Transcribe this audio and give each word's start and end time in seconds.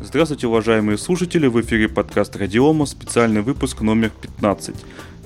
Здравствуйте, 0.00 0.46
уважаемые 0.46 0.98
слушатели, 0.98 1.46
в 1.46 1.58
эфире 1.62 1.88
подкаст 1.88 2.36
Радиома, 2.36 2.84
специальный 2.84 3.40
выпуск 3.40 3.80
номер 3.80 4.10
15. 4.20 4.74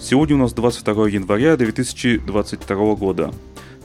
Сегодня 0.00 0.36
у 0.36 0.38
нас 0.38 0.52
22 0.52 1.08
января 1.08 1.56
2022 1.56 2.94
года. 2.94 3.32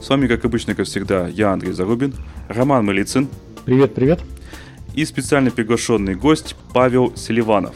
С 0.00 0.08
вами, 0.08 0.28
как 0.28 0.44
обычно, 0.44 0.76
как 0.76 0.86
всегда, 0.86 1.26
я 1.26 1.50
Андрей 1.50 1.72
Зарубин, 1.72 2.14
Роман 2.48 2.86
Малицын. 2.86 3.28
Привет, 3.64 3.94
привет. 3.96 4.20
И 4.94 5.04
специально 5.04 5.50
приглашенный 5.50 6.14
гость 6.14 6.54
Павел 6.72 7.14
Селиванов. 7.16 7.74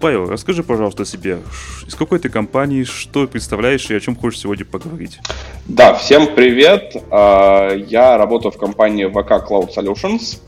Павел, 0.00 0.28
расскажи, 0.28 0.64
пожалуйста, 0.64 1.04
о 1.04 1.06
себе. 1.06 1.38
Из 1.86 1.94
какой 1.94 2.18
ты 2.18 2.30
компании, 2.30 2.82
что 2.82 3.28
представляешь 3.28 3.88
и 3.90 3.94
о 3.94 4.00
чем 4.00 4.16
хочешь 4.16 4.40
сегодня 4.40 4.64
поговорить? 4.64 5.20
Да, 5.66 5.94
всем 5.94 6.34
привет. 6.34 6.96
А, 7.10 7.74
я 7.74 8.18
работаю 8.18 8.50
в 8.50 8.58
компании 8.58 9.06
VK 9.06 9.46
Cloud 9.46 9.68
Solutions. 9.76 10.40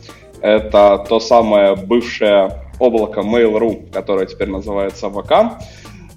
Это 0.43 1.05
то 1.09 1.21
самое 1.21 1.77
бывшее 1.77 2.63
облако 2.79 3.21
Mail.ru, 3.21 3.91
которое 3.93 4.27
теперь 4.27 4.49
называется 4.49 5.09
ВК. 5.09 5.63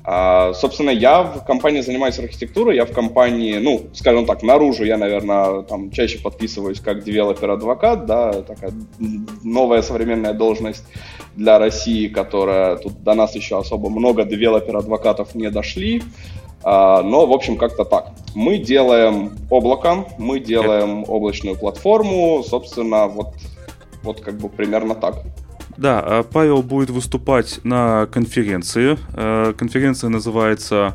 А, 0.08 0.54
собственно, 0.54 0.92
я 0.92 1.24
в 1.24 1.44
компании 1.46 1.82
занимаюсь 1.82 2.20
архитектурой, 2.20 2.76
я 2.76 2.86
в 2.86 2.92
компании, 2.92 3.58
ну, 3.58 3.88
скажем 3.94 4.28
так, 4.28 4.44
наружу 4.44 4.84
я, 4.84 4.98
наверное, 4.98 5.64
там 5.64 5.90
чаще 5.90 6.20
подписываюсь 6.20 6.80
как 6.80 7.04
developer 7.04 7.55
advocate, 7.55 8.06
да, 8.06 8.32
такая 8.44 8.72
новая 9.44 9.82
современная 9.82 10.34
должность 10.34 10.86
для 11.36 11.58
России, 11.58 12.08
которая 12.08 12.76
тут 12.76 13.02
до 13.04 13.16
нас 13.16 13.36
еще 13.36 13.58
особо 13.58 13.90
много 13.90 14.26
developer 14.26 14.77
advocate 14.77 15.22
ов 15.22 15.34
не 15.34 15.50
дошли, 15.50 16.04
а, 16.64 17.02
но, 17.02 17.26
в 17.26 17.32
общем, 17.32 17.58
как-то 17.58 17.84
так. 17.84 18.12
Мы 18.36 18.60
делаем 18.60 19.32
облако, 19.50 20.06
мы 20.20 20.40
делаем 20.40 21.04
облачную 21.08 21.58
платформу, 21.58 22.44
собственно, 22.44 23.08
вот 23.08 23.34
вот 24.06 24.22
как 24.22 24.38
бы 24.38 24.48
примерно 24.48 24.96
так. 24.96 25.24
Да, 25.78 26.00
а 26.00 26.24
Павел 26.24 26.64
будет 26.64 26.90
выступать 26.90 27.60
на 27.64 28.06
конференции. 28.06 28.98
Э, 29.14 29.54
конференция 29.58 30.10
называется 30.10 30.94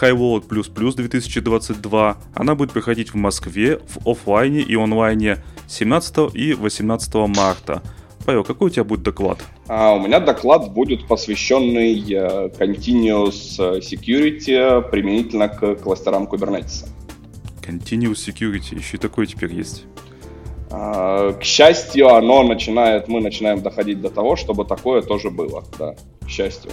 High 0.00 0.16
World 0.16 0.48
Plus 0.48 0.70
Plus 0.72 0.94
2022. 0.94 2.16
Она 2.34 2.54
будет 2.54 2.72
проходить 2.72 3.14
в 3.14 3.14
Москве 3.14 3.78
в 3.78 4.06
офлайне 4.08 4.60
и 4.60 4.74
онлайне 4.74 5.38
17 5.68 6.34
и 6.34 6.52
18 6.52 7.14
марта. 7.28 7.82
Павел, 8.26 8.44
какой 8.44 8.66
у 8.66 8.70
тебя 8.70 8.84
будет 8.84 9.02
доклад? 9.02 9.38
А, 9.66 9.94
у 9.94 10.00
меня 10.00 10.20
доклад 10.20 10.70
будет 10.72 11.06
посвященный 11.08 11.98
э, 12.00 12.50
Continuous 12.58 13.80
Security 13.80 14.82
применительно 14.90 15.48
к 15.48 15.76
кластерам 15.76 16.24
Kubernetes. 16.24 16.86
Continuous 17.62 18.16
Security, 18.16 18.76
еще 18.76 18.98
и 18.98 19.00
такой 19.00 19.26
теперь 19.26 19.54
есть. 19.54 19.86
А, 20.70 21.32
к 21.32 21.42
счастью, 21.42 22.08
оно 22.08 22.42
начинает, 22.42 23.08
мы 23.08 23.20
начинаем 23.20 23.60
доходить 23.60 24.00
до 24.00 24.10
того, 24.10 24.36
чтобы 24.36 24.64
такое 24.64 25.02
тоже 25.02 25.30
было, 25.30 25.64
да, 25.78 25.94
к 26.24 26.28
счастью. 26.28 26.70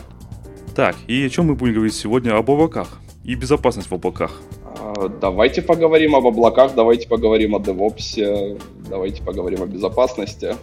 Так, 0.75 0.95
и 1.07 1.25
о 1.25 1.29
чем 1.29 1.47
мы 1.47 1.55
будем 1.55 1.75
говорить 1.75 1.95
сегодня? 1.95 2.37
Об 2.37 2.51
облаках 2.51 2.99
и 3.23 3.35
безопасность 3.35 3.89
в 3.89 3.93
облаках. 3.93 4.41
А, 4.79 5.09
давайте 5.09 5.61
поговорим 5.61 6.15
об 6.15 6.27
облаках, 6.27 6.73
давайте 6.75 7.07
поговорим 7.07 7.55
о 7.55 7.59
DevOps, 7.59 8.59
давайте 8.89 9.23
поговорим 9.23 9.63
о 9.63 9.65
безопасности. 9.65 10.55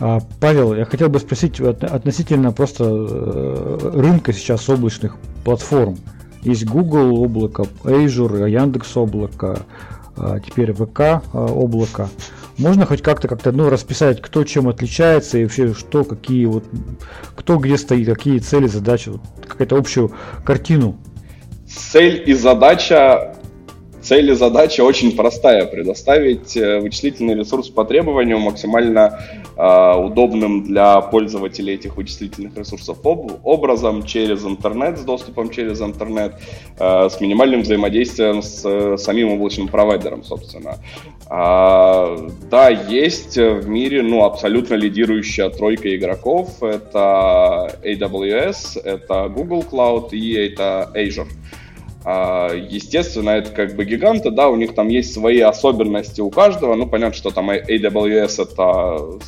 А, 0.00 0.20
Павел, 0.40 0.74
я 0.74 0.84
хотел 0.84 1.08
бы 1.08 1.18
спросить 1.18 1.60
относительно 1.60 2.52
просто 2.52 2.84
э, 2.84 3.78
рынка 3.94 4.32
сейчас 4.32 4.68
облачных 4.68 5.16
платформ. 5.44 5.96
Есть 6.42 6.66
Google 6.66 7.22
облако, 7.22 7.64
Azure, 7.84 8.50
Яндекс 8.50 8.96
облако, 8.96 9.60
теперь 10.44 10.72
ВК 10.72 11.00
а, 11.00 11.20
облако. 11.32 12.08
Можно 12.56 12.86
хоть 12.86 13.02
как-то 13.02 13.26
как-то 13.26 13.50
ну, 13.52 13.68
расписать, 13.68 14.22
кто 14.22 14.44
чем 14.44 14.68
отличается 14.68 15.38
и 15.38 15.44
вообще 15.44 15.74
что, 15.74 16.04
какие 16.04 16.46
вот, 16.46 16.64
кто 17.34 17.56
где 17.58 17.76
стоит, 17.76 18.06
какие 18.06 18.38
цели, 18.38 18.68
задачи, 18.68 19.08
вот, 19.08 19.20
какую-то 19.46 19.76
общую 19.76 20.12
картину. 20.44 20.96
Цель 21.66 22.22
и 22.26 22.32
задача 22.34 23.36
Цель 24.04 24.30
и 24.30 24.34
задача 24.34 24.82
очень 24.82 25.16
простая. 25.16 25.64
Предоставить 25.64 26.58
э, 26.58 26.78
вычислительный 26.78 27.34
ресурс 27.34 27.70
по 27.70 27.86
требованию 27.86 28.38
максимально 28.38 29.18
э, 29.56 29.96
удобным 29.98 30.62
для 30.64 31.00
пользователей 31.00 31.74
этих 31.74 31.96
вычислительных 31.96 32.54
ресурсов 32.54 32.98
об, 33.02 33.32
образом 33.44 34.02
через 34.04 34.44
интернет, 34.44 34.98
с 34.98 35.04
доступом 35.04 35.48
через 35.48 35.80
интернет, 35.80 36.34
э, 36.78 37.08
с 37.08 37.18
минимальным 37.18 37.62
взаимодействием 37.62 38.42
с 38.42 38.62
э, 38.66 38.98
самим 38.98 39.30
облачным 39.30 39.68
провайдером, 39.68 40.22
собственно. 40.22 40.76
А, 41.30 42.28
да, 42.50 42.68
есть 42.68 43.38
в 43.38 43.66
мире 43.66 44.02
ну, 44.02 44.24
абсолютно 44.24 44.74
лидирующая 44.74 45.48
тройка 45.48 45.96
игроков. 45.96 46.62
Это 46.62 47.78
AWS, 47.82 48.82
это 48.84 49.30
Google 49.34 49.64
Cloud 49.70 50.10
и 50.10 50.34
это 50.34 50.92
Azure. 50.94 51.28
А, 52.04 52.52
естественно, 52.54 53.30
это 53.30 53.50
как 53.50 53.76
бы 53.76 53.84
гиганты, 53.84 54.30
да, 54.30 54.48
у 54.48 54.56
них 54.56 54.74
там 54.74 54.88
есть 54.88 55.14
свои 55.14 55.40
особенности 55.40 56.20
у 56.20 56.30
каждого. 56.30 56.74
Ну, 56.74 56.86
понятно, 56.86 57.14
что 57.14 57.30
там 57.30 57.50
AWS 57.50 58.42
это 58.42 59.18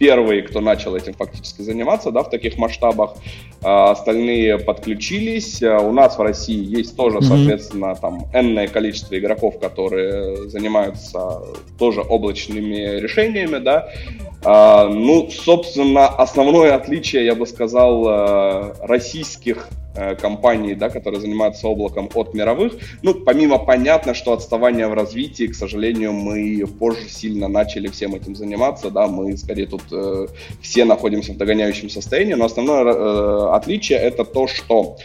первые, 0.00 0.42
кто 0.42 0.60
начал 0.60 0.96
этим 0.96 1.12
фактически 1.12 1.60
заниматься, 1.60 2.10
да, 2.10 2.22
в 2.22 2.30
таких 2.30 2.56
масштабах. 2.56 3.16
А 3.62 3.90
остальные 3.90 4.58
подключились. 4.58 5.62
А 5.62 5.78
у 5.78 5.92
нас 5.92 6.16
в 6.16 6.22
России 6.22 6.64
есть 6.64 6.96
тоже, 6.96 7.18
mm-hmm. 7.18 7.22
соответственно, 7.22 7.94
там 7.94 8.24
энное 8.32 8.66
количество 8.66 9.18
игроков, 9.18 9.60
которые 9.60 10.48
занимаются 10.48 11.42
тоже 11.78 12.00
облачными 12.00 12.98
решениями, 12.98 13.58
да. 13.58 13.90
А, 14.42 14.88
ну, 14.88 15.30
собственно, 15.30 16.06
основное 16.08 16.74
отличие, 16.74 17.24
я 17.26 17.34
бы 17.34 17.46
сказал, 17.46 18.08
э, 18.08 18.74
российских 18.80 19.68
Э, 19.92 20.14
компаний, 20.14 20.76
да, 20.76 20.88
которые 20.88 21.20
занимаются 21.20 21.66
облаком 21.66 22.08
от 22.14 22.32
мировых. 22.32 22.74
Ну, 23.02 23.12
помимо 23.12 23.58
понятно, 23.58 24.14
что 24.14 24.32
отставание 24.32 24.86
в 24.86 24.94
развитии, 24.94 25.48
к 25.48 25.54
сожалению, 25.56 26.12
мы 26.12 26.64
позже 26.78 27.08
сильно 27.08 27.48
начали 27.48 27.88
всем 27.88 28.14
этим 28.14 28.36
заниматься, 28.36 28.90
да, 28.90 29.08
мы 29.08 29.36
скорее 29.36 29.66
тут 29.66 29.82
э, 29.90 30.28
все 30.62 30.84
находимся 30.84 31.32
в 31.32 31.38
догоняющем 31.38 31.90
состоянии, 31.90 32.34
но 32.34 32.44
основное 32.44 32.84
э, 32.84 33.50
отличие 33.52 33.98
это 33.98 34.24
то, 34.24 34.46
что 34.46 34.96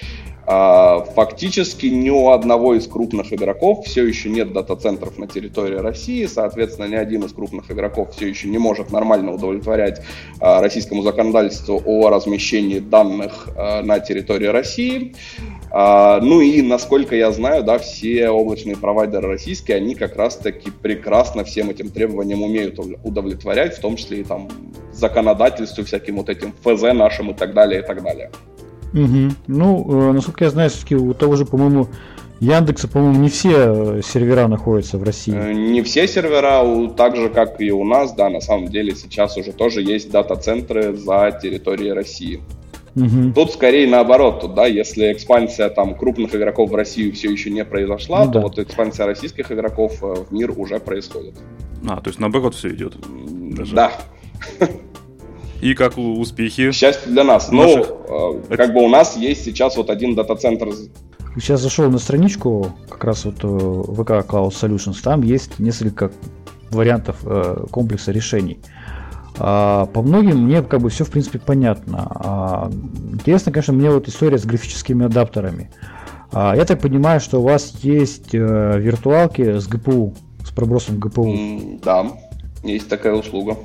фактически 0.45 1.87
ни 1.87 2.09
у 2.09 2.29
одного 2.29 2.75
из 2.75 2.87
крупных 2.87 3.33
игроков 3.33 3.85
все 3.85 4.05
еще 4.05 4.29
нет 4.29 4.53
дата-центров 4.53 5.17
на 5.17 5.27
территории 5.27 5.77
России, 5.77 6.25
соответственно, 6.25 6.87
ни 6.87 6.95
один 6.95 7.23
из 7.23 7.33
крупных 7.33 7.71
игроков 7.71 8.15
все 8.15 8.27
еще 8.27 8.47
не 8.47 8.57
может 8.57 8.91
нормально 8.91 9.33
удовлетворять 9.33 10.01
а, 10.39 10.61
российскому 10.61 11.01
законодательству 11.01 11.81
о 11.83 12.09
размещении 12.09 12.79
данных 12.79 13.49
а, 13.55 13.81
на 13.81 13.99
территории 13.99 14.47
России. 14.47 15.15
Ну 15.73 16.39
и, 16.39 16.61
насколько 16.61 17.17
я 17.17 17.33
знаю, 17.33 17.61
да, 17.63 17.79
все 17.79 18.29
облачные 18.29 18.77
провайдеры 18.77 19.27
российские, 19.27 19.75
они 19.75 19.93
как 19.95 20.15
раз-таки 20.15 20.71
прекрасно 20.71 21.43
всем 21.43 21.69
этим 21.69 21.89
требованиям 21.89 22.43
умеют 22.43 22.79
удовлетворять, 23.03 23.75
в 23.75 23.81
том 23.81 23.97
числе 23.97 24.21
и 24.21 24.23
там 24.23 24.47
законодательству, 24.93 25.83
всяким 25.83 26.15
вот 26.15 26.29
этим 26.29 26.53
ФЗ 26.63 26.93
нашим 26.93 27.31
и 27.31 27.33
так 27.33 27.53
далее, 27.53 27.81
и 27.81 27.85
так 27.85 28.01
далее. 28.01 28.31
Угу. 28.95 29.33
Ну, 29.47 30.09
э, 30.09 30.11
насколько 30.13 30.45
я 30.45 30.49
знаю, 30.49 30.69
все-таки 30.69 30.95
у 30.95 31.13
того 31.13 31.35
же, 31.35 31.45
по-моему, 31.45 31.89
Яндекса, 32.39 32.87
по-моему, 32.87 33.19
не 33.19 33.29
все 33.29 33.97
э, 33.97 34.01
сервера 34.01 34.47
находятся 34.47 34.97
в 34.97 35.03
России. 35.03 35.35
Э, 35.35 35.51
не 35.51 35.81
все 35.83 36.07
сервера, 36.07 36.63
так 36.95 37.17
же, 37.17 37.29
как 37.29 37.59
и 37.59 37.71
у 37.71 37.83
нас, 37.83 38.13
да, 38.13 38.29
на 38.29 38.39
самом 38.39 38.69
деле 38.69 38.95
сейчас 38.95 39.35
уже 39.37 39.51
тоже 39.51 39.81
есть 39.81 40.11
дата-центры 40.11 40.95
за 40.95 41.37
территорией 41.41 41.91
России. 41.91 42.41
Угу. 42.95 43.33
Тут 43.35 43.51
скорее 43.51 43.89
наоборот, 43.89 44.39
тут, 44.39 44.55
да, 44.55 44.65
если 44.65 45.11
экспансия 45.11 45.67
там 45.67 45.95
крупных 45.95 46.33
игроков 46.33 46.71
в 46.71 46.75
Россию 46.75 47.13
все 47.13 47.29
еще 47.29 47.49
не 47.49 47.65
произошла, 47.65 48.23
ну, 48.23 48.31
то 48.31 48.39
да. 48.39 48.41
вот 48.41 48.59
экспансия 48.59 49.05
российских 49.05 49.51
игроков 49.51 50.01
в 50.01 50.31
мир 50.31 50.53
уже 50.55 50.79
происходит. 50.79 51.35
А, 51.85 51.99
то 51.99 52.09
есть 52.09 52.19
наоборот 52.19 52.55
все 52.55 52.69
идет. 52.69 52.95
Даже. 53.53 53.75
Да. 53.75 53.91
И 55.61 55.73
как 55.73 55.97
успехи? 55.97 56.71
Счастье 56.71 57.11
для 57.11 57.23
нас. 57.23 57.51
Ну, 57.51 57.63
Наших... 57.63 57.93
Ну, 58.07 58.41
как 58.49 58.73
бы 58.73 58.83
у 58.83 58.89
нас 58.89 59.15
есть 59.17 59.43
сейчас 59.43 59.77
вот 59.77 59.89
один 59.89 60.15
дата-центр. 60.15 60.69
Сейчас 61.35 61.61
зашел 61.61 61.89
на 61.89 61.97
страничку, 61.97 62.73
как 62.89 63.03
раз 63.03 63.25
вот 63.25 63.43
VK 63.43 64.19
э, 64.19 64.23
Cloud 64.27 64.51
Solutions, 64.51 65.01
там 65.03 65.21
есть 65.21 65.59
несколько 65.59 66.11
вариантов 66.71 67.17
э, 67.23 67.65
комплекса 67.71 68.11
решений. 68.11 68.59
А, 69.37 69.85
по 69.87 70.01
многим 70.01 70.45
мне 70.45 70.61
как 70.61 70.81
бы 70.81 70.89
все 70.89 71.03
в 71.03 71.11
принципе 71.11 71.39
понятно. 71.39 72.07
А, 72.09 72.71
интересно, 73.11 73.51
конечно, 73.51 73.73
мне 73.73 73.91
вот 73.91 74.07
история 74.07 74.37
с 74.37 74.45
графическими 74.45 75.05
адаптерами. 75.05 75.71
А, 76.31 76.55
я 76.55 76.65
так 76.65 76.79
понимаю, 76.79 77.19
что 77.19 77.39
у 77.39 77.43
вас 77.43 77.73
есть 77.81 78.33
э, 78.33 78.79
виртуалки 78.79 79.59
с 79.59 79.67
ГПУ, 79.67 80.13
с 80.45 80.51
пробросом 80.51 80.99
ГПУ. 80.99 81.79
Да, 81.83 82.07
есть 82.63 82.87
такая 82.87 83.13
услуга. 83.13 83.57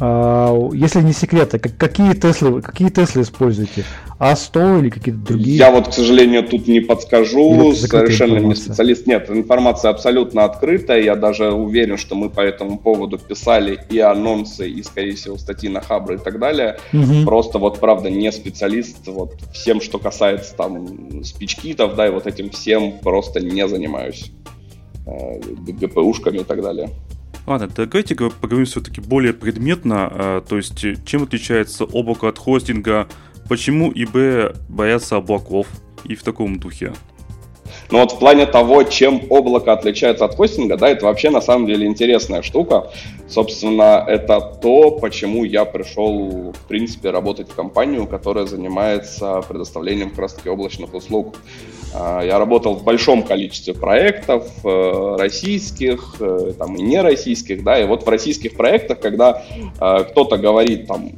А, 0.00 0.68
если 0.72 1.02
не 1.02 1.12
секрет, 1.12 1.54
а 1.54 1.58
какие 1.58 2.14
Теслы, 2.14 2.62
какие 2.62 2.88
Теслы 2.88 3.22
используете? 3.22 3.84
А100 4.18 4.80
или 4.80 4.90
какие-то 4.90 5.20
другие? 5.20 5.56
Я 5.56 5.70
вот, 5.70 5.88
к 5.88 5.92
сожалению, 5.92 6.42
тут 6.42 6.66
не 6.68 6.80
подскажу, 6.80 7.74
совершенно 7.74 8.38
информация. 8.38 8.48
не 8.48 8.54
специалист. 8.54 9.06
Нет, 9.06 9.30
информация 9.30 9.90
абсолютно 9.90 10.44
открытая, 10.44 11.02
я 11.02 11.16
даже 11.16 11.52
уверен, 11.52 11.98
что 11.98 12.14
мы 12.14 12.30
по 12.30 12.40
этому 12.40 12.78
поводу 12.78 13.18
писали 13.18 13.78
и 13.90 13.98
анонсы, 13.98 14.68
и, 14.68 14.82
скорее 14.82 15.16
всего, 15.16 15.36
статьи 15.36 15.68
на 15.68 15.80
Хабры 15.80 16.16
и 16.16 16.18
так 16.18 16.38
далее. 16.38 16.78
Угу. 16.92 17.24
Просто 17.24 17.58
вот, 17.58 17.78
правда, 17.78 18.10
не 18.10 18.32
специалист, 18.32 19.06
вот 19.06 19.34
всем, 19.52 19.80
что 19.80 19.98
касается 19.98 20.54
там 20.54 21.24
спичкитов, 21.24 21.94
да, 21.94 22.06
и 22.06 22.10
вот 22.10 22.26
этим 22.26 22.50
всем 22.50 22.98
просто 23.02 23.40
не 23.40 23.68
занимаюсь. 23.68 24.32
Э, 25.06 25.40
ГПУшками 25.40 26.38
и 26.38 26.44
так 26.44 26.62
далее. 26.62 26.90
Ладно, 27.50 27.68
давайте 27.74 28.14
поговорим 28.14 28.64
все-таки 28.64 29.00
более 29.00 29.32
предметно, 29.32 30.08
а, 30.08 30.40
то 30.40 30.56
есть 30.56 30.78
чем 31.04 31.24
отличается 31.24 31.84
облако 31.84 32.28
от 32.28 32.38
хостинга, 32.38 33.08
почему 33.48 33.90
ИБ 33.92 34.56
боятся 34.68 35.16
облаков 35.16 35.66
и 36.04 36.14
в 36.14 36.22
таком 36.22 36.60
духе. 36.60 36.92
Но 37.90 37.98
вот 37.98 38.12
в 38.12 38.20
плане 38.20 38.46
того, 38.46 38.84
чем 38.84 39.22
облако 39.30 39.72
отличается 39.72 40.26
от 40.26 40.36
хостинга, 40.36 40.76
да, 40.76 40.90
это 40.90 41.06
вообще 41.06 41.30
на 41.30 41.40
самом 41.40 41.66
деле 41.66 41.88
интересная 41.88 42.42
штука. 42.42 42.92
Собственно, 43.28 44.04
это 44.06 44.40
то, 44.40 44.92
почему 44.92 45.44
я 45.44 45.64
пришел, 45.64 46.52
в 46.52 46.68
принципе, 46.68 47.10
работать 47.10 47.48
в 47.50 47.54
компанию, 47.56 48.06
которая 48.06 48.46
занимается 48.46 49.42
предоставлением 49.48 50.10
как 50.10 50.20
раз-таки 50.20 50.48
облачных 50.48 50.94
услуг. 50.94 51.34
А, 51.92 52.22
я 52.22 52.38
работал 52.38 52.74
в 52.74 52.84
большом 52.84 53.22
количестве 53.22 53.74
проектов, 53.74 54.48
э, 54.64 55.16
российских, 55.18 56.16
э, 56.20 56.52
там, 56.58 56.76
и 56.76 56.82
нероссийских, 56.82 57.64
да, 57.64 57.80
и 57.80 57.86
вот 57.86 58.04
в 58.04 58.08
российских 58.08 58.54
проектах, 58.54 59.00
когда 59.00 59.42
э, 59.80 60.04
кто-то 60.10 60.36
говорит, 60.36 60.86
там, 60.86 61.10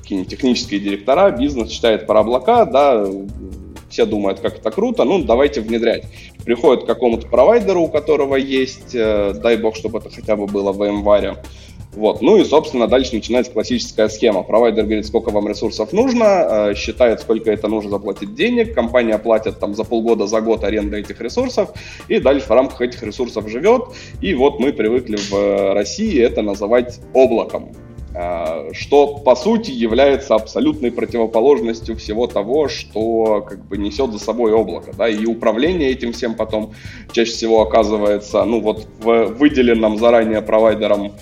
какие-нибудь 0.00 0.30
технические 0.30 0.80
директора, 0.80 1.30
бизнес 1.30 1.70
читает 1.70 2.06
про 2.06 2.20
облака, 2.20 2.64
да, 2.64 3.06
все 3.90 4.06
думают, 4.06 4.40
как 4.40 4.58
это 4.58 4.70
круто, 4.70 5.04
ну, 5.04 5.22
давайте 5.22 5.60
внедрять. 5.60 6.04
Приходит 6.44 6.84
к 6.84 6.86
какому-то 6.86 7.26
провайдеру, 7.28 7.82
у 7.82 7.88
которого 7.88 8.36
есть, 8.36 8.92
дай 8.94 9.56
бог, 9.58 9.76
чтобы 9.76 9.98
это 9.98 10.08
хотя 10.08 10.34
бы 10.34 10.46
было 10.46 10.72
в 10.72 10.82
январе, 10.82 11.36
вот. 11.94 12.22
Ну 12.22 12.38
и, 12.38 12.44
собственно, 12.44 12.88
дальше 12.88 13.14
начинается 13.14 13.52
классическая 13.52 14.08
схема. 14.08 14.42
Провайдер 14.42 14.84
говорит, 14.84 15.06
сколько 15.06 15.30
вам 15.30 15.46
ресурсов 15.46 15.92
нужно, 15.92 16.24
э, 16.70 16.74
считает, 16.74 17.20
сколько 17.20 17.50
это 17.50 17.68
нужно 17.68 17.90
заплатить 17.90 18.34
денег, 18.34 18.74
компания 18.74 19.18
платит 19.18 19.58
там 19.58 19.74
за 19.74 19.84
полгода, 19.84 20.26
за 20.26 20.40
год 20.40 20.64
аренды 20.64 20.98
этих 20.98 21.20
ресурсов, 21.20 21.70
и 22.08 22.18
дальше 22.18 22.46
в 22.46 22.50
рамках 22.50 22.80
этих 22.80 23.02
ресурсов 23.02 23.48
живет. 23.50 23.82
И 24.22 24.34
вот 24.34 24.58
мы 24.58 24.72
привыкли 24.72 25.16
в 25.16 25.34
э, 25.34 25.72
России 25.74 26.18
это 26.18 26.40
называть 26.40 26.98
облаком 27.12 27.72
э, 28.14 28.72
что 28.72 29.18
по 29.18 29.36
сути 29.36 29.70
является 29.70 30.34
абсолютной 30.34 30.92
противоположностью 30.92 31.96
всего 31.96 32.26
того, 32.26 32.68
что 32.68 33.42
как 33.46 33.66
бы 33.66 33.76
несет 33.76 34.12
за 34.12 34.18
собой 34.18 34.52
облако, 34.52 34.92
да, 34.96 35.10
и 35.10 35.26
управление 35.26 35.90
этим 35.90 36.14
всем 36.14 36.36
потом 36.36 36.72
чаще 37.12 37.32
всего 37.32 37.60
оказывается, 37.60 38.42
ну 38.44 38.60
вот 38.60 38.86
в 39.02 39.26
выделенном 39.26 39.98
заранее 39.98 40.40
провайдером 40.40 41.12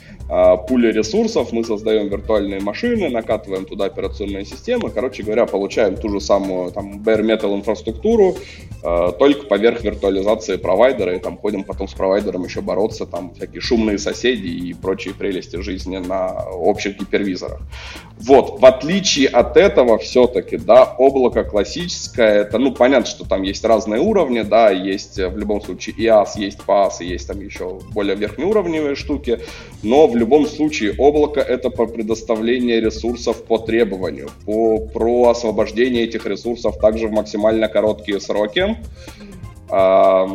пуля 0.68 0.92
ресурсов, 0.92 1.52
мы 1.52 1.64
создаем 1.64 2.08
виртуальные 2.08 2.60
машины, 2.60 3.08
накатываем 3.08 3.64
туда 3.64 3.86
операционные 3.86 4.44
системы, 4.44 4.90
короче 4.90 5.24
говоря, 5.24 5.46
получаем 5.46 5.96
ту 5.96 6.08
же 6.08 6.20
самую 6.20 6.70
там 6.70 7.02
bare 7.02 7.22
metal 7.22 7.54
инфраструктуру, 7.56 8.36
только 8.82 9.46
поверх 9.46 9.82
виртуализации 9.82 10.56
провайдера, 10.56 11.14
и 11.14 11.18
там 11.18 11.36
ходим 11.36 11.64
потом 11.64 11.88
с 11.88 11.94
провайдером 11.94 12.44
еще 12.44 12.60
бороться, 12.60 13.06
там 13.06 13.34
всякие 13.34 13.60
шумные 13.60 13.98
соседи 13.98 14.46
и 14.46 14.74
прочие 14.74 15.14
прелести 15.14 15.56
жизни 15.56 15.98
на 15.98 16.48
общих 16.50 16.98
гипервизорах. 16.98 17.60
Вот, 18.18 18.60
в 18.60 18.66
отличие 18.66 19.28
от 19.28 19.56
этого 19.56 19.98
все-таки, 19.98 20.56
да, 20.56 20.84
облако 20.84 21.44
классическое, 21.44 22.42
это, 22.42 22.58
ну, 22.58 22.72
понятно, 22.72 23.06
что 23.06 23.26
там 23.26 23.42
есть 23.42 23.64
разные 23.64 24.00
уровни, 24.00 24.42
да, 24.42 24.70
есть 24.70 25.16
в 25.16 25.38
любом 25.38 25.62
случае 25.62 25.96
IaaS, 25.96 26.30
есть 26.36 26.58
PaaS, 26.66 26.94
и 27.00 27.06
есть 27.06 27.26
там 27.28 27.40
еще 27.40 27.80
более 27.92 28.16
верхнеуровневые 28.16 28.94
штуки, 28.94 29.40
но 29.82 30.06
в 30.06 30.16
любом 30.16 30.46
случае 30.46 30.94
облако 30.98 31.40
это 31.40 31.70
по 31.70 31.86
предоставлению 31.86 32.82
ресурсов 32.82 33.42
по 33.44 33.58
требованию, 33.58 34.28
по, 34.44 34.78
про 34.78 35.30
освобождение 35.30 36.04
этих 36.04 36.26
ресурсов 36.26 36.78
также 36.78 37.08
в 37.08 37.12
максимально 37.12 37.68
короткие 37.68 38.20
сроки. 38.20 38.69
А, 39.68 40.26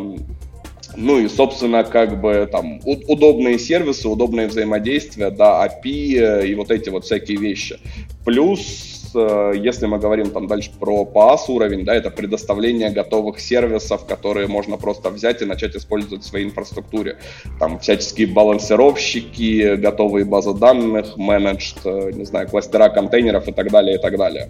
ну 0.95 1.19
и, 1.19 1.27
собственно, 1.27 1.83
как 1.83 2.21
бы 2.21 2.47
там 2.51 2.79
удобные 2.85 3.59
сервисы, 3.59 4.07
удобные 4.07 4.47
взаимодействия, 4.47 5.29
да, 5.29 5.67
API 5.67 6.47
и 6.47 6.55
вот 6.55 6.71
эти 6.71 6.89
вот 6.89 7.05
всякие 7.05 7.37
вещи. 7.37 7.79
Плюс 8.23 8.95
Э, 9.15 9.53
если 9.55 9.85
мы 9.85 9.97
говорим 9.97 10.29
там 10.31 10.47
дальше 10.47 10.71
про 10.79 11.03
PaaS 11.05 11.45
уровень, 11.47 11.85
да, 11.85 11.95
это 11.95 12.11
предоставление 12.11 12.89
готовых 12.89 13.39
сервисов, 13.39 14.05
которые 14.05 14.47
можно 14.47 14.77
просто 14.77 15.09
взять 15.09 15.41
и 15.41 15.45
начать 15.45 15.75
использовать 15.75 16.23
в 16.23 16.27
своей 16.27 16.45
инфраструктуре. 16.45 17.17
Там 17.59 17.79
всяческие 17.79 18.27
балансировщики, 18.27 19.75
готовые 19.75 20.25
базы 20.25 20.53
данных, 20.53 21.17
менеджд, 21.17 21.77
э, 21.85 22.11
не 22.13 22.25
знаю, 22.25 22.47
кластера 22.49 22.89
контейнеров 22.89 23.47
и 23.47 23.51
так 23.51 23.71
далее, 23.71 23.95
и 23.95 23.99
так 23.99 24.17
далее. 24.17 24.49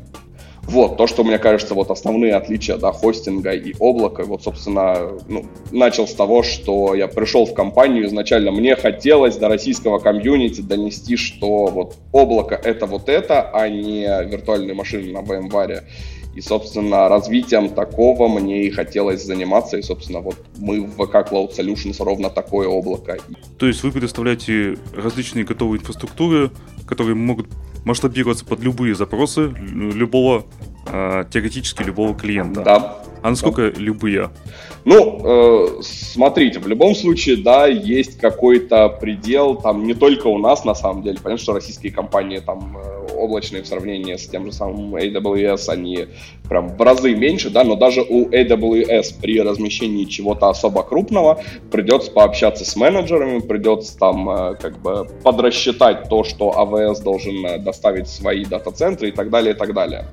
Вот, 0.67 0.97
то, 0.97 1.06
что, 1.06 1.23
мне 1.23 1.38
кажется, 1.38 1.75
вот 1.75 1.91
основные 1.91 2.33
отличия, 2.33 2.77
да, 2.77 2.91
хостинга 2.91 3.51
и 3.51 3.75
облака, 3.79 4.23
вот, 4.23 4.44
собственно, 4.44 5.12
ну, 5.27 5.45
начал 5.71 6.07
с 6.07 6.13
того, 6.13 6.41
что 6.41 6.95
я 6.95 7.07
пришел 7.07 7.45
в 7.45 7.53
компанию, 7.53 8.06
изначально 8.06 8.51
мне 8.51 8.75
хотелось 8.75 9.38
до 9.38 9.47
российского 9.47 10.00
комьюнити 10.00 10.62
донести, 10.62 11.17
что 11.17 11.67
вот 11.67 11.95
облако 12.12 12.56
это 12.56 12.88
вот 12.88 13.09
это, 13.09 13.41
а 13.53 13.69
не 13.69 14.07
виртуальные 14.25 14.73
машины 14.73 15.12
на 15.12 15.19
VMware. 15.19 15.83
И, 16.36 16.42
собственно, 16.42 17.08
развитием 17.08 17.70
такого 17.70 18.28
мне 18.28 18.66
и 18.66 18.70
хотелось 18.70 19.26
заниматься. 19.26 19.78
И, 19.78 19.82
собственно, 19.82 20.20
вот 20.20 20.36
мы 20.58 20.82
в 20.82 21.00
VK 21.00 21.32
Cloud 21.32 21.58
Solutions 21.58 22.04
ровно 22.04 22.30
такое 22.30 22.68
облако. 22.68 23.18
То 23.58 23.68
есть 23.68 23.84
вы 23.84 23.92
предоставляете 23.92 24.78
различные 24.94 25.46
готовые 25.46 25.80
инфраструктуры, 25.80 26.52
которые 26.86 27.16
могут 27.16 27.48
масштабироваться 27.86 28.46
под 28.46 28.60
любые 28.60 28.96
запросы 28.96 29.48
любого, 29.48 30.46
э, 30.88 31.24
теоретически 31.32 31.84
любого 31.84 32.14
клиента. 32.14 32.62
Да. 32.62 32.98
А 33.25 33.31
насколько 33.31 33.72
да. 33.72 33.81
любые? 33.81 34.30
Ну, 34.83 35.19
э, 35.24 35.81
смотрите, 35.81 36.60
в 36.60 36.68
любом 36.68 36.94
случае, 36.94 37.38
да, 37.38 37.66
есть 37.66 38.19
какой-то 38.19 38.88
предел, 38.88 39.56
там 39.56 39.88
не 39.88 39.95
только 39.95 40.27
у 40.27 40.38
нас, 40.38 40.63
на 40.63 40.75
самом 40.75 41.01
деле, 41.01 41.18
понятно, 41.18 41.42
что 41.42 41.54
российские 41.54 41.92
компании 41.92 42.38
там 42.38 42.77
э, 42.77 43.07
облачные 43.16 43.63
в 43.63 43.68
сравнении 43.68 44.16
с 44.16 44.27
тем 44.27 44.45
же 44.45 44.51
самым 44.51 44.95
AWS, 44.95 45.69
они 45.69 46.06
прям 46.48 46.69
в 46.69 46.80
разы 46.80 47.16
меньше, 47.16 47.50
да, 47.50 47.63
но 47.63 47.75
даже 47.75 48.04
у 48.07 48.30
AWS 48.30 49.19
при 49.19 49.42
размещении 49.42 50.06
чего-то 50.06 50.50
особо 50.50 50.83
крупного 50.83 51.42
придется 51.72 52.12
пообщаться 52.12 52.63
с 52.63 52.75
менеджерами, 52.75 53.39
придется 53.39 53.98
там 53.98 54.30
э, 54.30 54.56
как 54.62 54.80
бы 54.83 55.07
подрасчитать 55.24 56.10
то, 56.10 56.24
что 56.24 56.54
AWS 56.56 57.04
должен 57.04 57.44
э, 57.44 57.57
доставить 57.57 58.06
в 58.06 58.12
свои 58.12 58.45
дата-центры 58.45 59.10
и 59.10 59.12
так 59.12 59.31
далее, 59.31 59.56
и 59.56 59.57
так 59.57 59.74
далее. 59.74 60.06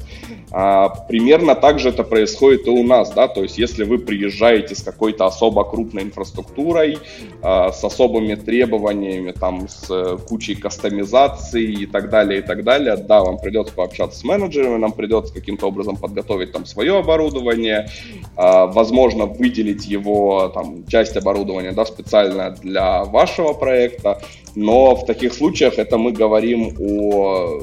А, 0.50 0.88
примерно 0.88 1.54
так 1.54 1.78
же 1.78 1.88
это 1.88 2.04
происходит 2.04 2.66
и 2.66 2.70
у 2.70 2.82
нас, 2.82 3.10
да, 3.12 3.28
то 3.28 3.42
есть 3.42 3.58
если 3.58 3.84
вы 3.84 3.98
приезжаете 3.98 4.74
с 4.74 4.82
какой-то 4.82 5.26
особо 5.26 5.64
крупной 5.64 6.02
инфраструктурой, 6.02 6.98
а, 7.42 7.72
с 7.72 7.82
особыми 7.82 8.34
требованиями, 8.34 9.32
там, 9.32 9.68
с 9.68 9.86
э, 9.90 10.18
кучей 10.28 10.54
кастомизации 10.54 11.82
и 11.82 11.86
так 11.86 12.10
далее, 12.10 12.40
и 12.40 12.42
так 12.42 12.64
далее, 12.64 12.96
да, 12.96 13.22
вам 13.22 13.38
придется 13.38 13.74
пообщаться 13.74 14.18
с 14.18 14.24
менеджерами, 14.24 14.76
нам 14.76 14.92
придется 14.92 15.32
каким-то 15.32 15.66
образом 15.66 15.96
подготовить 15.96 16.52
там 16.52 16.66
свое 16.66 16.98
оборудование, 16.98 17.88
а, 18.36 18.66
возможно, 18.66 19.26
выделить 19.26 19.86
его, 19.86 20.48
там, 20.48 20.86
часть 20.86 21.16
оборудования, 21.16 21.72
да, 21.72 21.84
специально 21.84 22.50
для 22.50 23.04
вашего 23.04 23.52
проекта, 23.54 24.20
но 24.54 24.94
в 24.94 25.06
таких 25.06 25.32
случаях 25.32 25.78
это 25.78 25.96
мы 25.96 26.12
говорим 26.12 26.76
о 26.78 27.60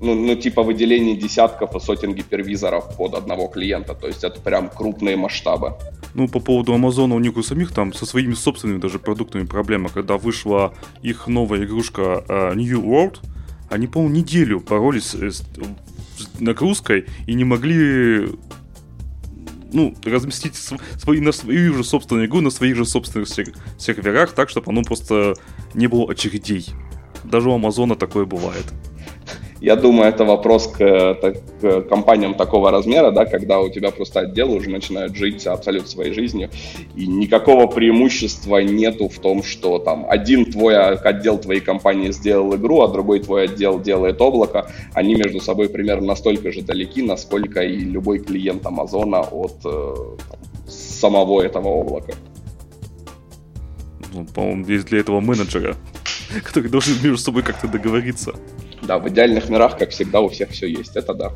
ну, 0.00 0.14
ну, 0.14 0.34
типа 0.36 0.62
выделение 0.62 1.16
десятков 1.16 1.74
и 1.74 1.80
сотен 1.80 2.14
гипервизоров 2.14 2.96
под 2.96 3.14
одного 3.14 3.48
клиента. 3.48 3.94
То 3.94 4.06
есть 4.06 4.24
это 4.24 4.40
прям 4.40 4.68
крупные 4.68 5.16
масштабы. 5.16 5.74
Ну, 6.14 6.28
по 6.28 6.40
поводу 6.40 6.74
Амазона, 6.74 7.14
у 7.14 7.18
них 7.18 7.36
у 7.36 7.42
самих 7.42 7.72
там 7.72 7.92
со 7.92 8.06
своими 8.06 8.34
собственными 8.34 8.78
даже 8.78 8.98
продуктами 8.98 9.44
проблема. 9.44 9.88
Когда 9.88 10.16
вышла 10.16 10.74
их 11.02 11.26
новая 11.26 11.64
игрушка 11.64 12.24
uh, 12.28 12.54
New 12.54 12.82
World, 12.82 13.18
они, 13.70 13.86
по-моему, 13.86 14.14
неделю 14.14 14.60
боролись 14.60 15.14
с 15.14 15.42
нагрузкой 16.38 17.06
и 17.26 17.34
не 17.34 17.44
могли 17.44 18.28
ну, 19.72 19.94
разместить 20.04 20.54
свои, 20.54 21.20
на 21.20 21.32
свою 21.32 21.74
же 21.74 21.84
собственную 21.84 22.26
игру 22.26 22.40
на 22.40 22.50
своих 22.50 22.76
же 22.76 22.84
собственных 22.84 23.28
серверах, 23.78 24.32
так, 24.32 24.48
чтобы 24.48 24.70
оно 24.70 24.82
просто 24.82 25.34
не 25.74 25.86
было 25.86 26.10
очередей. 26.10 26.66
Даже 27.24 27.50
у 27.50 27.54
Амазона 27.54 27.96
такое 27.96 28.24
бывает. 28.24 28.64
Я 29.60 29.76
думаю, 29.76 30.08
это 30.08 30.24
вопрос 30.24 30.66
к, 30.66 31.14
к 31.60 31.80
компаниям 31.88 32.34
такого 32.34 32.70
размера, 32.70 33.10
да, 33.10 33.24
когда 33.24 33.60
у 33.60 33.70
тебя 33.70 33.90
просто 33.90 34.20
отделы 34.20 34.56
уже 34.56 34.68
начинают 34.68 35.16
жить 35.16 35.46
абсолютно 35.46 35.88
своей 35.88 36.12
жизнью, 36.12 36.50
и 36.94 37.06
никакого 37.06 37.66
преимущества 37.66 38.58
нету 38.58 39.08
в 39.08 39.18
том, 39.18 39.42
что 39.42 39.78
там 39.78 40.06
один 40.08 40.44
твой 40.44 40.76
отдел 40.76 41.38
твоей 41.38 41.60
компании 41.60 42.10
сделал 42.10 42.54
игру, 42.56 42.82
а 42.82 42.88
другой 42.88 43.20
твой 43.20 43.44
отдел 43.44 43.80
делает 43.80 44.20
облако. 44.20 44.70
Они 44.92 45.14
между 45.14 45.40
собой 45.40 45.70
примерно 45.70 46.08
настолько 46.08 46.52
же 46.52 46.60
далеки, 46.60 47.00
насколько 47.00 47.62
и 47.62 47.78
любой 47.78 48.18
клиент 48.18 48.66
Амазона 48.66 49.20
от 49.20 49.56
э, 49.64 49.94
самого 50.68 51.40
этого 51.40 51.68
облака. 51.80 52.12
Ну, 54.12 54.26
по-моему, 54.26 54.66
есть 54.66 54.86
для 54.86 55.00
этого 55.00 55.20
менеджера, 55.20 55.76
который 56.44 56.70
должен 56.70 56.94
между 57.02 57.16
собой 57.16 57.42
как-то 57.42 57.68
договориться. 57.68 58.34
Да, 58.82 58.98
в 58.98 59.08
идеальных 59.08 59.48
мирах, 59.48 59.78
как 59.78 59.90
всегда, 59.90 60.20
у 60.20 60.28
всех 60.28 60.50
все 60.50 60.66
есть, 60.66 60.96
это 60.96 61.14
да. 61.14 61.32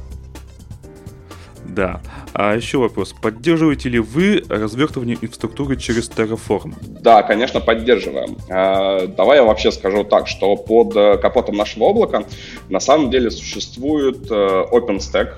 Да. 1.64 2.00
А 2.32 2.54
еще 2.56 2.78
вопрос. 2.78 3.14
Поддерживаете 3.20 3.88
ли 3.88 3.99
вы 3.99 4.42
развертывание 4.49 5.16
инфраструктуры 5.20 5.76
через 5.76 6.11
Terraform? 6.11 6.75
Да, 7.00 7.23
конечно, 7.23 7.61
поддерживаем. 7.61 8.37
А, 8.49 9.06
давай 9.06 9.38
я 9.38 9.44
вообще 9.44 9.70
скажу 9.70 10.04
так, 10.04 10.26
что 10.26 10.56
под 10.56 10.97
э, 10.97 11.18
капотом 11.18 11.56
нашего 11.56 11.90
облака 11.90 12.25
на 12.68 12.80
самом 12.80 13.11
деле 13.11 13.30
существует 13.30 14.30
э, 14.30 14.64
OpenStack, 14.73 15.35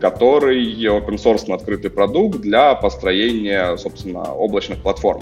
который 0.00 0.64
open 0.86 1.16
source 1.16 1.52
открытый 1.52 1.90
продукт 1.90 2.40
для 2.40 2.74
построения, 2.74 3.76
собственно, 3.76 4.32
облачных 4.32 4.82
платформ. 4.82 5.20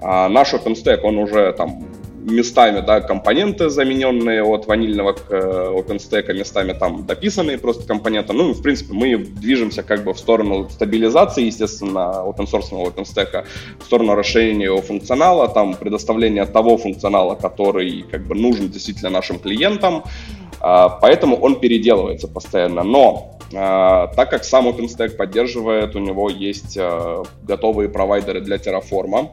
А 0.00 0.28
наш 0.28 0.52
OpenStack, 0.54 1.00
он 1.02 1.18
уже 1.18 1.52
там 1.52 1.84
местами, 2.20 2.80
да, 2.80 3.00
компоненты, 3.00 3.70
замененные 3.70 4.42
от 4.42 4.66
ванильного 4.66 5.12
к 5.12 5.30
э, 5.30 5.72
OpenStack, 5.74 6.32
местами 6.34 6.72
там 6.72 7.06
дописанные 7.06 7.58
просто 7.58 7.86
компоненты. 7.86 8.32
Ну, 8.32 8.52
в 8.52 8.62
принципе, 8.62 8.92
мы 8.92 9.16
движемся 9.16 9.82
как 9.82 10.04
бы 10.04 10.12
в 10.12 10.18
сторону 10.18 10.68
стабилизации, 10.68 11.44
естественно, 11.44 12.22
open 12.24 12.46
source 12.50 12.70
OpenStack, 12.70 13.44
в 13.80 13.84
сторону 13.84 14.14
расширения 14.14 14.66
его 14.66 14.80
функционала, 14.82 15.48
там, 15.48 15.74
предоставления 15.74 16.44
того 16.46 16.76
функционала, 16.76 17.34
который 17.34 18.04
как 18.10 18.26
бы 18.26 18.34
нужен 18.34 18.68
действительно 18.68 19.10
нашим 19.10 19.38
клиентам. 19.38 20.04
А, 20.60 20.88
поэтому 20.88 21.36
он 21.36 21.58
переделывается 21.58 22.28
постоянно. 22.28 22.82
Но 22.82 23.38
а, 23.54 24.08
так 24.08 24.30
как 24.30 24.44
сам 24.44 24.68
OpenStack 24.68 25.16
поддерживает, 25.16 25.96
у 25.96 25.98
него 25.98 26.28
есть 26.28 26.76
а, 26.78 27.22
готовые 27.42 27.88
провайдеры 27.88 28.40
для 28.40 28.56
Terraform, 28.56 29.30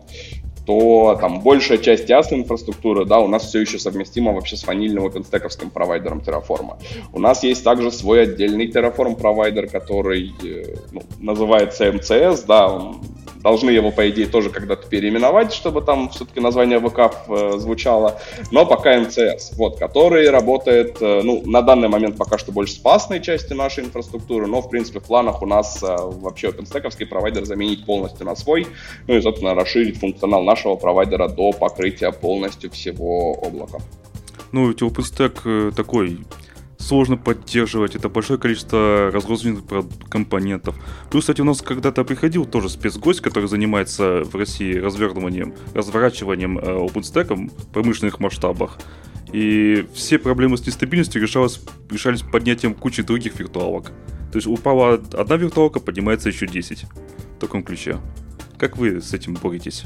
то 0.67 1.17
там 1.21 1.39
большая 1.39 1.77
часть 1.77 2.09
ясной 2.09 2.41
инфраструктуры, 2.41 3.05
да, 3.05 3.19
у 3.19 3.29
нас 3.29 3.45
все 3.45 3.61
еще 3.61 3.79
совместима 3.79 4.33
вообще 4.33 4.57
с 4.57 4.67
ванильным 4.67 5.05
OpenStack 5.05 5.69
провайдером 5.69 6.19
Terraform. 6.19 6.75
У 7.13 7.19
нас 7.21 7.41
есть 7.43 7.63
также 7.63 7.89
свой 7.89 8.23
отдельный 8.23 8.69
Terraform 8.69 9.15
провайдер, 9.15 9.67
который 9.69 10.33
э, 10.43 10.75
ну, 10.91 11.03
называется 11.19 11.87
MCS, 11.87 12.43
да, 12.45 12.67
он 12.67 12.99
должны 13.47 13.69
его, 13.69 13.91
по 13.91 14.09
идее, 14.09 14.27
тоже 14.27 14.49
когда-то 14.49 14.89
переименовать, 14.89 15.53
чтобы 15.53 15.81
там 15.81 16.09
все-таки 16.09 16.41
название 16.41 16.81
ВК 16.81 16.99
э, 17.29 17.53
звучало, 17.57 18.19
но 18.51 18.65
пока 18.65 18.99
МЦС, 18.99 19.53
вот, 19.53 19.79
который 19.79 20.29
работает, 20.29 20.97
э, 20.99 21.21
ну, 21.23 21.41
на 21.45 21.61
данный 21.61 21.87
момент 21.87 22.17
пока 22.17 22.37
что 22.37 22.51
больше 22.51 22.73
с 22.73 22.77
пасной 22.77 23.21
части 23.21 23.53
нашей 23.53 23.85
инфраструктуры, 23.85 24.47
но, 24.47 24.61
в 24.61 24.69
принципе, 24.69 24.99
в 24.99 25.03
планах 25.03 25.41
у 25.41 25.45
нас 25.45 25.81
э, 25.81 25.95
вообще 25.97 26.49
OpenStack 26.49 27.05
провайдер 27.05 27.45
заменить 27.45 27.85
полностью 27.85 28.25
на 28.25 28.35
свой, 28.35 28.67
ну 29.07 29.15
и, 29.15 29.21
собственно, 29.21 29.55
расширить 29.55 29.97
функционал 29.97 30.43
нашего 30.43 30.75
провайдера 30.75 31.29
до 31.29 31.53
покрытия 31.53 32.11
полностью 32.11 32.69
всего 32.71 33.31
облака. 33.41 33.77
Ну, 34.51 34.67
ведь 34.67 34.81
OpenStack 34.81 35.71
такой 35.71 36.19
сложно 36.77 37.17
поддерживать, 37.17 37.95
это 37.95 38.09
большое 38.09 38.39
количество 38.39 39.09
разрозненных 39.11 39.63
компонентов. 40.09 40.75
Плюс, 41.09 41.23
кстати, 41.23 41.41
у 41.41 41.45
нас 41.45 41.61
когда-то 41.61 42.03
приходил 42.03 42.45
тоже 42.45 42.69
спецгость, 42.69 43.21
который 43.21 43.49
занимается 43.49 44.23
в 44.23 44.35
России 44.35 44.75
развертыванием, 44.75 45.53
разворачиванием 45.73 46.57
э, 46.57 46.61
OpenStack 46.61 47.33
в 47.33 47.67
промышленных 47.67 48.19
масштабах. 48.19 48.77
И 49.33 49.85
все 49.93 50.19
проблемы 50.19 50.57
с 50.57 50.65
нестабильностью 50.65 51.21
решалось, 51.21 51.61
решались 51.89 52.21
поднятием 52.21 52.73
кучи 52.73 53.03
других 53.03 53.39
виртуалок. 53.39 53.91
То 54.31 54.37
есть 54.37 54.47
упала 54.47 54.93
одна 55.13 55.35
виртуалка, 55.35 55.79
поднимается 55.79 56.29
еще 56.29 56.47
10. 56.47 56.83
В 56.83 57.39
таком 57.39 57.63
ключе. 57.63 57.97
Как 58.57 58.77
вы 58.77 59.01
с 59.01 59.13
этим 59.13 59.35
боретесь? 59.35 59.85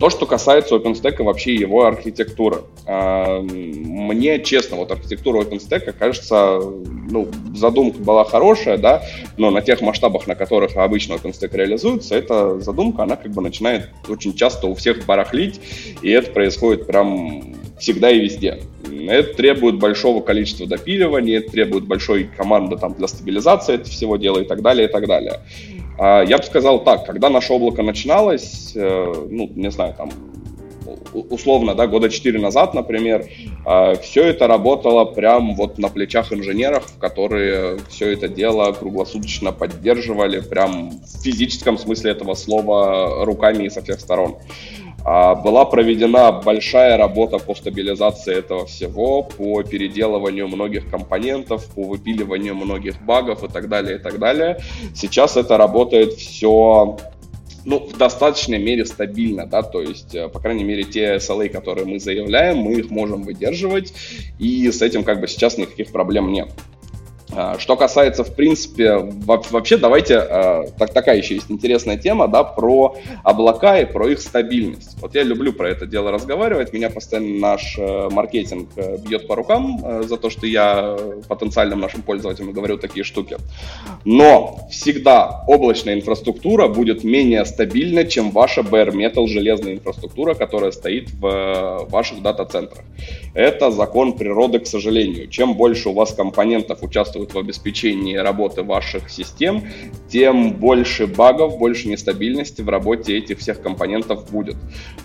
То, 0.00 0.08
что 0.08 0.24
касается 0.24 0.76
OpenStack 0.76 1.16
и 1.20 1.22
вообще 1.22 1.54
его 1.54 1.84
архитектуры. 1.84 2.62
А, 2.86 3.42
мне, 3.42 4.42
честно, 4.42 4.78
вот 4.78 4.90
архитектура 4.90 5.42
OpenStack 5.42 5.92
кажется, 5.92 6.58
ну, 7.10 7.28
задумка 7.54 7.98
была 7.98 8.24
хорошая, 8.24 8.78
да, 8.78 9.02
но 9.36 9.50
на 9.50 9.60
тех 9.60 9.82
масштабах, 9.82 10.26
на 10.26 10.34
которых 10.34 10.74
обычно 10.78 11.14
OpenStack 11.14 11.54
реализуется, 11.54 12.14
эта 12.14 12.58
задумка, 12.60 13.02
она 13.02 13.16
как 13.16 13.30
бы 13.32 13.42
начинает 13.42 13.90
очень 14.08 14.34
часто 14.34 14.68
у 14.68 14.74
всех 14.74 15.04
барахлить, 15.04 15.60
и 16.00 16.10
это 16.10 16.30
происходит 16.30 16.86
прям 16.86 17.56
всегда 17.78 18.10
и 18.10 18.20
везде. 18.20 18.62
Это 19.06 19.34
требует 19.34 19.78
большого 19.78 20.22
количества 20.22 20.66
допиливания, 20.66 21.40
это 21.40 21.50
требует 21.50 21.84
большой 21.84 22.24
команды 22.24 22.78
там, 22.78 22.94
для 22.94 23.06
стабилизации 23.06 23.74
этого 23.74 23.90
всего 23.90 24.16
дела 24.16 24.38
и 24.38 24.44
так 24.44 24.62
далее, 24.62 24.88
и 24.88 24.90
так 24.90 25.06
далее. 25.06 25.40
А, 26.00 26.22
я 26.22 26.38
бы 26.38 26.44
сказал 26.44 26.82
так, 26.82 27.04
когда 27.04 27.28
наше 27.28 27.52
облако 27.52 27.82
начиналось, 27.82 28.72
э, 28.74 29.26
ну, 29.28 29.50
не 29.54 29.70
знаю, 29.70 29.94
там, 29.98 30.10
условно, 31.12 31.74
да, 31.74 31.86
года 31.86 32.08
4 32.08 32.38
назад, 32.38 32.72
например, 32.72 33.26
а, 33.66 33.96
все 33.96 34.24
это 34.24 34.46
работало 34.46 35.04
прям 35.04 35.54
вот 35.56 35.76
на 35.76 35.90
плечах 35.90 36.32
инженеров, 36.32 36.90
которые 36.98 37.80
все 37.90 38.14
это 38.14 38.28
дело 38.28 38.72
круглосуточно 38.72 39.52
поддерживали, 39.52 40.40
прям 40.40 40.90
в 41.02 41.22
физическом 41.22 41.76
смысле 41.76 42.12
этого 42.12 42.32
слова 42.32 43.22
руками 43.26 43.64
и 43.64 43.70
со 43.70 43.82
всех 43.82 44.00
сторон. 44.00 44.38
А, 45.04 45.34
была 45.34 45.64
проведена 45.64 46.32
большая 46.32 46.96
работа 46.96 47.38
по 47.38 47.54
стабилизации 47.54 48.36
этого 48.36 48.66
всего, 48.66 49.22
по 49.22 49.62
переделыванию 49.62 50.48
многих 50.48 50.90
компонентов, 50.90 51.66
по 51.74 51.84
выпиливанию 51.84 52.54
многих 52.54 53.00
багов 53.02 53.42
и 53.44 53.48
так 53.48 53.68
далее, 53.68 53.96
и 53.96 53.98
так 53.98 54.18
далее. 54.18 54.60
Сейчас 54.94 55.36
это 55.36 55.56
работает 55.56 56.14
все 56.14 56.98
ну, 57.64 57.86
в 57.86 57.96
достаточной 57.96 58.58
мере 58.58 58.86
стабильно, 58.86 59.46
да, 59.46 59.62
то 59.62 59.82
есть, 59.82 60.14
э, 60.14 60.28
по 60.28 60.40
крайней 60.40 60.64
мере, 60.64 60.84
те 60.84 61.16
SLA, 61.16 61.48
которые 61.48 61.86
мы 61.86 62.00
заявляем, 62.00 62.58
мы 62.58 62.74
их 62.74 62.90
можем 62.90 63.22
выдерживать, 63.22 63.92
и 64.38 64.70
с 64.70 64.80
этим 64.80 65.04
как 65.04 65.20
бы 65.20 65.28
сейчас 65.28 65.58
никаких 65.58 65.92
проблем 65.92 66.32
нет. 66.32 66.50
А, 67.34 67.58
что 67.58 67.76
касается, 67.76 68.24
в 68.24 68.34
принципе, 68.34 68.96
вообще 68.96 69.76
давайте, 69.76 70.18
а, 70.18 70.64
так, 70.78 70.92
такая 70.92 71.18
еще 71.18 71.34
есть 71.34 71.50
интересная 71.50 71.96
тема, 71.96 72.28
да, 72.28 72.44
про 72.44 72.96
облака 73.22 73.78
и 73.78 73.84
про 73.84 74.08
их 74.08 74.20
стабильность. 74.20 74.96
Вот 75.00 75.14
я 75.14 75.22
люблю 75.22 75.52
про 75.52 75.68
это 75.68 75.86
дело 75.86 76.10
разговаривать, 76.10 76.72
меня 76.72 76.90
постоянно 76.90 77.38
наш 77.38 77.76
э, 77.78 78.08
маркетинг 78.10 78.68
э, 78.76 78.98
бьет 78.98 79.26
по 79.26 79.36
рукам 79.36 79.80
э, 79.84 80.02
за 80.04 80.16
то, 80.16 80.30
что 80.30 80.46
я 80.46 80.96
потенциальным 81.28 81.80
нашим 81.80 82.02
пользователям 82.02 82.52
говорю 82.52 82.78
такие 82.78 83.04
штуки. 83.04 83.36
Но 84.04 84.60
всегда 84.70 85.44
облачная 85.46 85.94
инфраструктура 85.94 86.68
будет 86.68 87.04
менее 87.04 87.44
стабильна, 87.44 88.04
чем 88.04 88.30
ваша 88.30 88.62
bare 88.62 88.92
metal 88.92 89.26
железная 89.26 89.74
инфраструктура, 89.74 90.34
которая 90.34 90.72
стоит 90.72 91.10
в 91.12 91.86
ваших 91.90 92.22
дата-центрах. 92.22 92.84
Это 93.34 93.70
закон 93.70 94.14
природы, 94.14 94.58
к 94.58 94.66
сожалению. 94.66 95.28
Чем 95.28 95.54
больше 95.54 95.90
у 95.90 95.92
вас 95.92 96.12
компонентов 96.12 96.82
участвует 96.82 97.19
участвуют 97.20 97.34
в 97.34 97.38
обеспечении 97.38 98.16
работы 98.16 98.62
ваших 98.62 99.10
систем, 99.10 99.62
тем 100.08 100.52
больше 100.52 101.06
багов, 101.06 101.58
больше 101.58 101.88
нестабильности 101.88 102.62
в 102.62 102.68
работе 102.68 103.18
этих 103.18 103.38
всех 103.38 103.62
компонентов 103.62 104.30
будет. 104.30 104.56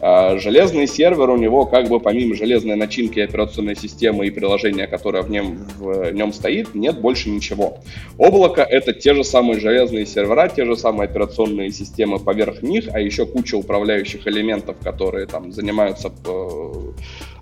А, 0.01 0.37
железный 0.37 0.87
сервер 0.87 1.29
у 1.29 1.37
него 1.37 1.65
как 1.65 1.87
бы 1.87 1.99
помимо 1.99 2.35
железной 2.35 2.75
начинки 2.75 3.19
операционной 3.19 3.75
системы 3.75 4.27
и 4.27 4.31
приложения, 4.31 4.87
которое 4.87 5.23
в 5.23 5.29
нем, 5.29 5.57
в 5.77 6.11
нем 6.11 6.33
стоит, 6.33 6.75
нет 6.75 6.99
больше 6.99 7.29
ничего. 7.29 7.77
Облако— 8.17 8.61
это 8.69 8.93
те 8.93 9.13
же 9.13 9.23
самые 9.23 9.59
железные 9.59 10.05
сервера, 10.05 10.47
те 10.47 10.65
же 10.65 10.75
самые 10.75 11.05
операционные 11.05 11.71
системы 11.71 12.19
поверх 12.19 12.63
них, 12.63 12.85
а 12.93 12.99
еще 12.99 13.25
куча 13.25 13.55
управляющих 13.55 14.27
элементов, 14.27 14.75
которые 14.83 15.25
там 15.25 15.51
занимаются 15.51 16.11
э, 16.25 16.91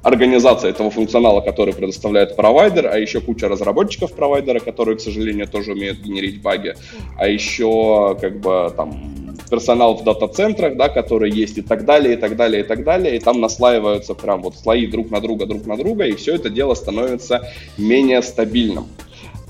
организация 0.04 0.70
этого 0.70 0.92
функционала, 0.92 1.42
который 1.42 1.74
предоставляет 1.74 2.36
провайдер, 2.36 2.88
а 2.88 2.98
еще 2.98 3.22
куча 3.22 3.48
разработчиков 3.48 4.14
провайдера, 4.14 4.60
которые, 4.60 4.98
к 4.98 5.02
сожалению, 5.02 5.48
тоже 5.48 5.72
умеют 5.72 6.00
генерить 6.00 6.42
баги, 6.42 6.76
а 7.18 7.28
еще 7.28 8.18
как 8.20 8.40
бы 8.40 8.72
там 8.76 9.36
персонал 9.50 9.96
в 9.96 10.04
дата-центрах, 10.04 10.76
да, 10.78 10.90
который 10.90 11.32
есть 11.32 11.58
и 11.58 11.62
так 11.62 11.86
далее, 11.86 12.14
и 12.14 12.18
так 12.18 12.36
далее, 12.36 12.64
и 12.64 12.66
так 12.66 12.84
далее, 12.84 13.16
и 13.16 13.20
там 13.20 13.40
наслаиваются 13.40 14.14
прям 14.14 14.42
вот 14.42 14.58
слои 14.58 14.88
друг 14.88 15.10
на 15.10 15.22
друга, 15.22 15.46
друг 15.46 15.66
на 15.66 15.78
друга, 15.78 16.06
и 16.06 16.16
все 16.16 16.36
это 16.36 16.50
дело 16.50 16.74
становится 16.74 17.50
менее 17.78 18.22
стабильным. 18.22 18.88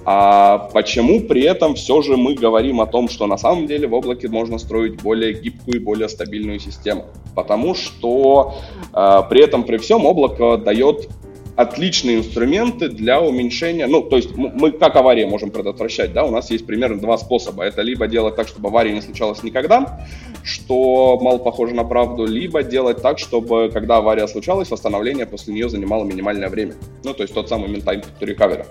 А 0.05 0.69
почему 0.73 1.21
при 1.21 1.43
этом 1.43 1.75
все 1.75 2.01
же 2.01 2.17
мы 2.17 2.35
говорим 2.35 2.81
о 2.81 2.85
том, 2.85 3.07
что 3.07 3.25
на 3.25 3.37
самом 3.37 3.67
деле 3.67 3.87
в 3.87 3.93
облаке 3.93 4.27
можно 4.27 4.57
строить 4.57 5.01
более 5.01 5.33
гибкую 5.33 5.77
и 5.77 5.79
более 5.79 6.09
стабильную 6.09 6.59
систему? 6.59 7.05
Потому 7.35 7.73
что 7.73 8.55
э, 8.93 9.21
при 9.29 9.41
этом 9.41 9.63
при 9.63 9.77
всем 9.77 10.05
облако 10.05 10.57
дает 10.57 11.09
отличные 11.55 12.17
инструменты 12.17 12.89
для 12.89 13.21
уменьшения, 13.21 13.85
ну, 13.87 14.01
то 14.01 14.15
есть 14.15 14.35
мы 14.35 14.71
как 14.71 14.95
аварии 14.95 15.25
можем 15.25 15.51
предотвращать, 15.51 16.13
да, 16.13 16.23
у 16.23 16.31
нас 16.31 16.49
есть 16.49 16.65
примерно 16.65 16.99
два 16.99 17.17
способа. 17.17 17.63
Это 17.63 17.81
либо 17.81 18.07
делать 18.07 18.35
так, 18.35 18.47
чтобы 18.47 18.69
аварии 18.69 18.91
не 18.91 19.01
случалось 19.01 19.43
никогда, 19.43 20.05
что 20.43 21.19
мало 21.21 21.37
похоже 21.37 21.75
на 21.75 21.83
правду, 21.83 22.25
либо 22.25 22.63
делать 22.63 23.01
так, 23.01 23.19
чтобы, 23.19 23.69
когда 23.71 23.97
авария 23.97 24.27
случалась, 24.27 24.71
восстановление 24.71 25.25
после 25.25 25.53
нее 25.53 25.69
занимало 25.69 26.03
минимальное 26.05 26.49
время. 26.49 26.73
Ну, 27.03 27.13
то 27.13 27.23
есть 27.23 27.33
тот 27.33 27.49
самый 27.49 27.69
mean 27.69 27.83
time 27.83 28.03
to 28.19 28.27
recovery. 28.27 28.65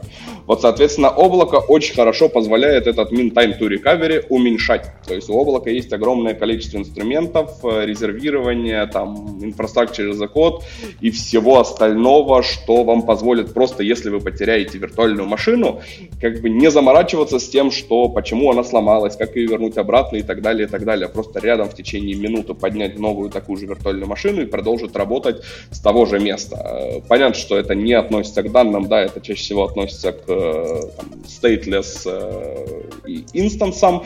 Вот, 0.47 0.61
соответственно, 0.61 1.11
облако 1.11 1.57
очень 1.57 1.95
хорошо 1.95 2.29
позволяет 2.29 2.87
этот 2.87 3.13
mean 3.13 3.33
time 3.33 3.59
to 3.59 3.69
recovery 3.69 4.25
уменьшать. 4.29 4.87
То 5.07 5.15
есть 5.15 5.31
у 5.31 5.39
облака 5.39 5.71
есть 5.71 5.93
огромное 5.93 6.35
количество 6.35 6.79
инструментов, 6.79 7.65
э, 7.65 7.87
резервирования, 7.87 8.87
там, 8.87 9.39
инфраструктуры 9.43 10.13
за 10.13 10.27
код 10.27 10.65
и 11.01 11.11
всего 11.11 11.61
остального, 11.61 12.43
что 12.43 12.72
вам 12.85 13.03
позволит 13.03 13.53
просто, 13.55 13.83
если 13.83 14.11
вы 14.11 14.21
потеряете 14.21 14.79
виртуальную 14.79 15.29
машину, 15.29 15.81
как 16.21 16.41
бы 16.41 16.51
не 16.51 16.71
заморачиваться 16.71 17.39
с 17.39 17.49
тем, 17.49 17.71
что 17.71 18.09
почему 18.09 18.51
она 18.51 18.65
сломалась, 18.65 19.17
как 19.17 19.37
ее 19.37 19.47
вернуть 19.47 19.77
обратно 19.77 20.17
и 20.17 20.23
так 20.23 20.43
далее, 20.43 20.67
и 20.67 20.71
так 20.71 20.85
далее. 20.85 21.09
Просто 21.09 21.41
рядом 21.41 21.69
в 21.69 21.75
течение 21.75 22.17
минуты 22.17 22.55
поднять 22.55 22.99
новую 22.99 23.31
такую 23.31 23.59
же 23.59 23.67
виртуальную 23.67 24.09
машину 24.09 24.43
и 24.43 24.47
продолжить 24.47 24.97
работать 24.97 25.43
с 25.71 25.81
того 25.81 26.07
же 26.07 26.19
места. 26.19 26.57
Э, 26.57 27.01
понятно, 27.09 27.35
что 27.35 27.57
это 27.59 27.75
не 27.75 27.93
относится 27.93 28.43
к 28.43 28.51
данным, 28.51 28.89
да, 28.89 29.03
это 29.03 29.21
чаще 29.21 29.41
всего 29.41 29.65
относится 29.65 30.13
к 30.13 30.25
э, 30.29 30.81
там, 30.97 31.07
stateless 31.27 32.03
э, 32.07 33.23
инстансам, 33.33 34.03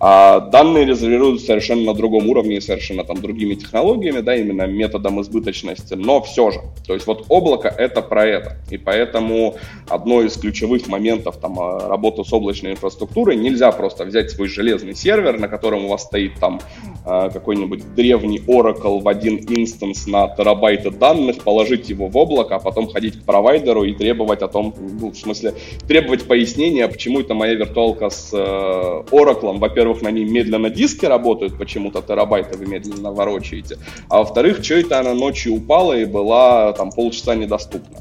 а 0.00 0.40
данные 0.40 0.84
резервируются 0.86 1.46
совершенно 1.46 1.84
на 1.84 1.94
другом 1.94 2.28
уровне 2.28 2.56
и 2.56 2.60
совершенно 2.60 3.04
там 3.04 3.20
другими 3.20 3.54
технологиями, 3.54 4.20
да, 4.20 4.36
именно 4.36 4.66
методом 4.66 5.20
избыточности, 5.20 5.94
но 5.94 6.22
все 6.22 6.50
же. 6.50 6.60
То 6.86 6.94
есть 6.94 7.06
вот 7.06 7.26
облако— 7.28 7.68
это 7.78 8.02
про 8.06 8.26
это. 8.26 8.56
И 8.70 8.78
поэтому 8.78 9.56
одно 9.88 10.22
из 10.22 10.36
ключевых 10.36 10.86
моментов 10.88 11.36
там, 11.38 11.58
э, 11.58 11.88
работы 11.88 12.24
с 12.24 12.32
облачной 12.32 12.72
инфраструктурой 12.72 13.36
нельзя 13.36 13.70
просто 13.72 14.04
взять 14.04 14.30
свой 14.30 14.48
железный 14.48 14.94
сервер, 14.94 15.38
на 15.38 15.48
котором 15.48 15.84
у 15.84 15.88
вас 15.88 16.04
стоит 16.04 16.34
там 16.40 16.60
э, 17.04 17.30
какой-нибудь 17.32 17.94
древний 17.94 18.38
Oracle 18.38 19.00
в 19.00 19.08
один 19.08 19.36
инстанс 19.36 20.06
на 20.06 20.28
терабайты 20.28 20.90
данных, 20.90 21.42
положить 21.42 21.88
его 21.88 22.08
в 22.08 22.16
облако, 22.16 22.56
а 22.56 22.58
потом 22.58 22.88
ходить 22.88 23.20
к 23.20 23.24
провайдеру 23.24 23.84
и 23.84 23.94
требовать 23.94 24.42
о 24.42 24.48
том, 24.48 24.74
ну, 24.78 25.10
в 25.10 25.16
смысле, 25.16 25.54
требовать 25.86 26.26
пояснения, 26.26 26.88
почему 26.88 27.20
это 27.20 27.34
моя 27.34 27.54
виртуалка 27.54 28.10
с 28.10 28.30
э, 28.32 28.36
Oracle. 28.36 29.58
Во-первых, 29.58 30.02
на 30.02 30.10
ней 30.10 30.24
медленно 30.24 30.70
диски 30.70 31.06
работают, 31.06 31.58
почему-то 31.58 32.02
терабайты 32.02 32.56
вы 32.56 32.66
медленно 32.66 33.12
ворочаете. 33.12 33.78
А 34.08 34.18
во-вторых, 34.18 34.64
что 34.64 34.74
это 34.74 35.00
она 35.00 35.14
ночью 35.14 35.54
упала 35.54 35.94
и 35.94 36.04
была 36.04 36.72
там 36.72 36.90
полчаса 36.90 37.34
недоступна. 37.34 37.95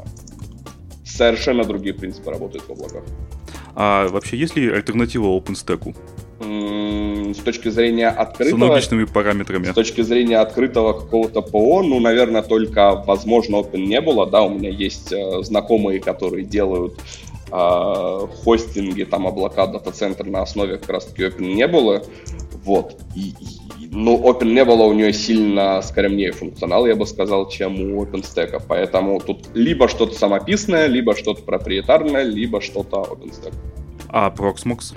Совершенно 1.16 1.64
другие 1.64 1.94
принципы 1.94 2.30
работают 2.32 2.68
в 2.68 2.72
облаках. 2.72 3.04
А 3.74 4.08
вообще 4.10 4.38
есть 4.38 4.56
ли 4.58 4.70
альтернатива 4.70 5.28
OpenStack? 5.28 5.96
С 7.34 7.40
точки 7.40 7.70
зрения 7.70 8.10
открытого... 8.10 8.60
С 8.60 8.62
аналогичными 8.62 9.06
параметрами. 9.06 9.66
С 9.72 9.74
точки 9.74 10.02
зрения 10.02 10.38
открытого 10.40 10.94
какого-то 10.94 11.42
ПО, 11.42 11.82
ну, 11.84 12.00
наверное, 12.02 12.42
только, 12.42 12.96
возможно, 13.06 13.58
Open 13.58 13.86
не 13.86 14.02
было. 14.02 14.30
Да, 14.30 14.44
у 14.44 14.50
меня 14.50 14.70
есть 14.70 15.14
э, 15.14 15.44
знакомые, 15.44 16.02
которые 16.02 16.44
делают 16.44 17.00
э, 17.52 18.28
хостинги, 18.44 19.04
там, 19.04 19.28
облака, 19.28 19.68
дата-центр 19.68 20.26
на 20.26 20.42
основе 20.42 20.78
как 20.78 20.90
раз-таки 20.90 21.24
Open 21.24 21.54
не 21.54 21.68
было. 21.68 22.04
Вот. 22.66 23.00
И, 23.16 23.30
и, 23.30 23.65
ну, 23.96 24.22
Open 24.30 24.66
было 24.66 24.84
у 24.84 24.94
нее 24.94 25.14
сильно 25.14 25.82
скромнее 25.82 26.32
функционал, 26.32 26.86
я 26.86 26.96
бы 26.96 27.08
сказал, 27.08 27.50
чем 27.50 27.80
у 27.80 28.04
OpenStack. 28.04 28.62
Поэтому 28.68 29.20
тут 29.20 29.48
либо 29.54 29.88
что-то 29.88 30.14
самописное, 30.14 30.88
либо 30.88 31.16
что-то 31.16 31.42
проприетарное, 31.44 32.24
либо 32.24 32.62
что-то 32.62 32.98
OpenStack. 32.98 33.54
А 34.10 34.30
Proxmox? 34.30 34.96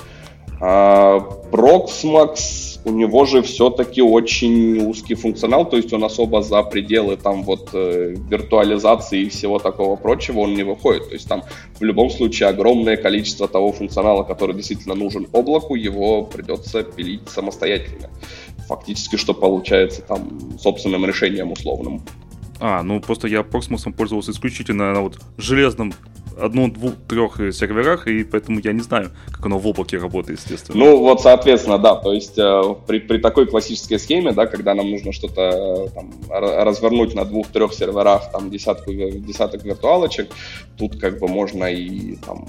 А, 0.61 1.19
Proxmox, 1.53 2.81
у 2.85 2.91
него 2.91 3.25
же 3.27 3.43
все-таки 3.43 4.03
очень 4.03 4.88
узкий 4.88 5.15
функционал, 5.15 5.69
то 5.69 5.77
есть 5.77 5.93
он 5.93 6.03
особо 6.05 6.43
за 6.43 6.62
пределы 6.62 7.17
там 7.17 7.43
вот 7.43 7.71
э, 7.73 8.15
виртуализации 8.29 9.23
и 9.23 9.29
всего 9.29 9.59
такого 9.59 9.97
прочего 9.97 10.41
он 10.41 10.55
не 10.55 10.65
выходит. 10.65 11.09
То 11.09 11.15
есть 11.15 11.29
там 11.29 11.43
в 11.79 11.85
любом 11.85 12.11
случае 12.11 12.49
огромное 12.49 12.97
количество 12.97 13.47
того 13.47 13.73
функционала, 13.73 14.25
который 14.25 14.57
действительно 14.57 14.95
нужен 14.95 15.29
облаку, 15.33 15.75
его 15.77 16.25
придется 16.25 16.83
пилить 16.83 17.29
самостоятельно. 17.29 18.11
Фактически, 18.69 19.17
что 19.17 19.35
получается 19.35 20.03
там 20.03 20.59
собственным 20.59 21.07
решением 21.07 21.53
условным. 21.53 22.03
А, 22.61 22.83
ну 22.83 23.00
просто 23.00 23.29
я 23.29 23.41
Proxmox 23.41 23.93
пользовался 23.93 24.33
исключительно 24.33 24.93
на 24.93 25.00
вот 25.03 25.21
железном 25.37 25.93
одном, 26.40 26.73
двух, 26.73 26.95
трех 27.09 27.37
серверах, 27.54 28.07
и 28.07 28.25
поэтому 28.25 28.61
я 28.61 28.73
не 28.73 28.80
знаю, 28.80 29.11
как 29.30 29.47
оно 29.47 29.59
в 29.59 29.66
облаке 29.66 29.99
работает, 29.99 30.40
естественно. 30.40 30.78
Ну, 30.78 30.99
вот, 30.99 31.21
соответственно, 31.21 31.78
да, 31.78 31.97
то 31.97 32.13
есть 32.13 32.39
э, 32.39 32.63
при, 32.86 33.00
при 33.00 33.19
такой 33.19 33.47
классической 33.47 33.99
схеме, 33.99 34.32
да, 34.32 34.47
когда 34.47 34.75
нам 34.75 34.91
нужно 34.91 35.13
что-то 35.13 35.89
э, 35.91 35.95
там, 35.95 36.10
развернуть 36.30 37.15
на 37.15 37.25
двух-трех 37.25 37.73
серверах, 37.73 38.30
там, 38.32 38.50
десятку, 38.50 38.93
десяток 38.93 39.65
виртуалочек, 39.65 40.28
тут 40.76 41.00
как 41.00 41.19
бы 41.19 41.28
можно 41.28 41.65
и 41.65 42.17
там 42.17 42.47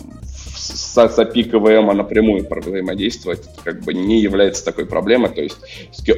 с, 0.55 0.95
с 0.95 0.97
API 0.97 1.43
КВМ 1.43 1.95
напрямую 1.95 2.47
взаимодействовать, 2.49 3.41
как 3.63 3.83
бы 3.83 3.93
не 3.93 4.19
является 4.19 4.63
такой 4.65 4.85
проблемой, 4.85 5.29
то 5.29 5.41
есть 5.41 5.57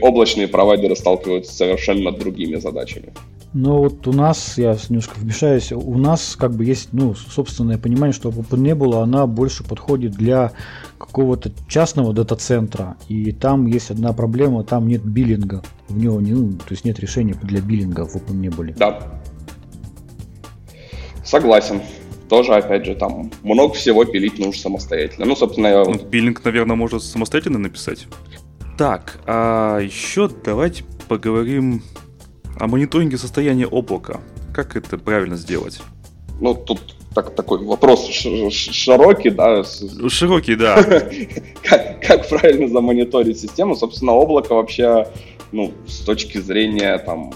облачные 0.02 0.48
провайдеры 0.48 0.96
сталкиваются 0.96 1.52
с 1.52 1.58
совершенно 1.58 2.12
другими 2.12 2.56
задачами. 2.56 3.14
Ну 3.54 3.80
вот 3.80 4.08
у 4.08 4.14
нас, 4.14 4.58
я 4.58 4.78
немножко 4.88 5.20
вмешаюсь, 5.20 5.74
у 5.74 5.98
нас 5.98 6.38
как 6.40 6.54
бы 6.54 6.64
есть, 6.64 6.90
ну, 6.94 7.14
собственное 7.62 7.78
понимание, 7.78 8.14
что 8.14 8.30
OpenNebula, 8.30 9.04
она 9.04 9.28
больше 9.28 9.64
подходит 9.64 10.14
для 10.14 10.52
какого-то 10.98 11.52
частного 11.68 12.12
дата-центра, 12.14 12.98
и 13.08 13.32
там 13.32 13.68
есть 13.68 13.92
одна 13.92 14.14
проблема, 14.14 14.64
там 14.64 14.88
нет 14.88 15.04
биллинга, 15.04 15.62
в 15.88 15.98
него 15.98 16.20
не, 16.20 16.32
ну, 16.32 16.54
то 16.54 16.72
есть 16.72 16.86
нет 16.86 17.00
решения 17.00 17.36
для 17.44 17.62
биллинга 17.62 18.06
в 18.06 18.16
OpenNebula. 18.16 18.76
Да. 18.78 19.22
Согласен. 21.24 21.82
Тоже, 22.30 22.54
опять 22.54 22.86
же, 22.86 22.96
там 22.96 23.30
много 23.44 23.74
всего 23.74 24.06
пилить 24.06 24.40
нужно 24.40 24.60
самостоятельно. 24.60 25.26
Ну, 25.26 25.36
собственно, 25.36 25.68
я... 25.68 25.84
Ну, 25.84 26.00
биллинг, 26.10 26.44
наверное, 26.44 26.76
можно 26.76 27.00
самостоятельно 27.00 27.60
написать. 27.60 28.08
Так, 28.78 29.20
а 29.28 29.80
еще 29.80 30.30
давайте 30.44 30.84
поговорим 31.08 31.84
о 32.58 32.68
мониторинге 32.68 33.18
состояния 33.18 33.68
облака. 33.68 34.20
Как 34.54 34.76
это 34.76 34.98
правильно 34.98 35.36
сделать? 35.36 35.82
Ну, 36.40 36.56
тут 36.56 36.96
так, 37.14 37.36
такой 37.36 37.64
вопрос 37.64 38.08
широкий, 38.08 39.32
да. 39.32 39.64
Широкий, 39.64 40.56
да. 40.56 40.82
как, 41.64 42.02
как 42.02 42.30
правильно 42.30 42.68
замониторить 42.68 43.40
систему? 43.40 43.76
Собственно, 43.76 44.14
облако 44.14 44.56
вообще, 44.56 45.08
ну, 45.52 45.74
с 45.88 46.00
точки 46.00 46.38
зрения 46.38 46.98
там 47.00 47.34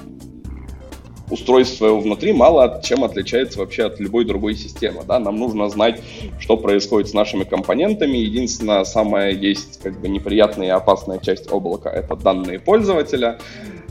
устройств 1.30 1.78
своего 1.78 2.00
внутри 2.00 2.34
мало 2.34 2.82
чем 2.84 3.04
отличается 3.04 3.60
вообще 3.60 3.86
от 3.86 4.00
любой 4.00 4.26
другой 4.26 4.56
системы. 4.56 5.04
Да? 5.06 5.20
Нам 5.20 5.38
нужно 5.38 5.70
знать, 5.70 6.02
что 6.40 6.56
происходит 6.56 7.10
с 7.10 7.14
нашими 7.14 7.44
компонентами. 7.44 8.18
Единственное, 8.18 8.84
самая 8.84 9.32
есть 9.32 9.82
как 9.82 10.00
бы 10.00 10.08
неприятная 10.08 10.68
и 10.68 10.72
опасная 10.72 11.20
часть 11.20 11.52
облака— 11.52 11.90
это 11.92 12.16
данные 12.16 12.60
пользователя. 12.60 13.40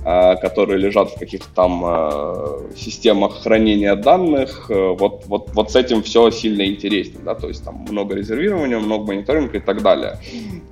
А, 0.06 0.36
которые 0.36 0.78
лежат 0.78 1.12
в 1.12 1.18
каких-то 1.18 1.48
там 1.54 1.82
а, 1.82 2.60
системах 2.76 3.42
хранения 3.42 3.96
данных. 3.96 4.66
Э, 4.68 4.94
вот, 4.98 5.22
вот, 5.24 5.48
вот 5.54 5.72
с 5.72 5.76
этим 5.76 6.02
все 6.02 6.30
сильно 6.30 6.66
интереснее, 6.66 7.24
да, 7.24 7.34
то 7.34 7.48
есть 7.48 7.64
там 7.64 7.86
много 7.88 8.14
резервирования, 8.14 8.78
много 8.78 9.06
мониторинга 9.06 9.56
и 9.56 9.60
так 9.60 9.82
далее. 9.82 10.18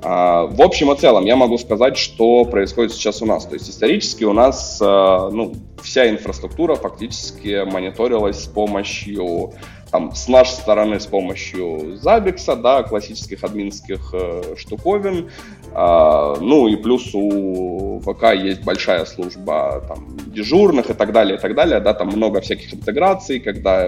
А, 0.02 0.44
в 0.44 0.60
общем 0.60 0.92
и 0.92 0.96
целом 0.96 1.24
я 1.24 1.36
могу 1.36 1.56
сказать, 1.56 1.96
что 1.96 2.44
происходит 2.44 2.92
сейчас 2.92 3.22
у 3.22 3.26
нас. 3.26 3.46
То 3.46 3.54
есть 3.54 3.70
исторически 3.70 4.24
у 4.24 4.34
нас 4.34 4.78
ну, 4.80 5.54
вся 5.82 6.10
инфраструктура 6.10 6.74
фактически 6.74 7.64
мониторилась 7.64 8.44
с 8.44 8.46
помощью 8.46 9.54
там, 9.92 10.14
с 10.14 10.26
нашей 10.26 10.54
стороны 10.54 10.98
с 10.98 11.06
помощью 11.06 11.98
Zabbix, 12.02 12.56
да, 12.56 12.82
классических 12.82 13.44
админских 13.44 14.00
э, 14.14 14.54
штуковин. 14.56 15.28
Э, 15.74 16.34
ну 16.40 16.66
и 16.66 16.76
плюс 16.76 17.10
у 17.12 18.00
ВК 18.00 18.32
есть 18.32 18.64
большая 18.64 19.04
служба 19.04 19.84
там, 19.86 20.16
дежурных 20.26 20.88
и 20.88 20.94
так 20.94 21.12
далее, 21.12 21.36
и 21.36 21.40
так 21.40 21.54
далее. 21.54 21.78
Да, 21.80 21.92
там 21.92 22.08
много 22.08 22.40
всяких 22.40 22.72
интеграций, 22.72 23.38
когда 23.38 23.86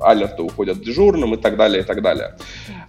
алерты 0.00 0.42
уходят 0.42 0.80
дежурным 0.80 1.34
и 1.34 1.36
так 1.36 1.56
далее, 1.56 1.82
и 1.82 1.84
так 1.84 2.02
далее. 2.02 2.36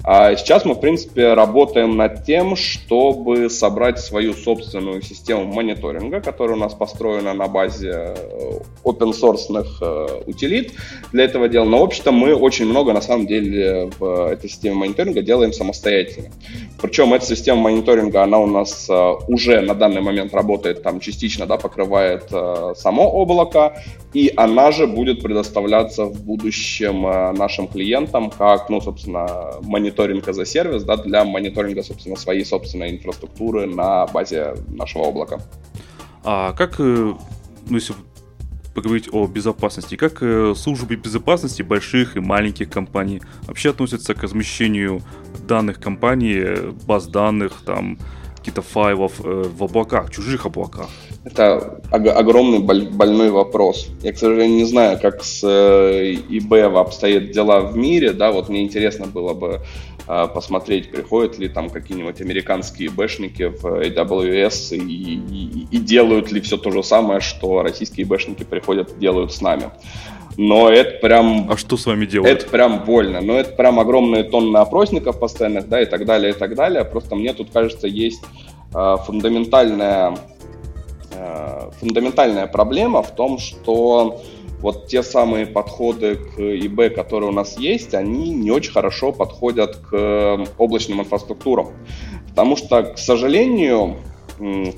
А 0.06 0.36
сейчас 0.36 0.66
мы, 0.66 0.76
в 0.76 0.80
принципе, 0.80 1.34
работаем 1.34 1.96
над 1.96 2.26
тем, 2.26 2.56
чтобы 2.56 3.50
собрать 3.50 4.00
свою 4.00 4.34
собственную 4.34 5.02
систему 5.02 5.46
мониторинга, 5.46 6.20
которая 6.20 6.58
у 6.58 6.60
нас 6.60 6.74
построена 6.74 7.34
на 7.34 7.48
базе 7.48 8.14
open 8.84 9.14
source 9.14 9.48
э, 9.82 10.24
утилит 10.26 10.74
для 11.14 11.24
этого 11.24 11.48
дела. 11.48 11.66
Но, 11.66 11.80
в 11.80 11.84
общем-то, 11.84 12.12
мы 12.12 12.43
очень 12.44 12.66
много 12.66 12.94
на 12.94 13.02
самом 13.02 13.26
деле 13.26 13.90
в 13.98 14.30
этой 14.32 14.50
системе 14.50 14.76
мониторинга 14.76 15.22
делаем 15.22 15.54
самостоятельно. 15.54 16.30
Причем 16.82 17.14
эта 17.14 17.26
система 17.26 17.62
мониторинга, 17.62 18.24
она 18.24 18.40
у 18.40 18.48
нас 18.48 18.88
э, 18.90 19.14
уже 19.28 19.62
на 19.62 19.74
данный 19.74 20.02
момент 20.02 20.34
работает, 20.34 20.84
там 20.84 21.00
частично 21.00 21.46
да, 21.46 21.58
покрывает 21.58 22.26
э, 22.32 22.74
само 22.76 23.10
облако, 23.10 23.82
и 24.14 24.32
она 24.36 24.72
же 24.72 24.88
будет 24.88 25.22
предоставляться 25.24 26.06
в 26.06 26.22
будущем 26.24 27.04
нашим 27.38 27.68
клиентам 27.68 28.30
как, 28.30 28.70
ну, 28.70 28.82
собственно, 28.82 29.54
мониторинг 29.62 30.26
за 30.28 30.46
сервис, 30.46 30.84
да, 30.84 30.98
для 30.98 31.24
мониторинга, 31.24 31.82
собственно, 31.82 32.16
своей 32.16 32.46
собственной 32.46 32.92
инфраструктуры 32.92 33.66
на 33.66 34.06
базе 34.08 34.56
нашего 34.68 35.08
облака. 35.08 35.40
А 36.24 36.54
как, 36.54 36.80
ну, 36.80 37.18
если 37.70 37.94
поговорить 38.74 39.10
о 39.12 39.28
безопасности. 39.28 39.96
Как 39.96 40.22
э, 40.22 40.54
службы 40.56 40.96
безопасности 40.96 41.62
больших 41.62 42.18
и 42.18 42.20
маленьких 42.20 42.70
компаний 42.70 43.22
вообще 43.44 43.70
относятся 43.70 44.14
к 44.14 44.24
размещению 44.24 45.02
данных 45.48 45.80
компаний, 45.80 46.72
баз 46.86 47.08
данных, 47.08 47.62
там, 47.66 47.98
каких-то 48.44 48.62
файлов 48.62 49.22
э, 49.24 49.44
в 49.58 49.64
облаках, 49.64 50.12
чужих 50.12 50.46
облаках? 50.46 50.90
Это 51.24 51.82
огромный 51.92 52.60
больной 52.60 53.30
вопрос. 53.30 53.88
Я, 54.02 54.12
к 54.12 54.18
сожалению, 54.18 54.58
не 54.58 54.66
знаю, 54.66 55.00
как 55.00 55.24
с 55.24 55.42
э, 55.44 56.16
eBay 56.30 56.64
обстоят 56.78 57.32
дела 57.32 57.62
в 57.62 57.78
мире. 57.78 58.12
Да, 58.12 58.32
вот 58.32 58.50
мне 58.50 58.64
интересно 58.64 59.06
было 59.06 59.34
бы 59.34 59.62
а, 60.06 60.28
посмотреть, 60.28 60.92
приходят 60.92 61.40
ли 61.40 61.48
там 61.48 61.70
какие-нибудь 61.70 62.20
американские 62.20 62.90
бэшники 62.90 63.44
в 63.44 63.64
AWS 63.64 64.76
и, 64.76 65.14
и, 65.16 65.68
и 65.72 65.78
делают 65.78 66.30
ли 66.32 66.42
все 66.42 66.58
то 66.58 66.72
же 66.72 66.84
самое, 66.84 67.22
что 67.22 67.64
российские 67.64 68.06
бэшники 68.06 68.44
приходят 68.44 68.92
и 68.92 69.00
делают 69.00 69.32
с 69.32 69.40
нами. 69.40 69.72
Но 70.38 70.70
это 70.70 71.00
прям... 71.00 71.50
А 71.52 71.58
что 71.58 71.78
с 71.78 71.86
вами 71.86 72.06
делают? 72.06 72.42
Это 72.42 72.50
прям 72.50 72.84
больно. 72.84 73.22
Но 73.22 73.40
это 73.40 73.52
прям 73.52 73.80
огромные 73.80 74.24
тонны 74.24 74.58
опросников 74.58 75.20
постоянных, 75.20 75.68
да, 75.70 75.82
и 75.82 75.86
так 75.86 76.06
далее, 76.06 76.32
и 76.32 76.36
так 76.36 76.56
далее. 76.56 76.84
Просто 76.86 77.16
мне 77.16 77.34
тут, 77.34 77.52
кажется, 77.52 77.88
есть 77.88 78.24
э, 78.74 78.96
фундаментальная, 79.06 80.18
э, 81.12 81.70
фундаментальная 81.80 82.48
проблема 82.48 83.04
в 83.04 83.14
том, 83.14 83.38
что 83.38 84.22
вот 84.60 84.88
те 84.88 85.04
самые 85.04 85.46
подходы 85.46 86.16
к 86.16 86.40
ИБ, 86.40 86.96
которые 86.96 87.30
у 87.30 87.34
нас 87.34 87.58
есть, 87.58 87.94
они 87.94 88.30
не 88.30 88.50
очень 88.50 88.72
хорошо 88.72 89.12
подходят 89.12 89.76
к 89.76 89.90
э, 89.92 90.46
облачным 90.58 91.02
инфраструктурам. 91.02 91.72
Потому 92.30 92.56
что, 92.56 92.82
к 92.84 92.98
сожалению, 92.98 93.98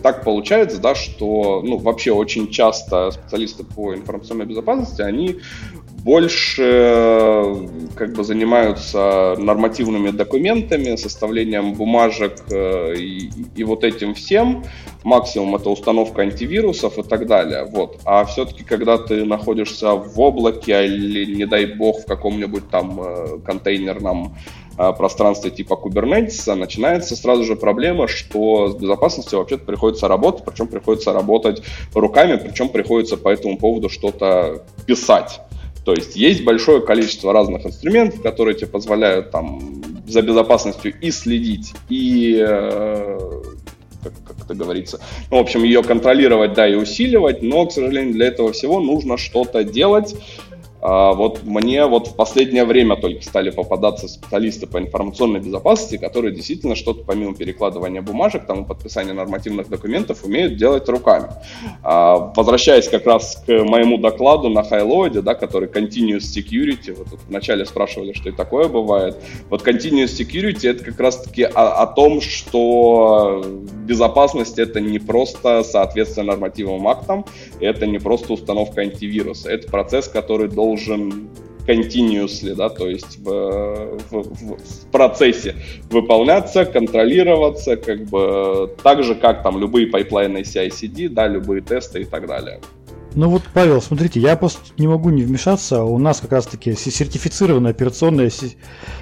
так 0.01 0.23
получается, 0.23 0.79
да, 0.79 0.95
что 0.95 1.61
ну, 1.63 1.77
вообще 1.77 2.11
очень 2.11 2.49
часто 2.49 3.11
специалисты 3.11 3.63
по 3.63 3.93
информационной 3.93 4.45
безопасности, 4.45 5.01
они 5.01 5.39
больше 6.05 7.67
как 7.95 8.13
бы 8.13 8.23
занимаются 8.23 9.35
нормативными 9.39 10.11
документами, 10.11 10.95
составлением 10.97 11.73
бумажек 11.73 12.43
э, 12.51 12.93
и, 12.95 13.31
и 13.55 13.63
вот 13.63 13.83
этим 13.83 14.13
всем. 14.13 14.63
Максимум 15.03 15.55
это 15.55 15.71
установка 15.71 16.21
антивирусов 16.21 16.99
и 16.99 17.03
так 17.03 17.25
далее. 17.25 17.65
Вот. 17.65 17.99
А 18.05 18.23
все-таки, 18.25 18.63
когда 18.63 18.99
ты 18.99 19.25
находишься 19.25 19.93
в 19.93 20.19
облаке 20.19 20.85
или, 20.85 21.33
не 21.33 21.47
дай 21.47 21.65
бог, 21.65 22.01
в 22.01 22.05
каком-нибудь 22.05 22.69
там 22.69 23.01
э, 23.01 23.39
контейнерном 23.43 24.27
э, 24.27 24.64
пространстве 24.75 25.51
типа 25.51 25.73
Kubernetes, 25.73 26.53
начинается 26.53 27.15
сразу 27.15 27.43
же 27.43 27.55
проблема, 27.55 28.07
что 28.07 28.69
с 28.69 28.75
безопасностью 28.75 29.39
вообще-то 29.39 29.65
приходится 29.65 30.07
работать, 30.07 30.43
причем 30.45 30.67
приходится 30.67 31.13
работать 31.13 31.61
руками, 31.93 32.35
причем 32.35 32.69
приходится 32.69 33.17
по 33.17 33.29
этому 33.29 33.57
поводу 33.57 33.89
что-то 33.89 34.63
писать. 34.85 35.41
То 35.85 35.93
есть 35.93 36.15
есть 36.15 36.43
большое 36.43 36.81
количество 36.81 37.31
разных 37.31 37.65
инструментов, 37.65 38.21
которые 38.23 38.55
тебе 38.55 38.67
позволяют 38.67 39.29
там 39.29 39.83
за 40.07 40.23
безопасностью 40.23 40.93
и 40.99 41.11
следить, 41.11 41.73
и 41.89 42.43
э, 42.45 43.19
как, 44.03 44.13
как 44.25 44.45
это 44.45 44.55
говорится, 44.55 44.99
ну, 45.31 45.37
в 45.37 45.41
общем, 45.41 45.63
ее 45.63 45.83
контролировать, 45.83 46.53
да, 46.53 46.67
и 46.67 46.75
усиливать, 46.75 47.41
но, 47.41 47.65
к 47.65 47.71
сожалению, 47.71 48.13
для 48.13 48.27
этого 48.27 48.51
всего 48.51 48.79
нужно 48.79 49.17
что-то 49.17 49.63
делать, 49.63 50.15
вот 50.85 51.43
мне 51.43 51.85
вот 51.87 52.09
в 52.09 52.15
последнее 52.15 52.63
время 52.63 52.95
только 52.95 53.23
стали 53.23 53.49
попадаться 53.49 54.07
специалисты 54.07 54.67
по 54.67 54.77
информационной 54.77 55.39
безопасности, 55.39 55.97
которые 55.97 56.35
действительно 56.35 56.75
что-то 56.75 57.03
помимо 57.03 57.33
перекладывания 57.33 58.03
бумажек, 58.03 58.45
там, 58.45 58.65
подписания 58.65 59.13
нормативных 59.13 59.67
документов 59.67 60.23
умеют 60.23 60.57
делать 60.57 60.87
руками. 60.87 61.29
А, 61.81 62.31
возвращаясь 62.35 62.87
как 62.87 63.07
раз 63.07 63.41
к 63.45 63.49
моему 63.49 63.97
докладу 63.97 64.49
на 64.49 64.59
Highload, 64.59 65.21
да, 65.21 65.33
который 65.33 65.69
Continuous 65.69 66.19
Security, 66.19 66.93
вот 66.95 67.09
тут 67.09 67.19
вначале 67.27 67.65
спрашивали, 67.65 68.13
что 68.13 68.29
и 68.29 68.31
такое 68.31 68.67
бывает. 68.67 69.17
Вот 69.49 69.67
Continuous 69.67 70.15
Security 70.15 70.69
это 70.69 70.83
как 70.83 70.99
раз-таки 70.99 71.43
о, 71.43 71.81
о 71.81 71.87
том, 71.87 72.21
что 72.21 73.43
безопасность 73.87 74.59
это 74.59 74.79
не 74.79 74.99
просто 74.99 75.63
соответствие 75.63 76.25
нормативным 76.25 76.87
актам, 76.87 77.25
это 77.59 77.87
не 77.87 77.97
просто 77.97 78.33
установка 78.33 78.81
антивируса, 78.81 79.49
это 79.49 79.67
процесс, 79.71 80.07
который 80.07 80.47
должен 80.47 80.74
должен 80.75 81.29
continuously, 81.67 82.53
да, 82.53 82.69
то 82.69 82.87
есть 82.87 83.17
в, 83.19 83.97
в, 84.11 84.21
в 84.21 84.91
процессе 84.91 85.55
выполняться, 85.89 86.63
контролироваться, 86.65 87.75
как 87.75 88.05
бы 88.05 88.75
так 88.83 89.03
же, 89.03 89.15
как 89.15 89.41
там 89.41 89.59
любые 89.59 89.87
пайплайны 89.87 90.39
CI/CD, 90.39 91.09
да, 91.09 91.27
любые 91.27 91.61
тесты 91.61 92.01
и 92.01 92.05
так 92.05 92.27
далее. 92.27 92.59
Ну 93.15 93.29
вот, 93.29 93.43
Павел, 93.53 93.81
смотрите, 93.81 94.19
я 94.19 94.35
просто 94.35 94.59
не 94.77 94.87
могу 94.87 95.09
не 95.09 95.23
вмешаться. 95.23 95.83
У 95.83 95.97
нас 95.97 96.19
как 96.19 96.33
раз-таки 96.33 96.75
сертифицированная 96.75 97.71
операционная, 97.71 98.29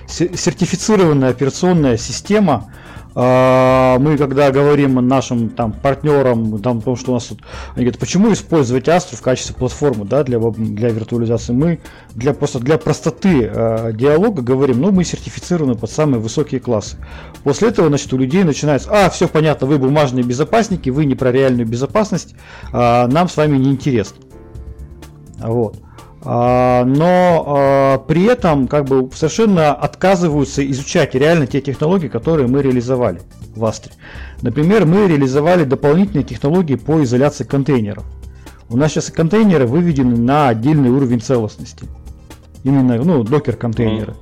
сертифицированная 0.08 1.32
операционная 1.32 1.98
система 1.98 2.72
мы 3.16 4.18
когда 4.18 4.52
говорим 4.52 4.96
нашим 5.08 5.50
там 5.50 5.72
партнерам, 5.72 6.60
там, 6.62 6.80
потому 6.80 6.96
что 6.96 7.12
у 7.12 7.14
нас 7.14 7.26
тут, 7.26 7.42
они 7.76 7.86
говорят, 7.86 8.00
почему 8.00 8.34
использовать 8.34 8.88
Astra 8.88 9.16
в 9.16 9.22
качестве 9.22 9.56
платформы, 9.56 10.06
да, 10.06 10.24
для, 10.24 10.40
для 10.40 10.90
виртуализации, 10.90 11.54
мы 11.54 11.80
для 12.16 12.34
просто 12.34 12.60
для 12.60 12.78
простоты 12.78 13.44
э, 13.44 13.92
диалога 13.94 14.42
говорим, 14.42 14.82
ну, 14.82 14.92
мы 14.92 15.04
сертифицированы 15.04 15.76
под 15.76 15.92
самые 15.92 16.20
высокие 16.20 16.60
классы. 16.60 16.98
После 17.44 17.70
этого, 17.70 17.88
значит, 17.90 18.12
у 18.14 18.18
людей 18.18 18.44
начинается, 18.44 18.90
а, 18.92 19.10
все 19.10 19.28
понятно, 19.28 19.68
вы 19.68 19.78
бумажные 19.78 20.24
безопасники, 20.24 20.90
вы 20.90 21.06
не 21.06 21.16
про 21.16 21.32
реальную 21.32 21.68
безопасность, 21.68 22.36
э, 22.72 23.08
нам 23.08 23.30
с 23.30 23.38
вами 23.38 23.58
не 23.58 23.72
интересно. 23.72 24.18
Вот. 25.40 25.78
А, 25.78 25.93
но 26.26 27.44
а, 27.46 27.98
при 28.00 28.24
этом 28.24 28.68
как 28.68 28.86
бы 28.86 29.10
совершенно 29.14 29.74
отказываются 29.74 30.70
изучать 30.72 31.16
реально 31.16 31.48
те 31.48 31.60
технологии, 31.60 32.08
которые 32.08 32.48
мы 32.48 32.62
реализовали 32.62 33.22
в 33.56 33.66
Астре. 33.66 33.92
Например, 34.42 34.86
мы 34.86 35.08
реализовали 35.08 35.66
дополнительные 35.66 36.24
технологии 36.24 36.76
по 36.76 37.04
изоляции 37.04 37.44
контейнеров. 37.44 38.06
У 38.70 38.78
нас 38.78 38.92
сейчас 38.92 39.12
контейнеры 39.12 39.68
выведены 39.68 40.18
на 40.18 40.48
отдельный 40.50 40.90
уровень 40.90 41.22
целостности. 41.22 41.88
Именно, 42.64 42.96
ну, 43.04 43.24
докер-контейнеры. 43.24 44.16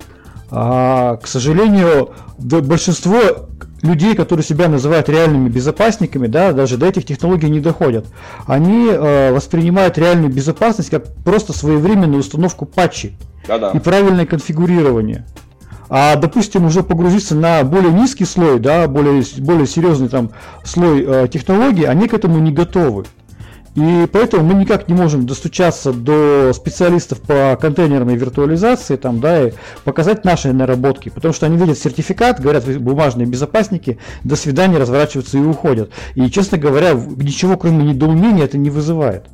А, 0.49 1.17
к 1.17 1.27
сожалению, 1.27 2.11
большинство 2.37 3.47
людей, 3.81 4.15
которые 4.15 4.43
себя 4.45 4.67
называют 4.67 5.09
реальными 5.09 5.49
безопасниками, 5.49 6.27
да, 6.27 6.51
даже 6.51 6.77
до 6.77 6.87
этих 6.87 7.05
технологий 7.05 7.49
не 7.49 7.59
доходят. 7.59 8.05
Они 8.45 8.87
э, 8.87 9.31
воспринимают 9.33 9.97
реальную 9.97 10.31
безопасность 10.31 10.89
как 10.89 11.13
просто 11.23 11.53
своевременную 11.53 12.19
установку 12.19 12.65
патчей 12.65 13.15
Да-да. 13.47 13.71
и 13.71 13.79
правильное 13.79 14.25
конфигурирование. 14.25 15.25
А, 15.93 16.15
допустим, 16.15 16.65
уже 16.65 16.83
погрузиться 16.83 17.35
на 17.35 17.63
более 17.63 17.91
низкий 17.91 18.23
слой, 18.23 18.59
да, 18.59 18.87
более, 18.87 19.23
более 19.39 19.67
серьезный 19.67 20.07
там 20.07 20.31
слой 20.63 21.03
э, 21.05 21.27
технологий, 21.27 21.83
они 21.83 22.07
к 22.07 22.13
этому 22.13 22.39
не 22.39 22.51
готовы. 22.51 23.05
И 23.75 24.05
поэтому 24.11 24.43
мы 24.43 24.53
никак 24.55 24.89
не 24.89 24.93
можем 24.93 25.25
достучаться 25.25 25.93
до 25.93 26.51
специалистов 26.53 27.21
по 27.21 27.57
контейнерной 27.59 28.17
виртуализации 28.17 28.97
там, 28.97 29.21
да, 29.21 29.47
и 29.47 29.53
показать 29.85 30.25
наши 30.25 30.51
наработки, 30.51 31.09
потому 31.09 31.33
что 31.33 31.45
они 31.45 31.55
видят 31.55 31.77
сертификат, 31.77 32.41
говорят, 32.41 32.65
бумажные 32.79 33.27
безопасники, 33.27 33.97
до 34.23 34.35
свидания, 34.35 34.77
разворачиваются 34.77 35.37
и 35.37 35.41
уходят. 35.41 35.91
И, 36.15 36.29
честно 36.29 36.57
говоря, 36.57 36.93
ничего 36.93 37.55
кроме 37.55 37.85
недоумения 37.85 38.43
это 38.43 38.57
не 38.57 38.69
вызывает. 38.69 39.27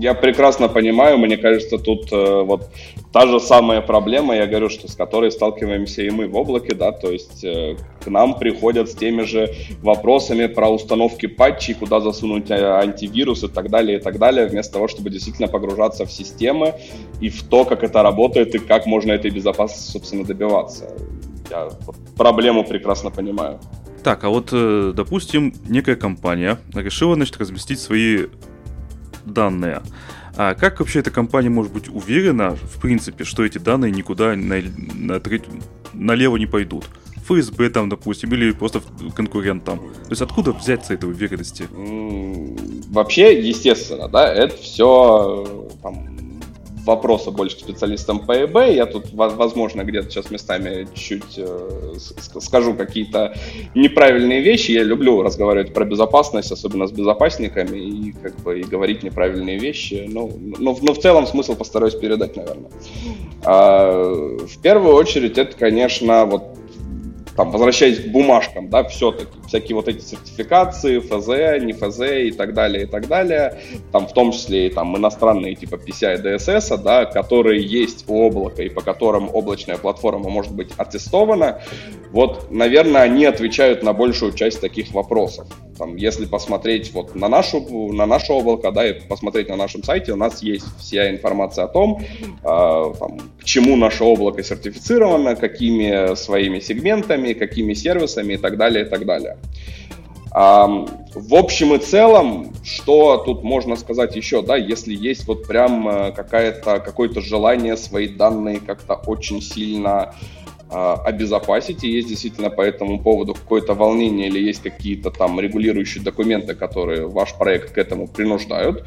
Я 0.00 0.14
прекрасно 0.14 0.68
понимаю, 0.68 1.18
мне 1.18 1.36
кажется, 1.36 1.78
тут 1.78 2.12
э, 2.12 2.42
вот 2.42 2.68
та 3.12 3.26
же 3.26 3.40
самая 3.40 3.80
проблема, 3.80 4.36
я 4.36 4.46
говорю, 4.46 4.68
что 4.68 4.88
с 4.88 4.94
которой 4.94 5.30
сталкиваемся 5.30 6.02
и 6.02 6.10
мы 6.10 6.28
в 6.28 6.36
облаке, 6.36 6.74
да, 6.74 6.92
то 6.92 7.10
есть 7.10 7.42
э, 7.44 7.76
к 8.04 8.06
нам 8.08 8.38
приходят 8.38 8.90
с 8.90 8.94
теми 8.94 9.22
же 9.22 9.54
вопросами 9.82 10.46
про 10.46 10.68
установки 10.68 11.26
патчей, 11.26 11.74
куда 11.74 12.00
засунуть 12.00 12.50
э, 12.50 12.62
антивирус 12.62 13.44
и 13.44 13.48
так 13.48 13.70
далее, 13.70 13.98
и 13.98 14.00
так 14.00 14.18
далее, 14.18 14.46
вместо 14.46 14.74
того, 14.74 14.88
чтобы 14.88 15.10
действительно 15.10 15.48
погружаться 15.48 16.04
в 16.04 16.12
системы 16.12 16.74
и 17.20 17.30
в 17.30 17.42
то, 17.44 17.64
как 17.64 17.82
это 17.82 18.02
работает 18.02 18.54
и 18.54 18.58
как 18.58 18.86
можно 18.86 19.12
этой 19.12 19.30
безопасности, 19.30 19.90
собственно, 19.90 20.24
добиваться. 20.24 20.90
Я 21.50 21.70
проблему 22.16 22.64
прекрасно 22.64 23.10
понимаю. 23.10 23.58
Так, 24.02 24.24
а 24.24 24.28
вот, 24.28 24.48
э, 24.52 24.92
допустим, 24.94 25.54
некая 25.68 25.96
компания 25.96 26.58
решила, 26.74 27.14
значит, 27.14 27.38
разместить 27.38 27.78
свои 27.78 28.26
данные. 29.24 29.82
А 30.36 30.54
как 30.54 30.80
вообще 30.80 31.00
эта 31.00 31.10
компания 31.10 31.50
может 31.50 31.72
быть 31.72 31.88
уверена, 31.88 32.56
в 32.56 32.80
принципе, 32.80 33.24
что 33.24 33.44
эти 33.44 33.58
данные 33.58 33.92
никуда 33.92 34.34
на, 34.34 34.62
на, 34.94 35.20
налево 35.92 36.36
не 36.36 36.46
пойдут? 36.46 36.86
ФСБ 37.26 37.70
там, 37.70 37.88
допустим, 37.88 38.32
или 38.32 38.50
просто 38.52 38.82
конкурент 39.14 39.64
там. 39.64 39.78
То 39.78 40.10
есть 40.10 40.22
откуда 40.22 40.52
взяться 40.52 40.94
этой 40.94 41.08
уверенности? 41.08 41.68
Вообще, 42.90 43.40
естественно, 43.40 44.08
да, 44.08 44.32
это 44.32 44.56
все 44.56 45.68
там, 45.82 46.11
вопросы 46.84 47.30
больше 47.30 47.56
к 47.56 47.60
специалистам 47.60 48.22
eBay. 48.26 48.74
Я 48.74 48.86
тут, 48.86 49.12
возможно, 49.12 49.82
где-то 49.82 50.10
сейчас 50.10 50.30
местами 50.30 50.86
чуть 50.94 51.36
э, 51.36 51.94
скажу 52.40 52.74
какие-то 52.74 53.34
неправильные 53.74 54.40
вещи. 54.40 54.72
Я 54.72 54.82
люблю 54.82 55.22
разговаривать 55.22 55.72
про 55.72 55.84
безопасность, 55.84 56.52
особенно 56.52 56.86
с 56.86 56.92
безопасниками, 56.92 57.78
и 57.78 58.12
как 58.12 58.36
бы 58.40 58.60
и 58.60 58.64
говорить 58.64 59.02
неправильные 59.02 59.58
вещи. 59.58 60.06
Но, 60.08 60.30
но, 60.58 60.76
но 60.80 60.94
в 60.94 60.98
целом 60.98 61.26
смысл 61.26 61.54
постараюсь 61.54 61.94
передать, 61.94 62.36
наверное. 62.36 62.70
А, 63.44 64.02
в 64.02 64.58
первую 64.60 64.94
очередь, 64.94 65.38
это, 65.38 65.56
конечно, 65.56 66.24
вот 66.26 66.61
там, 67.36 67.50
возвращаясь 67.50 68.00
к 68.00 68.06
бумажкам, 68.08 68.68
да, 68.68 68.84
все-таки, 68.84 69.38
всякие 69.46 69.76
вот 69.76 69.88
эти 69.88 70.02
сертификации, 70.02 70.98
ФЗ, 70.98 71.62
не 71.64 71.72
ФЗ 71.72 72.00
и 72.28 72.30
так 72.30 72.54
далее, 72.54 72.84
и 72.84 72.86
так 72.86 73.08
далее, 73.08 73.58
там, 73.90 74.06
в 74.06 74.12
том 74.12 74.32
числе 74.32 74.66
и 74.66 74.70
там 74.70 74.96
иностранные 74.96 75.54
типа 75.54 75.76
PCI 75.76 76.22
DSS, 76.22 76.82
да, 76.82 77.06
которые 77.06 77.62
есть 77.62 78.04
у 78.08 78.26
облака 78.26 78.62
и 78.62 78.68
по 78.68 78.82
которым 78.82 79.30
облачная 79.34 79.78
платформа 79.78 80.28
может 80.28 80.52
быть 80.52 80.70
аттестована, 80.76 81.62
вот, 82.12 82.50
наверное, 82.50 83.02
они 83.02 83.24
отвечают 83.24 83.82
на 83.82 83.94
большую 83.94 84.32
часть 84.32 84.60
таких 84.60 84.92
вопросов. 84.92 85.48
Там, 85.78 85.96
если 85.96 86.26
посмотреть 86.26 86.92
вот 86.92 87.14
на, 87.14 87.28
нашу, 87.28 87.60
на 87.92 88.04
наше 88.04 88.32
облако, 88.32 88.70
да, 88.70 88.86
и 88.86 89.00
посмотреть 89.00 89.48
на 89.48 89.56
нашем 89.56 89.82
сайте, 89.82 90.12
у 90.12 90.16
нас 90.16 90.42
есть 90.42 90.66
вся 90.78 91.10
информация 91.10 91.64
о 91.64 91.68
том, 91.68 92.00
э, 92.00 92.44
там, 92.44 93.18
к 93.40 93.44
чему 93.44 93.76
наше 93.76 94.04
облако 94.04 94.42
сертифицировано, 94.42 95.34
какими 95.34 96.14
своими 96.14 96.60
сегментами, 96.60 97.21
какими 97.32 97.74
сервисами 97.74 98.34
и 98.34 98.36
так 98.36 98.56
далее, 98.56 98.84
и 98.84 98.88
так 98.88 99.06
далее. 99.06 99.38
В 100.34 101.34
общем 101.34 101.74
и 101.74 101.78
целом, 101.78 102.54
что 102.64 103.18
тут 103.18 103.42
можно 103.42 103.76
сказать 103.76 104.16
еще, 104.16 104.40
да, 104.40 104.56
если 104.56 104.94
есть 104.94 105.26
вот 105.26 105.46
прям 105.46 105.86
э, 105.86 106.12
какая-то, 106.12 106.80
какое-то 106.80 107.20
желание 107.20 107.76
свои 107.76 108.08
данные 108.08 108.58
как-то 108.58 108.94
очень 108.94 109.42
сильно 109.42 110.14
а, 110.74 110.94
обезопасить, 111.04 111.84
и 111.84 111.90
есть 111.90 112.08
действительно 112.08 112.48
по 112.48 112.62
этому 112.62 112.98
поводу 112.98 113.34
какое-то 113.34 113.74
волнение 113.74 114.28
или 114.28 114.40
есть 114.40 114.62
какие-то 114.62 115.10
там 115.10 115.38
регулирующие 115.38 116.02
документы, 116.02 116.54
которые 116.54 117.06
ваш 117.06 117.34
проект 117.34 117.72
к 117.72 117.78
этому 117.78 118.08
принуждают, 118.08 118.86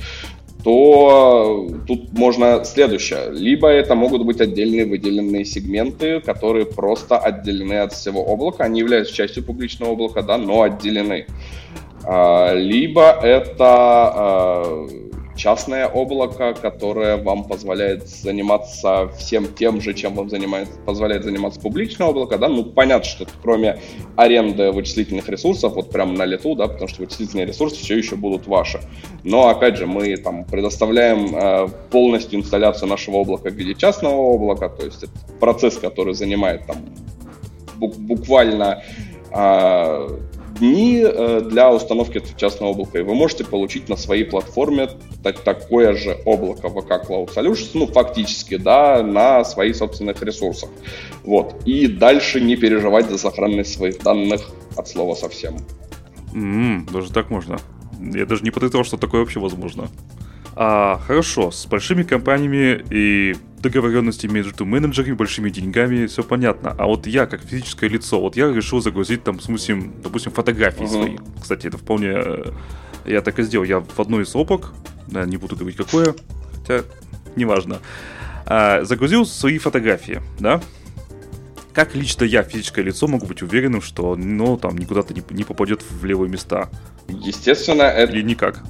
то 0.66 1.70
тут 1.86 2.12
можно 2.14 2.66
следующее. 2.66 3.30
Либо 3.30 3.68
это 3.68 3.94
могут 3.94 4.26
быть 4.26 4.42
отдельные 4.42 4.88
выделенные 4.88 5.46
сегменты, 5.46 6.22
которые 6.22 6.66
просто 6.66 7.20
отделены 7.20 7.82
от 7.82 7.94
всего 7.94 8.22
облака. 8.26 8.64
Они 8.64 8.80
являются 8.80 9.14
частью 9.14 9.44
публичного 9.44 9.92
облака, 9.92 10.24
да, 10.24 10.40
но 10.40 10.64
отделены. 10.64 11.28
А, 12.04 12.56
либо 12.56 13.12
это 13.12 13.56
а, 13.60 14.88
частное 15.36 15.88
облако, 15.88 16.54
которое 16.54 17.18
вам 17.18 17.44
позволяет 17.44 18.08
заниматься 18.08 19.10
всем 19.18 19.54
тем 19.54 19.82
же, 19.82 19.94
чем 19.94 20.16
вам 20.16 20.30
занимает, 20.30 20.70
позволяет 20.86 21.24
заниматься 21.24 21.60
публичное 21.60 22.08
облако, 22.08 22.38
да, 22.38 22.48
ну, 22.48 22.64
понятно, 22.64 23.08
что 23.08 23.26
кроме 23.42 23.80
аренды 24.16 24.72
вычислительных 24.72 25.28
ресурсов, 25.30 25.74
вот 25.74 25.92
прям 25.92 26.14
на 26.16 26.26
лету, 26.26 26.56
да, 26.56 26.68
потому 26.68 26.88
что 26.88 27.02
вычислительные 27.02 27.46
ресурсы 27.46 27.78
все 27.78 27.98
еще 27.98 28.16
будут 28.16 28.48
ваши. 28.48 28.80
Но, 29.24 29.50
опять 29.50 29.78
же, 29.78 29.86
мы 29.86 30.16
там 30.18 30.46
предоставляем 30.46 31.36
э, 31.36 31.68
полностью 31.92 32.40
инсталляцию 32.40 32.90
нашего 32.90 33.18
облака 33.18 33.50
в 33.50 33.54
виде 33.54 33.76
частного 33.76 34.16
облака, 34.16 34.70
то 34.70 34.86
есть 34.86 35.04
это 35.04 35.14
процесс, 35.40 35.78
который 35.78 36.14
занимает 36.14 36.66
там 36.66 36.78
буквально 37.78 38.84
э, 39.32 40.20
дни 40.60 41.02
э, 41.04 41.42
для 41.42 41.72
установки 41.72 42.22
частного 42.38 42.72
облака, 42.72 43.00
и 43.00 43.04
вы 43.04 43.16
можете 43.16 43.44
получить 43.44 43.90
на 43.90 43.96
своей 43.96 44.24
платформе 44.24 44.90
такое 45.44 45.96
же 45.96 46.18
облако 46.26 46.68
VK 46.68 47.08
Cloud 47.08 47.36
Solutions, 47.36 47.72
ну, 47.74 47.88
фактически, 47.88 48.58
да, 48.58 49.04
на 49.04 49.44
своих 49.44 49.76
собственных 49.76 50.22
ресурсах. 50.22 50.70
Вот. 51.24 51.56
И 51.66 51.88
дальше 51.88 52.42
не 52.42 52.56
переживать 52.56 53.10
за 53.10 53.18
сохранность 53.18 53.74
своих 53.74 54.00
данных 54.00 54.42
от 54.76 54.88
слова 54.88 55.16
совсем. 55.16 55.58
Mm, 56.34 56.92
даже 56.92 57.12
так 57.12 57.30
можно. 57.30 57.58
Я 58.00 58.26
даже 58.26 58.44
не 58.44 58.52
подозревал, 58.52 58.86
что 58.86 58.98
такое 58.98 59.22
вообще 59.22 59.40
возможно. 59.40 59.90
А, 60.56 61.00
хорошо, 61.06 61.52
с 61.52 61.66
большими 61.66 62.04
компаниями 62.04 62.84
и 62.90 63.36
договоренности 63.60 64.28
между 64.28 64.66
менеджерами, 64.66 65.14
большими 65.14 65.50
деньгами, 65.50 66.06
все 66.06 66.24
понятно. 66.24 66.74
А 66.78 66.86
вот 66.86 67.08
я, 67.08 67.26
как 67.26 67.42
физическое 67.42 67.90
лицо, 67.90 68.22
вот 68.22 68.38
я 68.38 68.52
решил 68.52 68.80
загрузить 68.80 69.24
там, 69.24 69.38
допустим, 69.38 69.94
допустим 70.02 70.32
фотографии 70.32 70.84
uh-huh. 70.84 70.88
свои. 70.88 71.18
Кстати, 71.42 71.68
это 71.68 71.78
вполне... 71.78 72.14
Э, 72.16 72.52
я 73.06 73.22
так 73.22 73.38
и 73.40 73.44
сделал. 73.44 73.66
Я 73.66 73.80
в 73.82 74.00
одной 74.00 74.24
из 74.24 74.36
опок, 74.36 74.74
не 75.08 75.38
буду 75.38 75.56
говорить 75.56 75.78
какое, 75.78 76.16
хотя 76.60 76.84
неважно, 77.36 77.80
а, 78.46 78.84
загрузил 78.84 79.26
свои 79.26 79.58
фотографии, 79.58 80.22
да, 80.40 80.62
как 81.74 81.94
лично 81.94 82.24
я, 82.24 82.42
физическое 82.44 82.84
лицо, 82.84 83.08
могу 83.08 83.26
быть 83.26 83.42
уверенным, 83.42 83.82
что 83.82 84.16
ну, 84.16 84.58
там 84.58 84.78
никуда-то 84.78 85.14
не, 85.14 85.22
не 85.32 85.44
попадет 85.44 85.84
в 85.84 86.06
левые 86.06 86.30
места? 86.30 86.70
Естественно, 87.10 87.84
это... 87.84 88.14
Или 88.14 88.22
никак? 88.22 88.64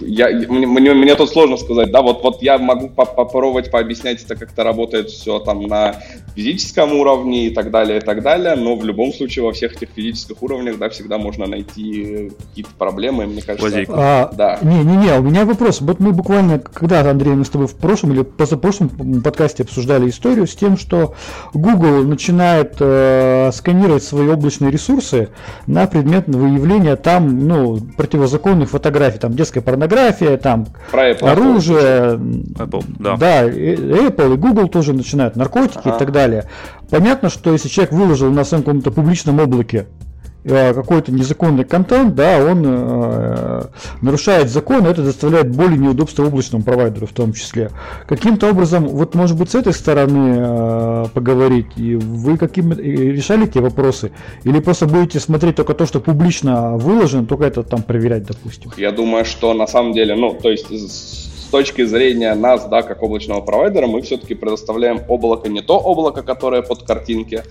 Я, 0.00 0.28
мне, 0.48 0.66
мне, 0.66 0.94
мне 0.94 1.14
тут 1.14 1.30
сложно 1.30 1.56
сказать, 1.56 1.90
да, 1.90 2.02
вот, 2.02 2.22
вот 2.22 2.42
я 2.42 2.58
могу 2.58 2.88
попробовать 2.88 3.70
пообъяснять 3.70 4.22
это, 4.22 4.36
как 4.36 4.52
это 4.52 4.64
работает 4.64 5.10
все 5.10 5.38
там 5.38 5.62
на 5.62 5.96
физическом 6.34 6.92
уровне 6.94 7.46
и 7.46 7.50
так 7.50 7.70
далее, 7.70 7.98
и 7.98 8.00
так 8.00 8.22
далее, 8.22 8.54
но 8.56 8.76
в 8.76 8.84
любом 8.84 9.12
случае 9.12 9.44
во 9.44 9.52
всех 9.52 9.76
этих 9.76 9.88
физических 9.94 10.42
уровнях, 10.42 10.78
да, 10.78 10.88
всегда 10.88 11.18
можно 11.18 11.46
найти 11.46 12.32
какие-то 12.48 12.70
проблемы, 12.78 13.26
мне 13.26 13.42
кажется. 13.42 13.84
А, 13.88 14.30
да. 14.32 14.58
Не-не-не, 14.62 15.18
у 15.18 15.22
меня 15.22 15.44
вопрос, 15.44 15.80
вот 15.80 16.00
мы 16.00 16.12
буквально, 16.12 16.58
когда, 16.58 17.08
Андрей, 17.08 17.34
мы 17.34 17.44
с 17.44 17.50
тобой 17.50 17.66
в 17.66 17.76
прошлом 17.76 18.12
или 18.12 18.22
позапрошлом 18.22 19.22
подкасте 19.22 19.62
обсуждали 19.62 20.08
историю 20.08 20.46
с 20.46 20.54
тем, 20.54 20.76
что 20.76 21.14
Google 21.54 22.04
начинает 22.04 22.76
э, 22.80 23.50
сканировать 23.52 24.02
свои 24.02 24.28
облачные 24.28 24.70
ресурсы 24.70 25.28
на 25.66 25.86
предмет 25.86 26.26
выявления 26.26 26.96
там, 26.96 27.46
ну, 27.46 27.78
противозаконных 27.96 28.70
фотографий, 28.70 29.18
там, 29.20 29.34
детская 29.34 29.60
порнография, 29.60 30.36
там 30.36 30.66
Про 30.90 31.10
Apple, 31.10 31.28
оружие, 31.28 32.18
Apple, 32.56 32.84
да. 32.98 33.16
да, 33.16 33.48
Apple 33.48 34.34
и 34.34 34.36
Google 34.36 34.68
тоже 34.68 34.92
начинают, 34.92 35.36
наркотики 35.36 35.82
ага. 35.84 35.96
и 35.96 35.98
так 35.98 36.12
далее. 36.12 36.46
Понятно, 36.90 37.28
что 37.28 37.52
если 37.52 37.68
человек 37.68 37.92
выложил 37.92 38.30
на 38.30 38.44
своем 38.44 38.64
каком-то 38.64 38.90
публичном 38.90 39.38
облаке 39.38 39.86
какой-то 40.44 41.12
незаконный 41.12 41.64
контент, 41.64 42.14
да, 42.14 42.38
он 42.38 42.62
э, 42.64 43.62
нарушает 44.00 44.48
закон, 44.48 44.86
и 44.86 44.90
это 44.90 45.02
доставляет 45.02 45.54
более 45.54 45.78
неудобства 45.78 46.24
облачному 46.24 46.64
провайдеру 46.64 47.06
в 47.06 47.12
том 47.12 47.32
числе. 47.32 47.70
Каким-то 48.08 48.50
образом, 48.50 48.88
вот 48.88 49.14
может 49.14 49.38
быть 49.38 49.50
с 49.50 49.54
этой 49.54 49.72
стороны 49.72 50.36
э, 50.38 51.04
поговорить, 51.12 51.66
и 51.76 51.94
вы 51.96 52.38
каким 52.38 52.72
решали 52.72 53.44
эти 53.44 53.58
вопросы, 53.58 54.12
или 54.44 54.60
просто 54.60 54.86
будете 54.86 55.20
смотреть 55.20 55.56
только 55.56 55.74
то, 55.74 55.86
что 55.86 56.00
публично 56.00 56.76
выложено, 56.76 57.26
только 57.26 57.44
это 57.44 57.62
там 57.62 57.82
проверять, 57.82 58.26
допустим? 58.26 58.72
Я 58.76 58.92
думаю, 58.92 59.24
что 59.24 59.52
на 59.52 59.66
самом 59.66 59.92
деле, 59.92 60.14
ну, 60.14 60.32
то 60.40 60.50
есть 60.50 60.70
с 60.70 61.50
точки 61.50 61.84
зрения 61.84 62.34
нас, 62.34 62.66
да, 62.68 62.82
как 62.82 63.02
облачного 63.02 63.40
провайдера, 63.40 63.86
мы 63.86 64.02
все-таки 64.02 64.34
предоставляем 64.34 65.00
облако, 65.08 65.48
не 65.48 65.60
то 65.60 65.78
облако, 65.78 66.22
которое 66.22 66.62
под 66.62 66.84
картинки, 66.84 67.42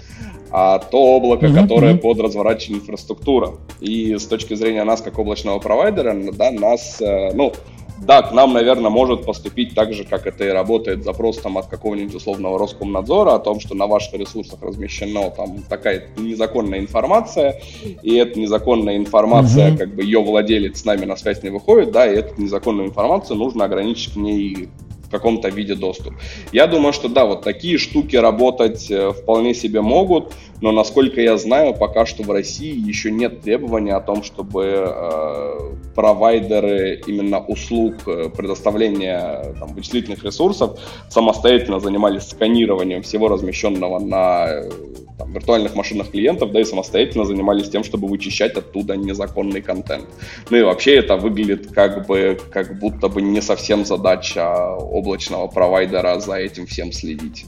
а 0.52 0.80
то 0.80 0.98
облако, 0.98 1.46
mm-hmm. 1.46 1.62
которое 1.62 1.96
под 1.96 2.20
разворачивание 2.20 2.82
инфраструктура. 2.82 3.54
И 3.80 4.18
с 4.18 4.26
точки 4.26 4.54
зрения 4.56 4.84
нас, 4.84 5.02
как 5.02 5.20
облачного 5.20 5.60
провайдера, 5.60 6.16
да, 6.34 6.52
нас, 6.52 7.02
э, 7.02 7.32
ну, 7.34 7.54
да, 8.02 8.22
к 8.22 8.32
нам, 8.32 8.54
наверное, 8.54 8.90
может 8.90 9.26
поступить 9.26 9.76
так 9.76 9.94
же, 9.94 10.06
как 10.06 10.26
это 10.26 10.46
и 10.46 10.48
работает 10.50 11.04
запрос 11.04 11.38
там 11.40 11.58
от 11.58 11.68
какого-нибудь 11.68 12.16
условного 12.16 12.58
Роскомнадзора 12.58 13.36
о 13.36 13.40
том, 13.40 13.60
что 13.60 13.76
на 13.76 13.88
ваших 13.88 14.14
ресурсах 14.14 14.62
размещена 14.62 15.30
там 15.32 15.64
такая 15.68 16.08
незаконная 16.18 16.80
информация, 16.80 17.62
и 18.02 18.16
эта 18.16 18.40
незаконная 18.40 18.98
информация, 18.98 19.72
mm-hmm. 19.72 19.78
как 19.78 19.96
бы 19.96 20.04
ее 20.04 20.22
владелец 20.22 20.80
с 20.80 20.86
нами 20.86 21.06
на 21.06 21.18
связь 21.18 21.44
не 21.44 21.50
выходит, 21.50 21.92
да, 21.92 22.08
и 22.08 22.16
эту 22.16 22.42
незаконную 22.42 22.88
информацию 22.88 23.38
нужно 23.38 23.66
ограничить 23.66 24.14
к 24.14 24.16
ней 24.16 24.70
в 25.10 25.12
каком-то 25.12 25.50
виде 25.50 25.74
доступ. 25.74 26.14
Я 26.52 26.68
думаю, 26.68 26.94
что 26.94 27.10
да, 27.10 27.26
вот 27.26 27.42
такие 27.42 27.80
штуки 27.80 28.16
работать 28.16 28.92
э, 28.92 29.12
вполне 29.12 29.56
себе 29.56 29.82
могут, 29.82 30.34
но 30.62 30.72
насколько 30.72 31.22
я 31.22 31.38
знаю, 31.38 31.74
пока 31.74 32.06
что 32.06 32.24
в 32.24 32.32
России 32.32 32.76
еще 32.76 33.12
нет 33.12 33.42
требования 33.42 33.96
о 33.96 34.02
том, 34.02 34.24
чтобы 34.24 34.66
э, 34.66 35.60
провайдеры 35.96 37.02
именно 37.08 37.40
услуг 37.40 37.96
э, 38.08 38.30
предоставления 38.30 39.56
там, 39.60 39.74
вычислительных 39.74 40.24
ресурсов 40.24 40.80
самостоятельно 41.10 41.80
занимались 41.80 42.30
сканированием 42.30 43.04
всего 43.04 43.30
размещенного 43.30 44.00
на 44.00 44.48
э, 44.50 44.70
там, 45.18 45.32
виртуальных 45.32 45.76
машинах 45.76 46.12
клиентов, 46.12 46.52
да, 46.52 46.60
и 46.60 46.66
самостоятельно 46.66 47.24
занимались 47.24 47.70
тем, 47.70 47.84
чтобы 47.84 48.08
вычищать 48.08 48.56
оттуда 48.56 48.98
незаконный 48.98 49.62
контент. 49.62 50.08
Ну 50.50 50.58
и 50.58 50.62
вообще 50.62 50.96
это 50.96 51.16
выглядит 51.16 51.72
как 51.72 52.06
бы, 52.06 52.38
как 52.52 52.80
будто 52.80 53.08
бы 53.08 53.22
не 53.22 53.42
совсем 53.42 53.86
задача 53.86 54.76
облачного 54.76 55.48
провайдера 55.48 56.20
за 56.20 56.36
этим 56.36 56.66
всем 56.66 56.92
следить. 56.92 57.46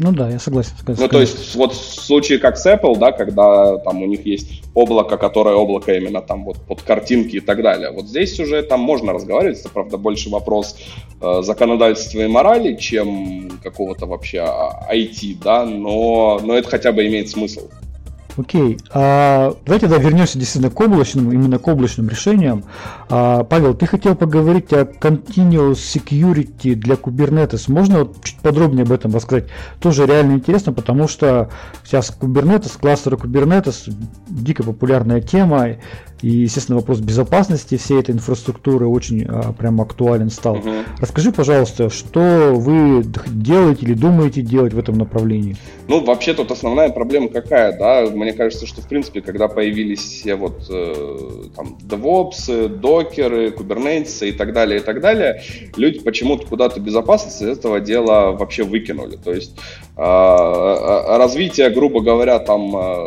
Ну 0.00 0.12
да, 0.12 0.30
я 0.30 0.38
согласен. 0.38 0.72
согласен. 0.78 1.02
Ну 1.02 1.08
то 1.08 1.20
есть 1.20 1.54
вот 1.54 1.74
в 1.74 1.76
случае 1.76 2.38
как 2.38 2.56
с 2.56 2.66
Apple, 2.66 2.98
да, 2.98 3.12
когда 3.12 3.76
там 3.78 4.02
у 4.02 4.06
них 4.06 4.24
есть 4.24 4.62
облако, 4.72 5.18
которое 5.18 5.54
облако 5.54 5.92
именно 5.92 6.22
там 6.22 6.44
вот 6.44 6.56
под 6.56 6.80
картинки 6.80 7.36
и 7.36 7.40
так 7.40 7.62
далее. 7.62 7.90
Вот 7.90 8.06
здесь 8.06 8.40
уже 8.40 8.62
там 8.62 8.80
можно 8.80 9.12
разговаривать, 9.12 9.60
это 9.60 9.68
правда 9.68 9.98
больше 9.98 10.30
вопрос 10.30 10.74
э, 11.20 11.42
законодательства 11.42 12.20
и 12.20 12.28
морали, 12.28 12.76
чем 12.76 13.60
какого-то 13.62 14.06
вообще 14.06 14.38
IT, 14.38 15.36
а, 15.40 15.44
да, 15.44 15.66
но, 15.66 16.40
но 16.42 16.54
это 16.54 16.68
хотя 16.70 16.92
бы 16.92 17.06
имеет 17.06 17.28
смысл. 17.28 17.68
Окей. 18.36 18.78
А, 18.92 19.54
давайте 19.64 19.86
да, 19.88 19.98
вернемся 19.98 20.38
действительно 20.38 20.72
к 20.72 20.80
облачным, 20.80 21.32
именно 21.32 21.58
к 21.58 21.66
облачным 21.66 22.08
решениям. 22.08 22.64
А, 23.08 23.44
Павел, 23.44 23.74
ты 23.74 23.86
хотел 23.86 24.14
поговорить 24.14 24.72
о 24.72 24.82
Continuous 24.82 25.74
Security 25.74 26.74
для 26.74 26.94
Kubernetes. 26.94 27.70
Можно 27.70 28.00
вот 28.00 28.24
чуть 28.24 28.38
подробнее 28.38 28.84
об 28.84 28.92
этом 28.92 29.14
рассказать? 29.14 29.46
Тоже 29.80 30.06
реально 30.06 30.34
интересно, 30.34 30.72
потому 30.72 31.08
что 31.08 31.50
сейчас 31.84 32.16
Kubernetes, 32.18 32.78
кластеры 32.78 33.16
Kubernetes, 33.16 33.92
дико 34.28 34.62
популярная 34.62 35.20
тема, 35.20 35.76
и, 36.22 36.28
естественно, 36.28 36.78
вопрос 36.78 37.00
безопасности 37.00 37.76
всей 37.76 38.00
этой 38.00 38.14
инфраструктуры 38.14 38.86
очень 38.86 39.24
а, 39.24 39.52
прям 39.52 39.80
актуален 39.80 40.30
стал. 40.30 40.56
Угу. 40.56 40.70
Расскажи, 40.98 41.32
пожалуйста, 41.32 41.88
что 41.88 42.52
вы 42.54 43.04
делаете 43.26 43.86
или 43.86 43.94
думаете 43.94 44.42
делать 44.42 44.74
в 44.74 44.78
этом 44.78 44.98
направлении? 44.98 45.56
Ну, 45.88 46.04
вообще 46.04 46.34
тут 46.34 46.50
основная 46.50 46.90
проблема 46.90 47.28
какая, 47.28 47.76
да? 47.76 48.06
Мне 48.10 48.32
кажется, 48.32 48.66
что, 48.66 48.80
в 48.82 48.88
принципе, 48.88 49.22
когда 49.22 49.48
появились 49.48 50.00
все 50.00 50.36
вот 50.36 50.66
э, 50.70 51.48
там 51.56 51.78
DevOps, 51.82 52.68
докеры, 52.68 53.48
Kubernetes 53.48 54.28
и 54.28 54.32
так 54.32 54.52
далее, 54.52 54.80
и 54.80 54.82
так 54.82 55.00
далее, 55.00 55.42
люди 55.76 56.00
почему-то 56.00 56.46
куда-то 56.46 56.80
безопасность 56.80 57.42
из 57.42 57.48
этого 57.48 57.80
дела 57.80 58.32
вообще 58.32 58.62
выкинули. 58.62 59.16
То 59.16 59.32
есть 59.32 59.56
э, 59.96 61.16
развитие, 61.16 61.70
грубо 61.70 62.00
говоря, 62.00 62.38
там 62.38 62.76
э, 62.76 63.06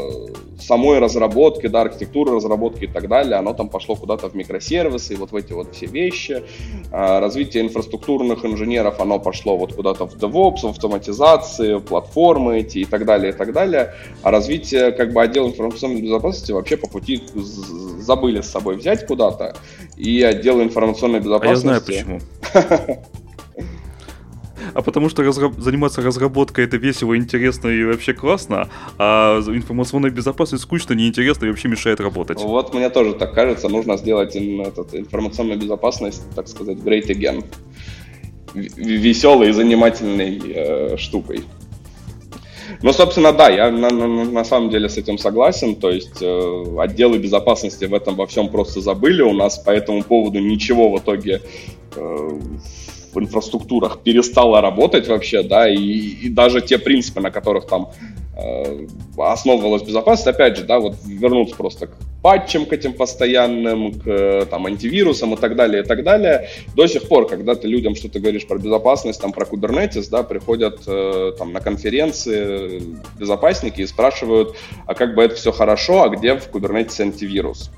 самой 0.65 0.99
разработки, 0.99 1.67
да, 1.67 1.81
архитектуры 1.81 2.35
разработки 2.35 2.85
и 2.85 2.87
так 2.87 3.07
далее, 3.07 3.35
оно 3.35 3.53
там 3.53 3.69
пошло 3.69 3.95
куда-то 3.95 4.29
в 4.29 4.35
микросервисы, 4.35 5.15
вот 5.15 5.31
в 5.31 5.35
эти 5.35 5.53
вот 5.53 5.75
все 5.75 5.85
вещи. 5.85 6.43
А, 6.91 7.19
развитие 7.19 7.63
инфраструктурных 7.63 8.45
инженеров, 8.45 8.99
оно 8.99 9.19
пошло 9.19 9.57
вот 9.57 9.73
куда-то 9.73 10.07
в 10.07 10.15
DevOps, 10.15 10.61
в 10.61 10.69
автоматизации, 10.69 11.79
платформы 11.79 12.59
эти 12.59 12.79
и 12.79 12.85
так 12.85 13.05
далее, 13.05 13.31
и 13.31 13.35
так 13.35 13.53
далее. 13.53 13.93
А 14.21 14.31
развитие 14.31 14.91
как 14.91 15.13
бы 15.13 15.21
отдела 15.21 15.47
информационной 15.47 16.01
безопасности 16.01 16.51
вообще 16.51 16.77
по 16.77 16.87
пути 16.87 17.21
забыли 17.33 18.41
с 18.41 18.49
собой 18.49 18.77
взять 18.77 19.05
куда-то. 19.05 19.55
И 19.97 20.21
отдел 20.21 20.61
информационной 20.61 21.19
безопасности... 21.19 21.67
А 21.67 21.93
я 21.93 22.03
знаю 22.03 22.21
почему. 22.51 22.99
а 24.73 24.81
потому 24.81 25.09
что 25.09 25.23
разраб- 25.23 25.59
заниматься 25.59 26.01
разработкой 26.01 26.65
это 26.65 26.77
весело, 26.77 27.17
интересно 27.17 27.69
и 27.69 27.83
вообще 27.83 28.13
классно, 28.13 28.69
а 28.97 29.39
информационная 29.39 30.11
безопасность 30.11 30.63
скучно, 30.63 30.93
неинтересно 30.93 31.45
и 31.45 31.49
вообще 31.49 31.67
мешает 31.67 31.99
работать. 31.99 32.41
Вот 32.41 32.73
мне 32.73 32.89
тоже 32.89 33.13
так 33.13 33.33
кажется, 33.33 33.69
нужно 33.69 33.97
сделать 33.97 34.35
этот, 34.35 34.93
информационную 34.95 35.59
безопасность, 35.59 36.23
так 36.35 36.47
сказать, 36.47 36.77
great 36.77 37.07
again. 37.07 37.43
Веселой 38.53 39.49
и 39.49 39.51
занимательной 39.51 40.41
э, 40.45 40.97
штукой. 40.97 41.41
Ну, 42.81 42.91
собственно, 42.93 43.31
да, 43.31 43.49
я 43.49 43.71
на, 43.71 43.89
на, 43.89 44.07
на 44.25 44.43
самом 44.43 44.69
деле 44.69 44.89
с 44.89 44.97
этим 44.97 45.17
согласен. 45.17 45.75
То 45.75 45.89
есть 45.89 46.21
э, 46.21 46.63
отделы 46.79 47.17
безопасности 47.17 47.85
в 47.85 47.93
этом 47.93 48.15
во 48.15 48.27
всем 48.27 48.49
просто 48.49 48.81
забыли. 48.81 49.21
У 49.21 49.33
нас 49.33 49.57
по 49.57 49.71
этому 49.71 50.03
поводу 50.03 50.39
ничего 50.39 50.91
в 50.91 50.99
итоге 50.99 51.41
э, 51.95 52.29
в 53.13 53.19
инфраструктурах 53.19 53.99
перестала 54.01 54.61
работать 54.61 55.07
вообще, 55.07 55.43
да, 55.43 55.69
и, 55.69 55.77
и 55.77 56.29
даже 56.29 56.61
те 56.61 56.77
принципы, 56.77 57.21
на 57.21 57.31
которых 57.31 57.67
там 57.67 57.91
э, 58.37 58.87
основывалась 59.17 59.83
безопасность, 59.83 60.27
опять 60.27 60.57
же, 60.57 60.63
да, 60.63 60.79
вот 60.79 60.95
вернуться 61.05 61.55
просто 61.55 61.87
к 61.87 61.91
патчам, 62.21 62.65
к 62.65 62.73
этим 62.73 62.93
постоянным, 62.93 63.93
к 63.93 64.47
там, 64.49 64.65
антивирусам 64.65 65.33
и 65.33 65.37
так 65.37 65.55
далее, 65.55 65.83
и 65.83 65.85
так 65.85 66.03
далее. 66.03 66.47
До 66.75 66.87
сих 66.87 67.07
пор, 67.07 67.27
когда 67.27 67.55
ты 67.55 67.67
людям 67.67 67.95
что-то 67.95 68.19
говоришь 68.19 68.47
про 68.47 68.57
безопасность, 68.57 69.21
там, 69.21 69.33
про 69.33 69.45
Kubernetes, 69.45 70.09
да, 70.09 70.23
приходят 70.23 70.81
э, 70.87 71.33
там 71.37 71.51
на 71.53 71.59
конференции 71.59 72.81
безопасники 73.19 73.81
и 73.81 73.87
спрашивают, 73.87 74.55
а 74.87 74.95
как 74.95 75.15
бы 75.15 75.23
это 75.23 75.35
все 75.35 75.51
хорошо, 75.51 76.03
а 76.03 76.09
где 76.09 76.35
в 76.35 76.49
Kubernetes 76.49 77.01
антивирус? 77.01 77.71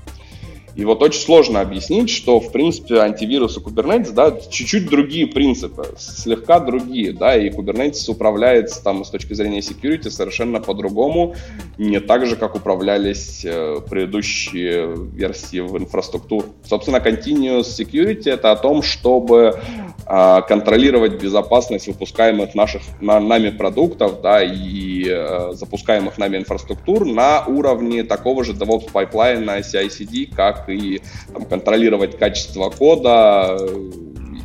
И 0.76 0.84
вот 0.84 1.02
очень 1.02 1.20
сложно 1.20 1.62
объяснить, 1.62 2.10
что, 2.10 2.38
в 2.38 2.52
принципе, 2.52 2.98
антивирус 2.98 3.56
и 3.56 3.60
Kubernetes, 3.60 4.12
да, 4.12 4.30
чуть-чуть 4.30 4.90
другие 4.90 5.26
принципы, 5.26 5.94
слегка 5.96 6.60
другие, 6.60 7.14
да, 7.14 7.34
и 7.34 7.48
Kubernetes 7.48 8.10
управляется 8.10 8.84
там 8.84 9.02
с 9.02 9.08
точки 9.08 9.32
зрения 9.32 9.60
security 9.60 10.10
совершенно 10.10 10.60
по-другому, 10.60 11.34
не 11.78 11.98
так 11.98 12.26
же, 12.26 12.36
как 12.36 12.56
управлялись 12.56 13.42
э, 13.44 13.78
предыдущие 13.88 14.94
версии 15.14 15.60
в 15.60 15.78
инфраструктуру. 15.78 16.48
Собственно, 16.68 16.98
Continuous 16.98 17.62
Security— 17.62 18.24
это 18.30 18.52
о 18.52 18.56
том, 18.56 18.82
чтобы 18.82 19.58
э, 20.06 20.42
контролировать 20.46 21.22
безопасность 21.22 21.86
выпускаемых 21.86 22.54
наших, 22.54 22.82
на, 23.00 23.18
нами 23.18 23.48
продуктов, 23.48 24.20
да, 24.20 24.42
и 24.44 25.06
э, 25.08 25.52
запускаемых 25.54 26.18
нами 26.18 26.36
инфраструктур 26.36 27.06
на 27.06 27.46
уровне 27.46 28.04
такого 28.04 28.44
же 28.44 28.52
DevOps 28.52 28.90
пайплайна 28.92 29.60
CI/CD, 29.60 30.34
как 30.34 30.65
и 30.68 31.02
там, 31.32 31.44
контролировать 31.46 32.18
качество 32.18 32.70
кода 32.70 33.58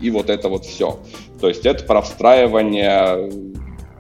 и 0.02 0.10
вот 0.10 0.30
это 0.30 0.50
вот 0.50 0.66
все. 0.66 1.00
То 1.40 1.48
есть 1.48 1.66
это 1.66 1.84
про 1.84 2.02
встраивание 2.02 3.51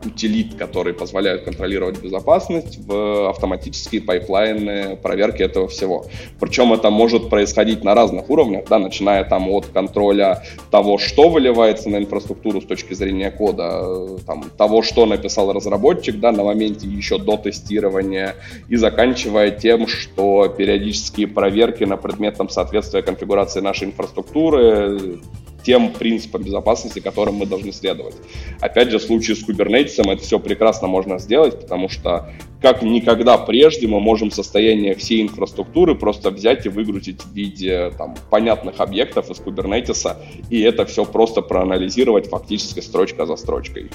утилит, 0.06 0.56
которые 0.56 0.94
позволяют 0.94 1.44
контролировать 1.44 2.02
безопасность 2.02 2.80
в 2.86 3.30
автоматические 3.30 4.02
пайплайны 4.02 4.96
проверки 4.98 5.44
этого 5.44 5.68
всего. 5.68 6.06
Причем 6.40 6.74
это 6.74 6.90
может 6.90 7.30
происходить 7.30 7.84
на 7.84 7.94
разных 7.94 8.30
уровнях, 8.30 8.66
да, 8.70 8.80
начиная 8.80 9.24
там 9.24 9.50
от 9.50 9.68
контроля 9.68 10.44
того, 10.70 10.98
что 10.98 11.30
выливается 11.30 11.90
на 11.90 11.98
инфраструктуру 11.98 12.62
с 12.62 12.66
точки 12.66 12.94
зрения 12.94 13.32
кода, 13.32 14.18
там, 14.26 14.46
того, 14.58 14.82
что 14.82 15.06
написал 15.06 15.52
разработчик, 15.54 16.20
да, 16.20 16.32
на 16.32 16.44
моменте 16.44 16.88
еще 16.88 17.18
до 17.18 17.38
тестирования, 17.38 18.36
и 18.70 18.76
заканчивая 18.76 19.52
тем, 19.52 19.88
что 19.88 20.48
периодические 20.48 21.28
проверки 21.28 21.84
на 21.84 21.98
предмет 21.98 22.36
там, 22.38 22.50
соответствия 22.50 23.02
конфигурации 23.02 23.62
нашей 23.62 23.88
инфраструктуры 23.90 25.20
тем 25.63 25.91
принципам 25.93 26.43
безопасности, 26.43 27.00
которым 27.00 27.36
мы 27.36 27.45
должны 27.45 27.71
следовать. 27.71 28.15
Опять 28.60 28.91
же, 28.91 29.00
в 29.00 29.04
случае 29.04 29.36
с 29.36 29.47
Kubernetes 29.47 30.02
это 30.02 30.21
все 30.21 30.39
прекрасно 30.39 30.88
можно 30.88 31.19
сделать, 31.19 31.60
потому 31.60 31.89
что 31.89 32.32
как 32.62 32.84
никогда 32.84 33.38
прежде 33.38 33.88
мы 33.88 34.00
можем 34.00 34.30
состояние 34.30 34.95
всей 34.95 35.24
инфраструктуры 35.24 35.95
просто 35.95 36.30
взять 36.30 36.65
и 36.65 36.69
выгрузить 36.69 37.21
в 37.21 37.34
виде 37.34 37.91
там, 37.97 38.15
понятных 38.30 38.80
объектов 38.80 39.32
из 39.32 39.38
Kubernetes, 39.38 40.15
и 40.50 40.62
это 40.62 40.86
все 40.86 41.06
просто 41.06 41.41
проанализировать 41.41 42.28
фактически 42.28 42.80
строчка 42.80 43.26
за 43.26 43.36
строчкой. 43.36 43.89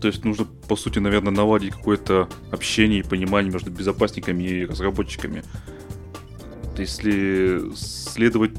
То 0.00 0.08
есть 0.08 0.24
нужно, 0.24 0.46
по 0.68 0.74
сути, 0.74 0.98
наверное, 0.98 1.32
наладить 1.32 1.70
какое-то 1.70 2.28
общение 2.50 3.00
и 3.00 3.02
понимание 3.02 3.52
между 3.52 3.70
безопасниками 3.70 4.42
и 4.42 4.66
разработчиками. 4.66 5.44
Если 6.76 7.60
следовать 7.76 8.50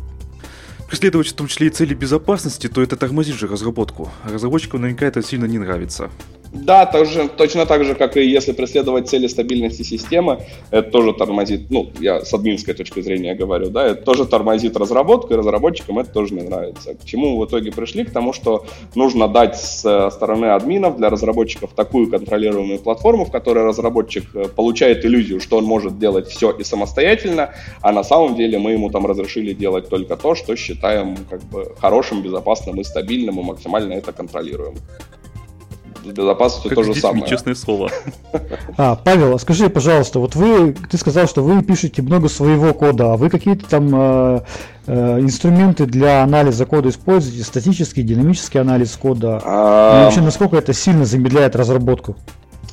преследовать 0.94 1.30
в 1.30 1.34
том 1.34 1.48
числе 1.48 1.68
и 1.68 1.70
цели 1.72 1.96
безопасности, 1.96 2.68
то 2.68 2.80
это 2.80 2.96
тормозит 2.96 3.36
же 3.36 3.48
разработку. 3.48 4.12
разработчикам 4.26 4.82
наверняка 4.82 5.08
это 5.08 5.24
сильно 5.24 5.46
не 5.46 5.58
нравится. 5.58 6.12
Да, 6.54 6.86
тоже, 6.86 7.30
точно 7.36 7.66
так 7.66 7.84
же, 7.84 7.96
как 7.96 8.16
и 8.16 8.24
если 8.24 8.52
преследовать 8.52 9.10
цели 9.10 9.26
стабильности 9.26 9.82
системы, 9.82 10.42
это 10.70 10.92
тоже 10.92 11.12
тормозит, 11.14 11.72
ну, 11.72 11.90
я 12.00 12.24
с 12.24 12.32
админской 12.32 12.76
точки 12.76 13.02
зрения 13.02 13.34
говорю, 13.34 13.72
да, 13.72 13.88
это 13.88 14.04
тоже 14.04 14.26
тормозит 14.26 14.78
разработку, 14.78 15.34
и 15.34 15.38
разработчикам 15.38 15.98
это 15.98 16.12
тоже 16.12 16.36
не 16.36 16.44
нравится. 16.44 16.94
К 16.94 17.04
чему 17.06 17.40
в 17.40 17.46
итоге 17.46 17.72
пришли? 17.72 18.06
К 18.06 18.12
тому, 18.12 18.34
что 18.34 18.66
нужно 18.94 19.28
дать 19.28 19.58
с 19.58 20.12
стороны 20.12 20.46
админов 20.46 20.98
для 20.98 21.10
разработчиков 21.10 21.72
такую 21.74 22.08
контролируемую 22.08 22.78
платформу, 22.78 23.26
в 23.26 23.32
которой 23.32 23.66
разработчик 23.66 24.24
э, 24.36 24.48
получает 24.48 25.06
иллюзию, 25.06 25.42
что 25.42 25.58
он 25.58 25.66
может 25.66 25.98
делать 25.98 26.28
все 26.28 26.52
и 26.52 26.64
самостоятельно, 26.64 27.50
а 27.82 27.92
на 27.92 28.04
самом 28.04 28.36
деле 28.36 28.60
мы 28.60 28.74
ему 28.74 28.92
там 28.92 29.08
разрешили 29.08 29.54
делать 29.54 29.90
только 29.90 30.16
то, 30.18 30.36
что 30.36 30.56
считаем 30.56 31.18
как 31.28 31.42
бы 31.46 31.74
хорошим, 31.80 32.22
безопасным 32.22 32.80
и 32.80 32.84
стабильным, 32.84 33.40
и 33.40 33.44
максимально 33.44 33.94
это 33.94 34.12
контролируем 34.12 34.76
с 36.04 36.08
безопасностью 36.08 36.70
как 36.70 36.86
то 36.86 36.94
же 36.94 37.00
самое. 37.00 37.28
честное 37.28 37.56
слово. 37.56 37.90
А, 38.76 38.96
Павел, 38.96 39.38
скажи, 39.38 39.70
пожалуйста, 39.70 40.20
вот 40.20 40.36
вы, 40.36 40.74
ты 40.90 40.98
сказал, 40.98 41.28
что 41.28 41.44
вы 41.44 41.62
пишете 41.62 42.02
много 42.02 42.28
своего 42.28 42.74
кода, 42.74 43.14
а 43.14 43.18
вы 43.18 43.30
какие-то 43.30 43.70
там 43.70 43.90
э, 43.94 44.42
э, 44.88 45.20
инструменты 45.20 45.86
для 45.86 46.24
анализа 46.24 46.66
кода 46.66 46.90
используете, 46.90 47.44
статический, 47.44 48.02
динамический 48.02 48.60
анализ 48.60 48.98
кода? 49.00 49.40
А... 49.44 50.02
И 50.02 50.06
вообще, 50.06 50.22
насколько 50.22 50.58
это 50.58 50.74
сильно 50.74 51.06
замедляет 51.06 51.56
разработку? 51.56 52.16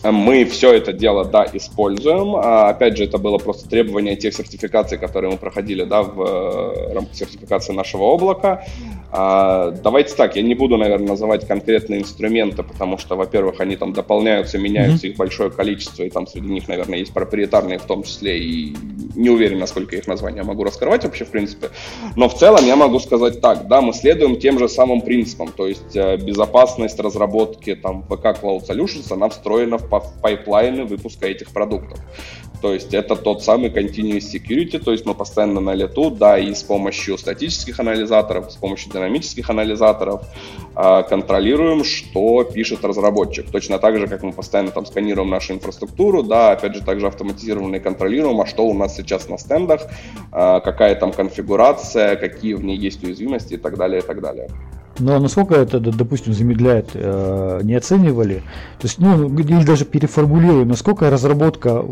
Мы 0.03 0.47
все 0.47 0.73
это 0.73 0.95
дело, 0.95 1.27
да, 1.27 1.47
используем. 1.53 2.35
А, 2.37 2.71
опять 2.71 2.97
же, 2.97 3.05
это 3.05 3.19
было 3.19 3.37
просто 3.37 3.69
требование 3.69 4.17
тех 4.17 4.33
сертификаций, 4.33 4.97
которые 4.97 5.33
мы 5.33 5.37
проходили, 5.37 5.85
да, 5.85 6.03
в 6.03 6.23
э, 6.23 6.95
рамках 6.95 7.15
сертификации 7.15 7.75
нашего 7.75 8.05
облака. 8.05 8.65
А, 9.13 9.73
давайте 9.73 10.15
так, 10.15 10.37
я 10.37 10.43
не 10.43 10.55
буду, 10.55 10.77
наверное, 10.77 11.09
называть 11.09 11.47
конкретные 11.47 12.01
инструменты, 12.01 12.63
потому 12.63 12.97
что, 12.97 13.17
во-первых, 13.17 13.61
они 13.61 13.77
там 13.77 13.93
дополняются, 13.93 14.57
меняются, 14.57 15.07
mm-hmm. 15.07 15.11
их 15.11 15.17
большое 15.17 15.51
количество, 15.51 16.05
и 16.05 16.11
там 16.11 16.27
среди 16.27 16.47
них, 16.47 16.69
наверное, 16.69 17.01
есть 17.01 17.13
проприетарные 17.13 17.79
в 17.79 17.85
том 17.85 18.05
числе, 18.05 18.39
и 18.39 18.77
не 19.17 19.29
уверен, 19.29 19.59
насколько 19.59 19.97
их 19.97 20.07
названия 20.07 20.45
могу 20.45 20.65
раскрывать 20.65 21.05
вообще, 21.05 21.25
в 21.25 21.31
принципе. 21.31 21.71
Но 22.17 22.29
в 22.29 22.35
целом 22.39 22.65
я 22.65 22.77
могу 22.77 23.01
сказать 23.01 23.41
так, 23.41 23.67
да, 23.67 23.81
мы 23.81 23.93
следуем 23.93 24.39
тем 24.39 24.59
же 24.59 24.69
самым 24.69 25.03
принципам, 25.03 25.49
то 25.55 25.67
есть 25.67 25.97
э, 25.97 26.17
безопасность 26.17 26.99
разработки 27.01 27.75
там 27.75 28.05
VK 28.09 28.41
Cloud 28.41 28.67
Solutions, 28.67 29.13
она 29.13 29.29
встроена 29.29 29.77
в 29.77 29.90
пайплайны 29.91 30.85
выпуска 30.85 31.27
этих 31.27 31.51
продуктов. 31.51 31.99
То 32.61 32.75
есть 32.75 32.93
это 32.93 33.17
тот 33.17 33.43
самый 33.43 33.71
continuous 33.71 34.25
security, 34.33 34.79
то 34.79 34.93
есть 34.93 35.07
мы 35.07 35.15
постоянно 35.15 35.61
на 35.61 35.75
лету, 35.75 36.11
да, 36.11 36.39
и 36.39 36.55
с 36.55 36.63
помощью 36.63 37.17
статических 37.17 37.81
анализаторов, 37.81 38.53
с 38.53 38.57
помощью 38.57 38.93
динамических 38.93 39.49
анализаторов 39.49 40.23
э, 40.77 41.03
контролируем, 41.09 41.85
что 41.85 42.45
пишет 42.45 42.85
разработчик. 42.85 43.51
Точно 43.51 43.79
так 43.79 43.99
же, 43.99 44.07
как 44.07 44.23
мы 44.23 44.33
постоянно 44.33 44.73
там 44.73 44.85
сканируем 44.85 45.31
нашу 45.31 45.55
инфраструктуру, 45.55 46.23
да, 46.23 46.53
опять 46.53 46.75
же, 46.75 46.83
также 46.83 47.07
автоматизированно 47.07 47.77
и 47.77 47.81
контролируем, 47.81 48.41
а 48.41 48.47
что 48.47 48.67
у 48.67 48.75
нас 48.75 48.95
сейчас 48.95 49.29
на 49.29 49.39
стендах, 49.39 49.87
э, 50.33 50.61
какая 50.63 50.95
там 50.97 51.13
конфигурация, 51.13 52.17
какие 52.17 52.55
в 52.55 52.65
ней 52.65 52.77
есть 52.77 53.03
уязвимости 53.03 53.55
и 53.55 53.59
так 53.59 53.79
далее, 53.79 54.01
и 54.01 54.05
так 54.05 54.21
далее. 54.21 54.51
Но 55.01 55.19
насколько 55.19 55.55
это, 55.55 55.81
допустим, 55.81 56.33
замедляет, 56.33 56.91
э, 56.95 57.61
не 57.63 57.75
оценивали? 57.75 58.43
То 58.79 58.87
есть, 58.87 58.99
ну, 58.99 59.29
или 59.39 59.65
даже 59.65 59.85
переформулируем, 59.85 60.69
насколько 60.69 61.11
разработка 61.11 61.85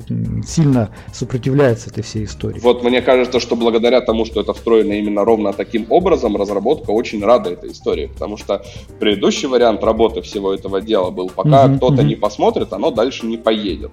сильно 0.46 0.90
сопротивляется 1.12 1.90
этой 1.90 2.02
всей 2.02 2.24
истории? 2.24 2.60
Вот 2.60 2.84
мне 2.84 3.02
кажется, 3.02 3.40
что 3.40 3.56
благодаря 3.56 4.00
тому, 4.00 4.24
что 4.24 4.40
это 4.40 4.52
встроено 4.52 4.92
именно 4.92 5.24
ровно 5.24 5.52
таким 5.52 5.86
образом, 5.88 6.36
разработка 6.36 6.90
очень 6.90 7.24
рада 7.24 7.50
этой 7.50 7.72
истории, 7.72 8.06
потому 8.06 8.36
что 8.36 8.64
предыдущий 9.00 9.48
вариант 9.48 9.82
работы 9.82 10.20
всего 10.22 10.54
этого 10.54 10.80
дела 10.80 11.10
был, 11.10 11.30
пока 11.34 11.66
uh-huh, 11.66 11.76
кто-то 11.76 12.02
uh-huh. 12.02 12.06
не 12.06 12.14
посмотрит, 12.14 12.72
оно 12.72 12.90
дальше 12.90 13.26
не 13.26 13.38
поедет. 13.38 13.92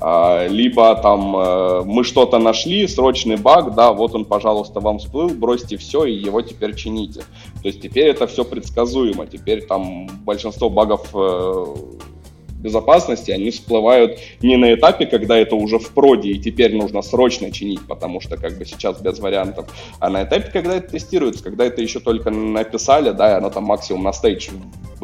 А, 0.00 0.46
либо 0.48 0.94
там 0.96 1.36
э, 1.36 1.82
мы 1.84 2.04
что-то 2.04 2.38
нашли, 2.38 2.86
срочный 2.86 3.36
баг, 3.36 3.74
да, 3.74 3.92
вот 3.92 4.14
он, 4.14 4.24
пожалуйста, 4.24 4.80
вам 4.80 4.98
всплыл, 4.98 5.30
бросьте 5.30 5.76
все 5.76 6.04
и 6.04 6.14
его 6.14 6.42
теперь 6.42 6.74
чините. 6.74 7.20
То 7.62 7.68
есть 7.68 7.80
теперь 7.80 8.08
это 8.08 8.26
все 8.26 8.44
предсказуемо, 8.44 9.26
теперь 9.26 9.64
там 9.64 10.08
большинство 10.24 10.68
багов 10.68 11.08
э, 11.14 11.64
безопасности, 12.64 13.30
они 13.30 13.50
всплывают 13.50 14.18
не 14.40 14.56
на 14.56 14.74
этапе, 14.74 15.06
когда 15.06 15.36
это 15.36 15.54
уже 15.54 15.78
в 15.78 15.90
проде, 15.90 16.30
и 16.30 16.38
теперь 16.38 16.74
нужно 16.74 17.02
срочно 17.02 17.52
чинить, 17.52 17.86
потому 17.86 18.20
что 18.20 18.36
как 18.38 18.58
бы 18.58 18.64
сейчас 18.64 19.00
без 19.00 19.18
вариантов, 19.18 19.66
а 20.00 20.08
на 20.08 20.24
этапе, 20.24 20.50
когда 20.50 20.76
это 20.76 20.92
тестируется, 20.92 21.44
когда 21.44 21.66
это 21.66 21.82
еще 21.82 22.00
только 22.00 22.30
написали, 22.30 23.10
да, 23.10 23.32
и 23.32 23.34
оно 23.36 23.50
там 23.50 23.64
максимум 23.64 24.04
на 24.04 24.12
стейдж 24.14 24.48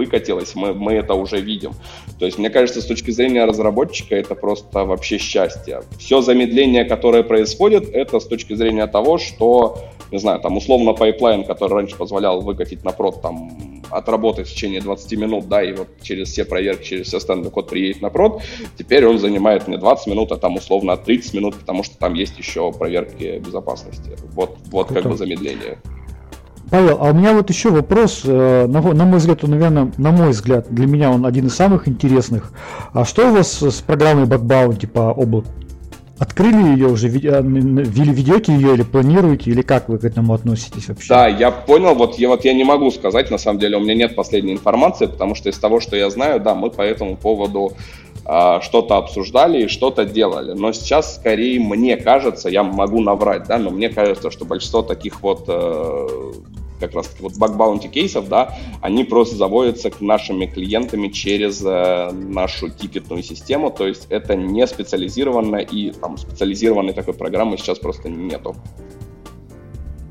выкатилось, 0.01 0.55
мы, 0.55 0.73
мы 0.73 0.93
это 0.95 1.15
уже 1.15 1.41
видим. 1.41 1.73
То 2.19 2.25
есть, 2.27 2.39
мне 2.39 2.49
кажется, 2.49 2.81
с 2.81 2.87
точки 2.87 3.11
зрения 3.11 3.45
разработчика 3.45 4.15
это 4.15 4.35
просто 4.35 4.85
вообще 4.85 5.19
счастье. 5.19 5.83
Все 5.99 6.23
замедление, 6.23 6.85
которое 6.85 7.23
происходит, 7.23 7.91
это 7.93 8.19
с 8.19 8.27
точки 8.27 8.55
зрения 8.55 8.87
того, 8.87 9.19
что, 9.19 9.77
не 10.11 10.19
знаю, 10.19 10.41
там 10.41 10.57
условно 10.57 10.95
пайплайн, 10.95 11.45
который 11.45 11.75
раньше 11.75 11.97
позволял 11.97 12.41
выкатить 12.41 12.83
на 12.83 12.93
прод 12.93 13.21
там 13.21 13.83
отработать 13.91 14.49
в 14.49 14.55
течение 14.55 14.81
20 14.81 15.19
минут, 15.19 15.49
да, 15.49 15.63
и 15.63 15.73
вот 15.73 15.89
через 16.03 16.29
все 16.29 16.45
проверки, 16.45 16.85
через 16.85 17.09
все 17.09 17.21
стенды 17.21 17.51
код 17.51 17.69
приедет 17.69 18.01
на 18.01 18.09
прод, 18.09 18.43
теперь 18.79 19.05
он 19.07 19.19
занимает 19.19 19.69
не 19.69 19.77
20 19.77 20.07
минут, 20.07 20.33
а 20.33 20.37
там 20.37 20.57
условно 20.57 20.97
30 20.97 21.35
минут, 21.35 21.57
потому 21.57 21.83
что 21.83 21.99
там 21.99 22.15
есть 22.15 22.39
еще 22.39 22.73
проверки 22.73 23.39
безопасности. 23.45 24.17
Вот, 24.33 24.57
вот 24.71 24.89
как 24.89 25.05
бы 25.05 25.17
замедление. 25.17 25.79
Павел, 26.71 26.99
а 27.01 27.11
у 27.11 27.13
меня 27.13 27.33
вот 27.33 27.51
еще 27.51 27.71
вопрос, 27.71 28.23
э, 28.25 28.67
на, 28.69 28.81
мой 28.81 29.19
взгляд, 29.19 29.43
он, 29.43 29.51
наверное, 29.51 29.93
на 29.97 30.13
мой 30.13 30.31
взгляд, 30.31 30.67
для 30.71 30.87
меня 30.87 31.11
он 31.11 31.27
один 31.27 31.47
из 31.47 31.55
самых 31.57 31.89
интересных. 31.89 32.53
А 32.93 33.05
что 33.05 33.29
у 33.29 33.35
вас 33.35 33.61
с 33.61 33.81
программой 33.81 34.27
Backbounty 34.27 34.87
по 34.87 35.11
облаку? 35.11 35.49
Открыли 36.21 36.75
ее 36.75 36.87
уже, 36.87 37.09
э, 37.09 37.43
ведете 37.43 38.53
ее 38.53 38.75
или 38.75 38.83
планируете, 38.83 39.51
или 39.51 39.63
как 39.63 39.89
вы 39.89 39.99
к 39.99 40.05
этому 40.05 40.33
относитесь 40.33 40.87
вообще? 40.89 41.09
Да, 41.09 41.27
я 41.27 41.51
понял, 41.51 41.95
вот 41.95 42.19
я, 42.19 42.29
вот 42.29 42.45
я 42.45 42.55
не 42.55 42.63
могу 42.63 42.93
сказать, 42.93 43.33
на 43.33 43.39
самом 43.39 43.59
деле, 43.59 43.77
у 43.77 43.81
меня 43.81 43.95
нет 43.95 44.15
последней 44.15 44.53
информации, 44.53 45.07
потому 45.07 45.35
что 45.35 45.49
из 45.49 45.59
того, 45.59 45.81
что 45.81 45.97
я 45.97 46.09
знаю, 46.09 46.39
да, 46.39 46.55
мы 46.55 46.71
по 46.71 46.83
этому 46.83 47.17
поводу 47.17 47.73
э, 48.27 48.61
что-то 48.63 48.97
обсуждали 48.97 49.65
и 49.65 49.67
что-то 49.67 50.05
делали. 50.05 50.53
Но 50.53 50.73
сейчас, 50.73 51.17
скорее, 51.17 51.59
мне 51.59 51.97
кажется, 51.97 52.49
я 52.49 52.63
могу 52.63 53.01
наврать, 53.01 53.49
да, 53.49 53.59
но 53.59 53.71
мне 53.71 53.89
кажется, 53.89 54.31
что 54.31 54.45
большинство 54.45 54.83
таких 54.83 55.23
вот 55.23 55.47
э, 55.49 56.07
как 56.81 56.95
раз 56.95 57.09
таки 57.09 57.23
вот 57.23 57.37
bug 57.37 57.54
bounty 57.54 57.89
кейсов, 57.89 58.29
да, 58.29 58.57
они 58.81 59.05
просто 59.05 59.37
заводятся 59.37 59.91
к 59.91 60.01
нашими 60.01 60.47
клиентами 60.47 61.09
через 61.09 61.63
э, 61.65 62.11
нашу 62.13 62.71
тикетную 62.71 63.23
систему, 63.23 63.71
то 63.71 63.87
есть 63.87 64.07
это 64.09 64.35
не 64.35 64.67
специализированно 64.67 65.57
и 65.57 65.91
там 65.93 66.17
специализированной 66.17 66.95
такой 66.95 67.15
программы 67.15 67.59
сейчас 67.59 67.79
просто 67.79 68.09
нету. 68.09 68.57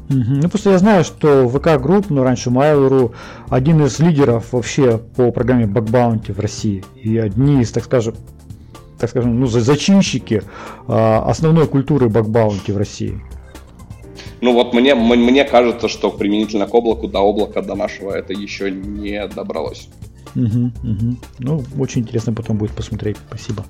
Ну, 0.09 0.49
просто 0.49 0.72
я 0.72 0.80
знаю, 0.80 1.03
что 1.03 1.47
VK 1.47 1.80
Group, 1.80 2.10
ну, 2.09 2.24
раньше 2.24 2.49
Mail.ru, 2.49 3.13
один 3.47 3.86
из 3.86 3.99
лидеров 3.99 4.53
вообще 4.53 4.97
по 4.97 5.32
программе 5.32 5.65
Bounty 5.65 6.34
в 6.34 6.39
России. 6.39 6.84
И 6.95 7.15
одни 7.17 7.61
из, 7.61 7.72
так 7.72 7.84
скажем, 7.84 8.15
так 8.97 9.11
скажем, 9.11 9.39
ну, 9.39 9.45
зачинщики 9.45 10.41
а, 10.88 11.24
основной 11.28 11.67
культуры 11.67 12.07
Bounty 12.07 12.74
в 12.74 12.78
России. 12.78 13.22
Ну 14.42 14.54
вот 14.54 14.74
мне, 14.74 14.96
мне 14.96 15.44
кажется, 15.44 15.88
что 15.88 16.12
применительно 16.12 16.66
к 16.66 16.74
облаку, 16.74 17.08
до 17.08 17.20
облака, 17.20 17.62
до 17.62 17.76
нашего 17.76 18.12
это 18.12 18.34
еще 18.34 18.72
не 18.72 19.28
добралось. 19.28 19.90
Угу, 20.36 20.72
угу. 20.84 21.18
Ну, 21.40 21.64
очень 21.78 22.02
интересно 22.02 22.34
потом 22.34 22.58
будет 22.58 22.72
посмотреть. 22.72 23.18
Спасибо. 23.28 23.66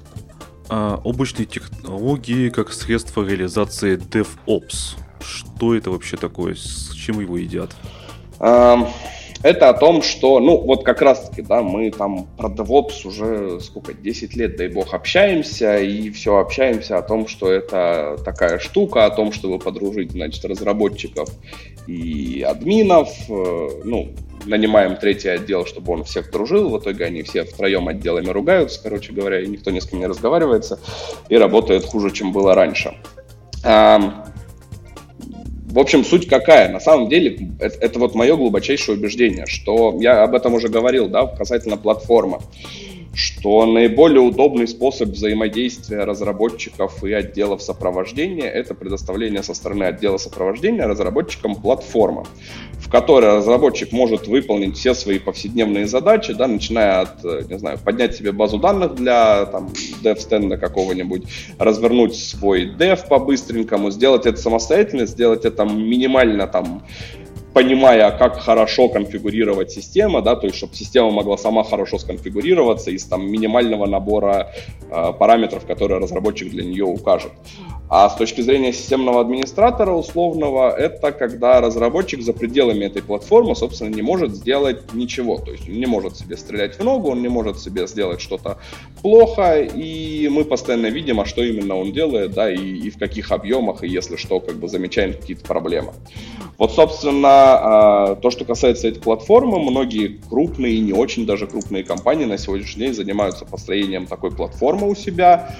А, 0.67 0.99
облачные 1.03 1.45
технологии 1.45 2.49
как 2.49 2.71
средство 2.71 3.25
реализации 3.25 3.97
DevOps. 3.97 4.97
Что 5.21 5.75
это 5.75 5.89
вообще 5.89 6.17
такое? 6.17 6.55
С 6.55 6.93
чем 6.93 7.19
его 7.19 7.37
едят? 7.37 7.75
Um 8.39 8.87
это 9.41 9.69
о 9.69 9.73
том, 9.73 10.01
что, 10.01 10.39
ну, 10.39 10.57
вот 10.57 10.83
как 10.83 11.01
раз-таки, 11.01 11.41
да, 11.41 11.61
мы 11.61 11.91
там 11.91 12.27
про 12.37 12.49
DevOps 12.49 13.05
уже 13.05 13.59
сколько, 13.61 13.93
10 13.93 14.35
лет, 14.35 14.57
дай 14.57 14.67
бог, 14.67 14.93
общаемся, 14.93 15.77
и 15.77 16.09
все 16.09 16.37
общаемся 16.37 16.97
о 16.97 17.01
том, 17.01 17.27
что 17.27 17.51
это 17.51 18.17
такая 18.25 18.59
штука, 18.59 19.05
о 19.05 19.09
том, 19.09 19.31
чтобы 19.31 19.59
подружить, 19.59 20.11
значит, 20.11 20.43
разработчиков 20.43 21.29
и 21.87 22.45
админов, 22.47 23.09
э, 23.29 23.69
ну, 23.85 24.09
нанимаем 24.45 24.97
третий 24.97 25.29
отдел, 25.29 25.65
чтобы 25.65 25.93
он 25.93 26.03
всех 26.03 26.31
дружил, 26.31 26.69
в 26.69 26.79
итоге 26.79 27.05
они 27.05 27.23
все 27.23 27.43
втроем 27.43 27.87
отделами 27.87 28.29
ругаются, 28.29 28.81
короче 28.81 29.13
говоря, 29.13 29.41
и 29.41 29.47
никто 29.47 29.71
ни 29.71 29.79
с 29.79 29.85
кем 29.85 29.99
не 29.99 30.07
разговаривается, 30.07 30.79
и 31.29 31.37
работает 31.37 31.85
хуже, 31.85 32.11
чем 32.11 32.31
было 32.31 32.53
раньше. 32.55 32.95
В 35.69 35.77
общем, 35.77 36.03
суть 36.03 36.27
какая? 36.27 36.69
На 36.69 36.79
самом 36.79 37.09
деле, 37.09 37.51
это, 37.59 37.77
это 37.79 37.99
вот 37.99 38.15
мое 38.15 38.35
глубочайшее 38.35 38.97
убеждение, 38.97 39.45
что 39.45 39.95
я 39.99 40.23
об 40.23 40.33
этом 40.33 40.55
уже 40.55 40.67
говорил, 40.67 41.07
да, 41.07 41.27
касательно 41.27 41.77
платформы, 41.77 42.39
что 43.13 43.65
наиболее 43.65 44.21
удобный 44.21 44.67
способ 44.67 45.09
взаимодействия 45.09 46.03
разработчиков 46.03 47.03
и 47.03 47.11
отделов 47.11 47.61
сопровождения– 47.61 48.49
это 48.49 48.73
предоставление 48.73 49.43
со 49.43 49.53
стороны 49.53 49.85
отдела 49.85 50.17
сопровождения 50.17 50.87
разработчикам 50.87 51.55
платформы, 51.55 52.25
в 52.79 52.89
которой 52.89 53.37
разработчик 53.37 53.91
может 53.91 54.27
выполнить 54.27 54.77
все 54.77 54.93
свои 54.93 55.19
повседневные 55.19 55.87
задачи, 55.87 56.33
да, 56.33 56.47
начиная 56.47 57.01
от, 57.01 57.23
не 57.49 57.57
знаю, 57.57 57.79
поднять 57.83 58.15
себе 58.15 58.31
базу 58.31 58.59
данных 58.59 58.95
для 58.95 59.45
там, 59.47 59.73
dev-стенда 60.03 60.57
какого-нибудь, 60.57 61.23
развернуть 61.57 62.15
свой 62.15 62.65
dev 62.65 63.07
по-быстренькому, 63.07 63.91
сделать 63.91 64.25
это 64.25 64.37
самостоятельно, 64.37 65.05
сделать 65.05 65.45
это 65.45 65.65
минимально 65.65 66.47
там 66.47 66.83
понимая, 67.53 68.11
как 68.11 68.39
хорошо 68.39 68.89
конфигурировать 68.89 69.71
систему, 69.71 70.21
да, 70.21 70.35
то 70.35 70.47
есть, 70.47 70.57
чтобы 70.57 70.75
система 70.75 71.11
могла 71.11 71.37
сама 71.37 71.63
хорошо 71.63 71.97
сконфигурироваться 71.97 72.91
из 72.91 73.05
там 73.05 73.29
минимального 73.29 73.85
набора 73.85 74.51
э, 74.89 75.13
параметров, 75.17 75.65
которые 75.65 75.99
разработчик 75.99 76.49
для 76.49 76.63
нее 76.63 76.85
укажет. 76.85 77.31
А 77.89 78.07
с 78.07 78.15
точки 78.15 78.41
зрения 78.41 78.71
системного 78.71 79.19
администратора 79.19 79.93
условного, 79.93 80.69
это 80.69 81.11
когда 81.11 81.59
разработчик 81.59 82.21
за 82.21 82.33
пределами 82.33 82.85
этой 82.85 83.01
платформы, 83.01 83.55
собственно, 83.55 83.89
не 83.89 84.03
может 84.03 84.35
сделать 84.35 84.93
ничего. 84.93 85.39
То 85.39 85.51
есть 85.51 85.67
он 85.67 85.73
не 85.73 85.87
может 85.87 86.15
себе 86.15 86.37
стрелять 86.37 86.77
в 86.77 86.83
ногу, 86.83 87.09
он 87.09 87.23
не 87.23 87.29
может 87.29 87.59
себе 87.59 87.87
сделать 87.87 88.21
что-то 88.21 88.59
плохо, 89.01 89.59
и 89.61 90.29
мы 90.29 90.45
постоянно 90.45 90.85
видим, 90.87 91.19
а 91.19 91.25
что 91.25 91.43
именно 91.43 91.75
он 91.75 91.91
делает, 91.91 92.33
да, 92.33 92.51
и, 92.51 92.59
и 92.59 92.91
в 92.91 92.99
каких 92.99 93.31
объемах, 93.31 93.83
и 93.83 93.87
если 93.87 94.17
что, 94.17 94.39
как 94.39 94.57
бы 94.57 94.67
замечаем 94.67 95.13
какие-то 95.13 95.45
проблемы. 95.45 95.93
Вот, 96.59 96.71
собственно, 96.73 97.29
а, 97.31 98.15
то, 98.17 98.29
что 98.29 98.45
касается 98.45 98.87
этой 98.87 99.01
платформы, 99.01 99.59
многие 99.59 100.19
крупные 100.29 100.75
и 100.75 100.79
не 100.79 100.93
очень 100.93 101.25
даже 101.25 101.47
крупные 101.47 101.83
компании 101.83 102.25
на 102.25 102.37
сегодняшний 102.37 102.85
день 102.85 102.93
занимаются 102.93 103.45
построением 103.45 104.05
такой 104.05 104.29
платформы 104.29 104.87
у 104.87 104.93
себя. 104.93 105.55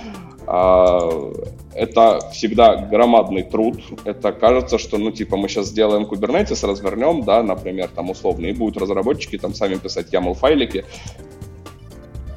А, 0.52 1.32
это 1.76 2.20
всегда 2.32 2.76
громадный 2.76 3.44
труд. 3.44 3.78
Это 4.04 4.32
кажется, 4.32 4.80
что, 4.80 4.98
ну, 4.98 5.12
типа, 5.12 5.38
мы 5.38 5.48
сейчас 5.48 5.68
сделаем 5.68 6.06
Kubernetes, 6.06 6.66
развернем, 6.66 7.24
да, 7.24 7.44
например, 7.44 7.90
там 7.90 8.10
условно, 8.10 8.48
и 8.48 8.54
будут 8.54 8.82
разработчики 8.82 9.38
там 9.38 9.54
сами 9.54 9.76
писать 9.76 10.12
YAML-файлики 10.12 10.86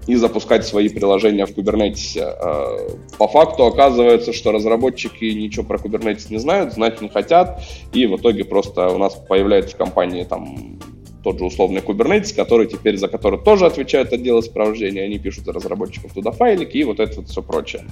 и 0.07 0.17
запускать 0.17 0.67
свои 0.67 0.91
приложения 0.91 1.47
в 1.47 1.57
Kubernetes. 1.57 2.19
А, 2.21 2.87
по 3.17 3.29
факту 3.29 3.65
оказывается, 3.65 4.35
что 4.35 4.53
разработчики 4.53 5.25
ничего 5.25 5.65
про 5.65 5.79
Kubernetes 5.79 6.27
не 6.29 6.37
знают, 6.37 6.75
знать 6.75 7.01
не 7.01 7.09
хотят, 7.09 7.63
и 7.95 8.07
в 8.07 8.17
итоге 8.17 8.45
просто 8.45 8.91
у 8.91 8.99
нас 8.99 9.15
появляется 9.15 9.75
в 9.75 9.79
компании 9.79 10.25
там 10.25 10.79
тот 11.23 11.39
же 11.39 11.45
условный 11.45 11.81
Kubernetes, 11.81 12.35
который 12.35 12.67
теперь 12.67 12.97
за 12.97 13.09
который 13.09 13.39
тоже 13.39 13.67
отвечают 13.67 14.13
отделы 14.13 14.43
сопровождения, 14.43 15.05
они 15.05 15.19
пишут 15.19 15.45
за 15.45 15.53
разработчиков 15.53 16.13
туда 16.13 16.31
файлики 16.31 16.77
и 16.77 16.85
вот 16.85 17.01
это 17.01 17.17
вот 17.17 17.29
все 17.29 17.43
прочее. 17.43 17.85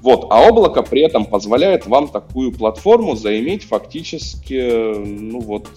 Вот, 0.00 0.26
а 0.30 0.48
облако 0.48 0.82
при 0.82 1.02
этом 1.02 1.24
позволяет 1.24 1.86
вам 1.86 2.08
такую 2.08 2.52
платформу 2.52 3.14
заиметь 3.14 3.64
фактически, 3.64 4.94
ну 4.96 5.40
вот, 5.40 5.68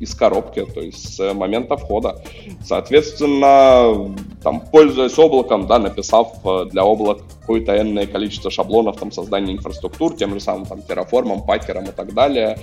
из 0.00 0.14
коробки, 0.14 0.64
то 0.64 0.80
есть 0.80 1.16
с 1.16 1.34
момента 1.34 1.76
входа. 1.76 2.22
Соответственно, 2.64 4.14
там, 4.42 4.60
пользуясь 4.60 5.18
облаком, 5.18 5.66
да, 5.66 5.78
написав 5.78 6.32
э, 6.44 6.66
для 6.70 6.82
облака 6.82 7.22
какое-то 7.40 7.78
энное 7.78 8.06
количество 8.06 8.50
шаблонов 8.50 8.96
там, 8.96 9.12
создания 9.12 9.52
инфраструктур, 9.52 10.16
тем 10.16 10.32
же 10.32 10.40
самым 10.40 10.64
там, 10.64 10.82
Terraform 10.82 11.27
ом, 11.27 11.42
Packer 11.42 11.73
ом 11.73 11.84
и 11.84 11.92
так 11.92 12.14
далее, 12.14 12.58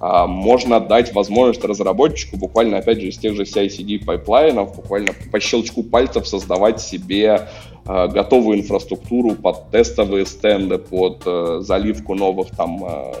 а, 0.00 0.26
можно 0.26 0.80
дать 0.80 1.14
возможность 1.14 1.62
разработчику 1.64 2.38
буквально, 2.38 2.78
опять 2.78 3.00
же, 3.00 3.08
из 3.08 3.18
тех 3.18 3.36
же 3.36 3.42
CI/CD 3.42 4.04
пайплайнов, 4.04 4.74
буквально 4.74 5.12
по 5.30 5.38
щелчку 5.38 5.82
пальцев 5.82 6.26
создавать 6.26 6.80
себе 6.80 7.48
а, 7.84 8.08
готовую 8.08 8.58
инфраструктуру 8.58 9.34
под 9.34 9.70
тестовые 9.70 10.24
стенды, 10.24 10.78
под 10.78 11.22
а, 11.26 11.60
заливку 11.60 12.14
новых 12.14 12.50
там 12.56 12.82
Э, 12.84 13.12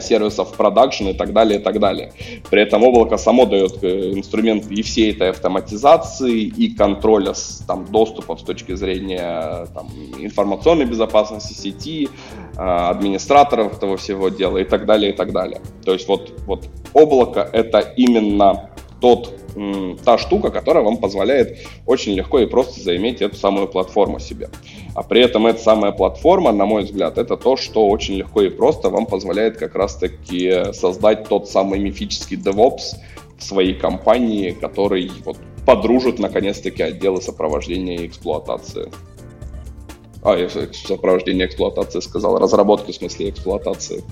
сервисов 0.00 0.52
продакшн 0.56 1.08
и 1.08 1.12
так 1.12 1.32
далее, 1.32 1.58
и 1.58 1.62
так 1.62 1.78
далее. 1.78 2.12
При 2.50 2.62
этом 2.62 2.82
облако 2.82 3.16
само 3.16 3.46
дает 3.46 3.82
э, 3.82 4.12
инструмент 4.12 4.70
и 4.70 4.82
всей 4.82 5.12
этой 5.12 5.30
автоматизации, 5.30 6.42
и 6.42 6.74
контроля 6.74 7.34
с, 7.34 7.64
там, 7.66 7.86
доступов 7.86 8.40
с 8.40 8.42
точки 8.42 8.74
зрения 8.74 9.66
там, 9.74 9.88
информационной 10.18 10.84
безопасности 10.84 11.54
сети, 11.54 12.08
э, 12.56 12.60
администраторов 12.60 13.76
этого 13.76 13.96
всего 13.96 14.28
дела 14.28 14.58
и 14.58 14.64
так 14.64 14.86
далее, 14.86 15.12
и 15.12 15.16
так 15.16 15.32
далее. 15.32 15.60
То 15.84 15.92
есть 15.92 16.08
вот, 16.08 16.32
вот 16.46 16.68
облако— 16.92 17.48
это 17.52 17.80
именно 17.80 18.70
тот, 19.00 19.34
та 20.04 20.18
штука, 20.18 20.50
которая 20.50 20.84
вам 20.84 20.98
позволяет 20.98 21.58
очень 21.86 22.12
легко 22.12 22.38
и 22.38 22.46
просто 22.46 22.80
заиметь 22.80 23.20
эту 23.22 23.36
самую 23.36 23.66
платформу 23.66 24.20
себе. 24.20 24.50
А 24.94 25.02
при 25.02 25.20
этом 25.22 25.46
эта 25.46 25.60
самая 25.60 25.92
платформа, 25.92 26.52
на 26.52 26.66
мой 26.66 26.82
взгляд, 26.82 27.16
это 27.18 27.36
то, 27.36 27.56
что 27.56 27.86
очень 27.88 28.16
легко 28.16 28.42
и 28.42 28.50
просто 28.50 28.90
вам 28.90 29.06
позволяет 29.06 29.56
как 29.56 29.74
раз-таки 29.74 30.72
создать 30.72 31.28
тот 31.28 31.48
самый 31.48 31.78
мифический 31.78 32.36
DevOps 32.36 32.96
в 33.38 33.42
своей 33.42 33.74
компании, 33.74 34.50
который 34.50 35.10
вот 35.24 35.38
подружит 35.64 36.18
наконец-таки 36.18 36.82
отделы 36.82 37.22
сопровождения 37.22 37.98
и 37.98 38.06
эксплуатации. 38.06 38.90
А, 40.22 40.36
я 40.36 40.48
сопровождение 40.50 41.46
эксплуатации 41.46 42.00
сказал, 42.00 42.38
разработки 42.38 42.92
в 42.92 42.94
смысле 42.94 43.30
эксплуатации. 43.30 44.04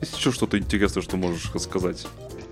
Есть 0.00 0.18
еще 0.18 0.32
что-то 0.32 0.58
интересное, 0.58 1.02
что 1.02 1.16
можешь 1.16 1.50
сказать? 1.58 2.06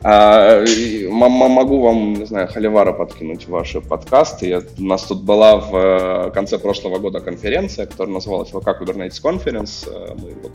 А, 0.05 0.64
могу 1.09 1.80
вам, 1.80 2.14
не 2.14 2.24
знаю, 2.24 2.48
Халивара 2.48 2.92
подкинуть 2.92 3.46
ваши 3.46 3.80
подкасты. 3.80 4.48
Я, 4.48 4.62
у 4.78 4.82
нас 4.82 5.05
тут 5.05 5.22
была 5.22 5.57
в 5.57 5.76
э, 5.76 6.30
конце 6.32 6.59
прошлого 6.59 6.98
года 6.98 7.20
конференция, 7.20 7.86
которая 7.86 8.14
называлась 8.14 8.48
ВК 8.48 8.68
Kubernetes 8.80 9.22
Conference. 9.22 9.88
Э, 9.88 10.14
мы 10.14 10.32
вот 10.42 10.53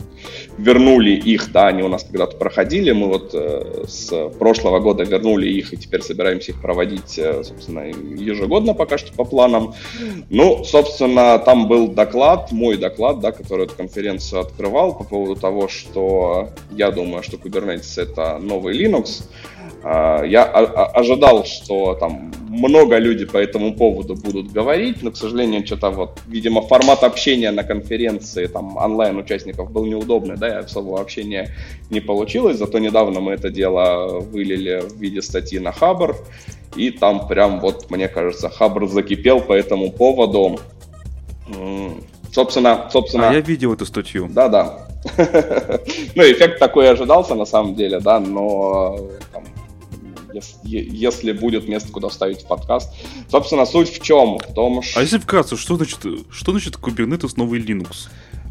вернули 0.58 1.12
их, 1.12 1.50
да, 1.50 1.68
они 1.68 1.82
у 1.82 1.88
нас 1.88 2.04
когда-то 2.04 2.36
проходили. 2.36 2.92
Мы 2.92 3.06
вот 3.06 3.30
э, 3.32 3.84
с 3.86 4.28
прошлого 4.38 4.80
года 4.80 5.04
вернули 5.04 5.48
их 5.48 5.72
и 5.72 5.78
теперь 5.78 6.02
собираемся 6.02 6.52
их 6.52 6.60
проводить, 6.60 7.18
собственно, 7.42 7.86
ежегодно 7.86 8.74
пока 8.74 8.98
что 8.98 9.14
по 9.14 9.24
планам. 9.24 9.74
Ну, 10.28 10.62
собственно, 10.64 11.38
там 11.38 11.68
был 11.68 11.88
доклад, 11.88 12.52
мой 12.52 12.76
доклад, 12.76 13.20
да, 13.20 13.32
который 13.32 13.64
эту 13.64 13.74
конференцию 13.74 14.42
открывал 14.42 14.94
по 14.94 15.04
поводу 15.04 15.40
того, 15.40 15.68
что 15.68 16.50
я 16.70 16.90
думаю, 16.90 17.22
что 17.22 17.38
Kubernetes 17.38 18.00
это 18.00 18.38
новый 18.38 18.76
Linux. 18.76 19.22
А, 19.82 20.22
я 20.24 20.44
ожидал, 20.44 21.44
что 21.44 21.94
там 21.94 22.32
много 22.48 22.98
людей 22.98 23.26
по 23.26 23.36
этому 23.36 23.74
поводу 23.74 24.14
будут 24.14 24.52
говорить, 24.52 25.02
но, 25.02 25.10
к 25.10 25.16
сожалению, 25.16 25.64
что-то 25.64 25.90
вот, 25.90 26.20
видимо, 26.26 26.62
формат 26.62 27.04
общения 27.04 27.50
на 27.50 27.62
конференции 27.62 28.46
там 28.46 28.76
онлайн 28.76 29.16
участников 29.18 29.70
был 29.70 29.84
неудобный, 29.86 30.36
да, 30.36 30.48
и 30.48 30.64
особого 30.64 31.00
общения 31.00 31.54
не 31.90 32.00
получилось, 32.00 32.58
зато 32.58 32.78
недавно 32.78 33.20
мы 33.20 33.32
это 33.32 33.50
дело 33.50 34.20
вылили 34.20 34.82
в 34.82 34.96
виде 34.96 35.22
статьи 35.22 35.58
на 35.58 35.72
Хабр, 35.72 36.16
и 36.76 36.90
там 36.90 37.28
прям 37.28 37.60
вот, 37.60 37.90
мне 37.90 38.08
кажется, 38.08 38.48
Хабр 38.48 38.88
закипел 38.88 39.40
по 39.40 39.52
этому 39.52 39.92
поводу. 39.92 40.58
Собственно, 42.32 42.88
собственно... 42.92 43.30
А 43.30 43.32
я 43.32 43.40
видел 43.40 43.72
эту 43.72 43.86
статью. 43.86 44.28
Да-да. 44.30 44.86
Ну, 46.14 46.22
эффект 46.24 46.58
такой 46.58 46.90
ожидался 46.90 47.34
на 47.34 47.46
самом 47.46 47.74
деле, 47.74 48.00
да, 48.00 48.18
но 48.18 48.98
там, 49.32 49.44
если, 50.62 51.32
будет 51.32 51.68
место, 51.68 51.92
куда 51.92 52.08
вставить 52.08 52.42
в 52.42 52.46
подкаст. 52.46 52.92
Собственно, 53.30 53.66
суть 53.66 53.90
в 53.90 54.02
чем? 54.02 54.38
В 54.38 54.54
том, 54.54 54.82
что... 54.82 55.00
А 55.00 55.02
если 55.02 55.18
вкратце, 55.18 55.56
что 55.56 55.76
значит, 55.76 56.00
что 56.30 56.52
значит 56.52 56.76
Kubernetes 56.76 57.32
новый 57.36 57.60
Linux? 57.60 58.08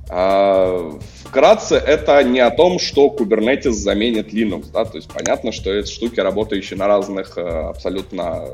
А, 0.09 0.97
вкратце, 1.25 1.75
это 1.75 2.23
не 2.23 2.39
о 2.39 2.49
том, 2.51 2.79
что 2.79 3.07
Kubernetes 3.07 3.71
заменит 3.71 4.33
Linux, 4.33 4.67
да, 4.71 4.85
то 4.85 4.97
есть 4.97 5.11
понятно, 5.11 5.51
что 5.51 5.71
это 5.71 5.89
штуки, 5.89 6.19
работающие 6.19 6.77
на 6.77 6.87
разных 6.87 7.37
э, 7.37 7.41
абсолютно 7.41 8.45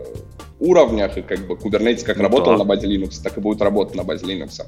уровнях, 0.64 1.18
и 1.18 1.22
как 1.22 1.40
бы 1.46 1.56
Kubernetes 1.56 2.04
как 2.04 2.18
ну, 2.18 2.24
работал 2.24 2.54
да. 2.54 2.60
на 2.60 2.64
базе 2.64 2.88
Linux, 2.88 3.22
так 3.22 3.38
и 3.38 3.42
будет 3.42 3.62
работать 3.62 3.96
на 3.96 4.04
базе 4.04 4.26
Linux. 4.26 4.62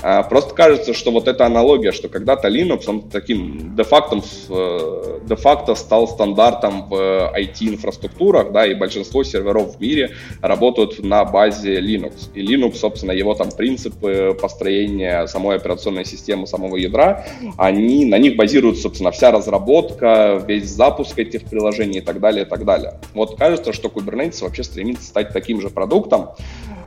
А, 0.00 0.22
просто 0.22 0.54
кажется, 0.54 0.94
что 0.94 1.10
вот 1.10 1.28
эта 1.28 1.44
аналогия, 1.44 1.92
что 1.92 2.08
когда-то 2.08 2.48
Linux, 2.48 2.84
он 2.86 3.08
таким 3.10 3.74
де-факто, 3.76 4.22
э, 4.48 5.20
де-факто 5.28 5.74
стал 5.74 6.06
стандартом 6.06 6.88
в 6.88 7.32
IT-инфраструктурах, 7.36 8.52
да, 8.52 8.66
и 8.66 8.74
большинство 8.74 9.24
серверов 9.24 9.76
в 9.76 9.80
мире 9.80 10.12
работают 10.40 11.02
на 11.02 11.24
базе 11.24 11.80
Linux. 11.80 12.30
И 12.34 12.42
Linux, 12.42 12.76
собственно, 12.76 13.12
его 13.12 13.34
там 13.34 13.50
принципы 13.50 14.36
построения 14.40 15.26
самой 15.26 15.56
операционной 15.56 16.04
системы, 16.04 16.46
самого 16.46 16.76
ядра, 16.76 17.26
они, 17.56 18.04
на 18.04 18.18
них 18.18 18.36
базируется, 18.36 18.82
собственно, 18.82 19.10
вся 19.10 19.32
разработка, 19.32 20.42
весь 20.46 20.68
запуск 20.68 21.18
этих 21.18 21.42
приложений 21.42 21.98
и 21.98 22.02
так 22.02 22.20
далее, 22.20 22.44
и 22.44 22.48
так 22.48 22.64
далее. 22.64 23.00
Вот 23.14 23.36
кажется, 23.36 23.72
что 23.72 23.88
Kubernetes 23.88 24.42
вообще 24.42 24.62
стремится 24.62 25.04
стать 25.04 25.31
таким 25.32 25.60
же 25.60 25.70
продуктом, 25.70 26.30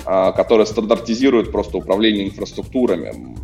а, 0.05 0.31
который 0.31 0.65
стандартизирует 0.65 1.51
просто 1.51 1.77
управление 1.77 2.27
инфраструктурами. 2.27 3.35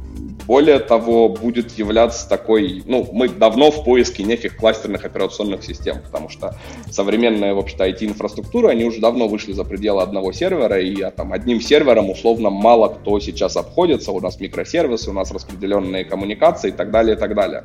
Более 0.52 0.80
того, 0.80 1.30
будет 1.30 1.78
являться 1.78 2.28
такой, 2.28 2.84
ну, 2.86 3.08
мы 3.14 3.30
давно 3.30 3.72
в 3.72 3.86
поиске 3.86 4.24
неких 4.24 4.58
кластерных 4.58 5.06
операционных 5.06 5.64
систем, 5.64 6.00
потому 6.04 6.28
что 6.28 6.58
современная, 6.90 7.54
в 7.54 7.60
общем-то, 7.60 7.88
IT-инфраструктура, 7.88 8.68
они 8.68 8.84
уже 8.84 9.00
давно 9.00 9.30
вышли 9.30 9.54
за 9.54 9.64
пределы 9.64 10.02
одного 10.02 10.34
сервера, 10.34 10.78
и 10.78 11.10
там 11.16 11.32
одним 11.32 11.62
сервером 11.62 12.10
условно 12.10 12.50
мало 12.50 12.90
кто 12.90 13.18
сейчас 13.22 13.56
обходится, 13.56 14.12
у 14.12 14.20
нас 14.20 14.42
микросервисы, 14.42 15.12
у 15.12 15.14
нас 15.14 15.32
распределенные 15.32 16.04
коммуникации 16.04 16.68
и 16.68 16.74
так 16.74 16.92
далее, 16.92 17.16
и 17.16 17.18
так 17.18 17.34
далее. 17.34 17.64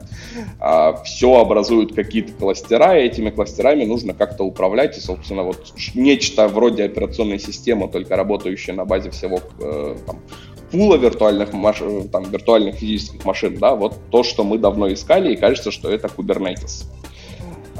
А, 0.60 0.92
все 1.02 1.40
образуют 1.40 1.92
какие-то 1.92 2.34
кластера, 2.34 2.96
и 2.96 3.06
этими 3.06 3.30
кластерами 3.30 3.84
нужно 3.84 4.14
как-то 4.14 4.44
управлять, 4.44 4.96
и, 4.96 5.00
собственно, 5.00 5.42
вот 5.42 5.72
нечто 5.96 6.46
вроде 6.46 6.84
операционной 6.84 7.40
системы, 7.40 7.88
только 7.88 8.14
работающая 8.14 8.74
на 8.74 8.84
базе 8.84 9.10
всего 9.10 9.40
э, 9.58 9.96
там, 10.06 10.20
пула 10.70 10.96
виртуальных, 10.96 11.52
маш... 11.52 11.82
там, 12.12 12.30
виртуальных 12.30 12.76
физических 12.76 13.24
машин, 13.24 13.58
да, 13.58 13.74
вот 13.74 13.94
то, 14.10 14.22
что 14.22 14.44
мы 14.44 14.58
давно 14.58 14.92
искали, 14.92 15.32
и 15.32 15.36
кажется, 15.36 15.70
что 15.70 15.90
это 15.90 16.08
Kubernetes. 16.08 16.86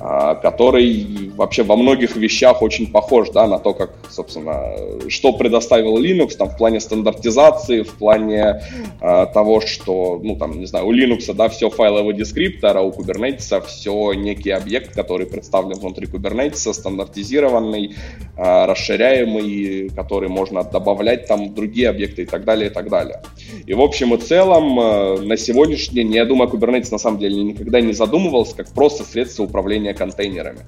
А, 0.09 0.37
который 0.37 1.33
вообще 1.35 1.65
во 1.65 1.75
многих 1.75 2.15
вещах 2.15 2.63
очень 2.63 2.93
похож 2.93 3.31
да, 3.31 3.49
на 3.49 3.59
то, 3.59 3.75
как, 3.75 3.91
собственно, 4.09 4.73
что 5.09 5.33
предоставил 5.33 5.99
Linux 5.99 6.37
там, 6.37 6.49
в 6.49 6.57
плане 6.57 6.79
стандартизации, 6.79 7.83
в 7.83 7.93
плане 7.95 8.63
э, 9.01 9.27
того, 9.35 9.61
что, 9.61 10.21
ну, 10.23 10.37
там, 10.37 10.61
не 10.61 10.67
знаю, 10.67 10.87
у 10.87 10.95
Linux 10.95 11.35
да, 11.35 11.49
все 11.49 11.71
файловый 11.71 12.15
дескриптор, 12.15 12.77
а 12.77 12.83
у 12.83 12.93
Kubernetes 12.93 13.67
все 13.67 14.13
некий 14.13 14.51
объект, 14.51 14.95
который 14.95 15.27
представлен 15.27 15.77
внутри 15.77 16.07
Kubernetes, 16.07 16.73
стандартизированный, 16.73 17.97
э, 18.37 18.65
расширяемый, 18.65 19.91
который 19.97 20.29
можно 20.29 20.63
добавлять 20.63 21.27
там 21.27 21.53
другие 21.53 21.89
объекты 21.89 22.23
и 22.23 22.27
так 22.27 22.45
далее, 22.45 22.71
и 22.71 22.73
так 22.73 22.91
далее. 22.91 23.23
И 23.67 23.75
в 23.75 23.81
общем 23.81 24.15
и 24.15 24.19
целом 24.19 24.79
э, 24.79 25.21
на 25.23 25.37
сегодняшний 25.37 25.97
день, 25.97 26.15
я 26.15 26.25
думаю, 26.27 26.49
Kubernetes 26.49 26.93
на 26.93 26.99
самом 26.99 27.19
деле 27.19 27.43
никогда 27.43 27.81
не 27.81 27.93
задумывался 27.93 28.55
как 28.55 28.69
просто 28.69 29.03
средство 29.03 29.43
управления 29.43 29.96
контейнерами. 29.97 30.61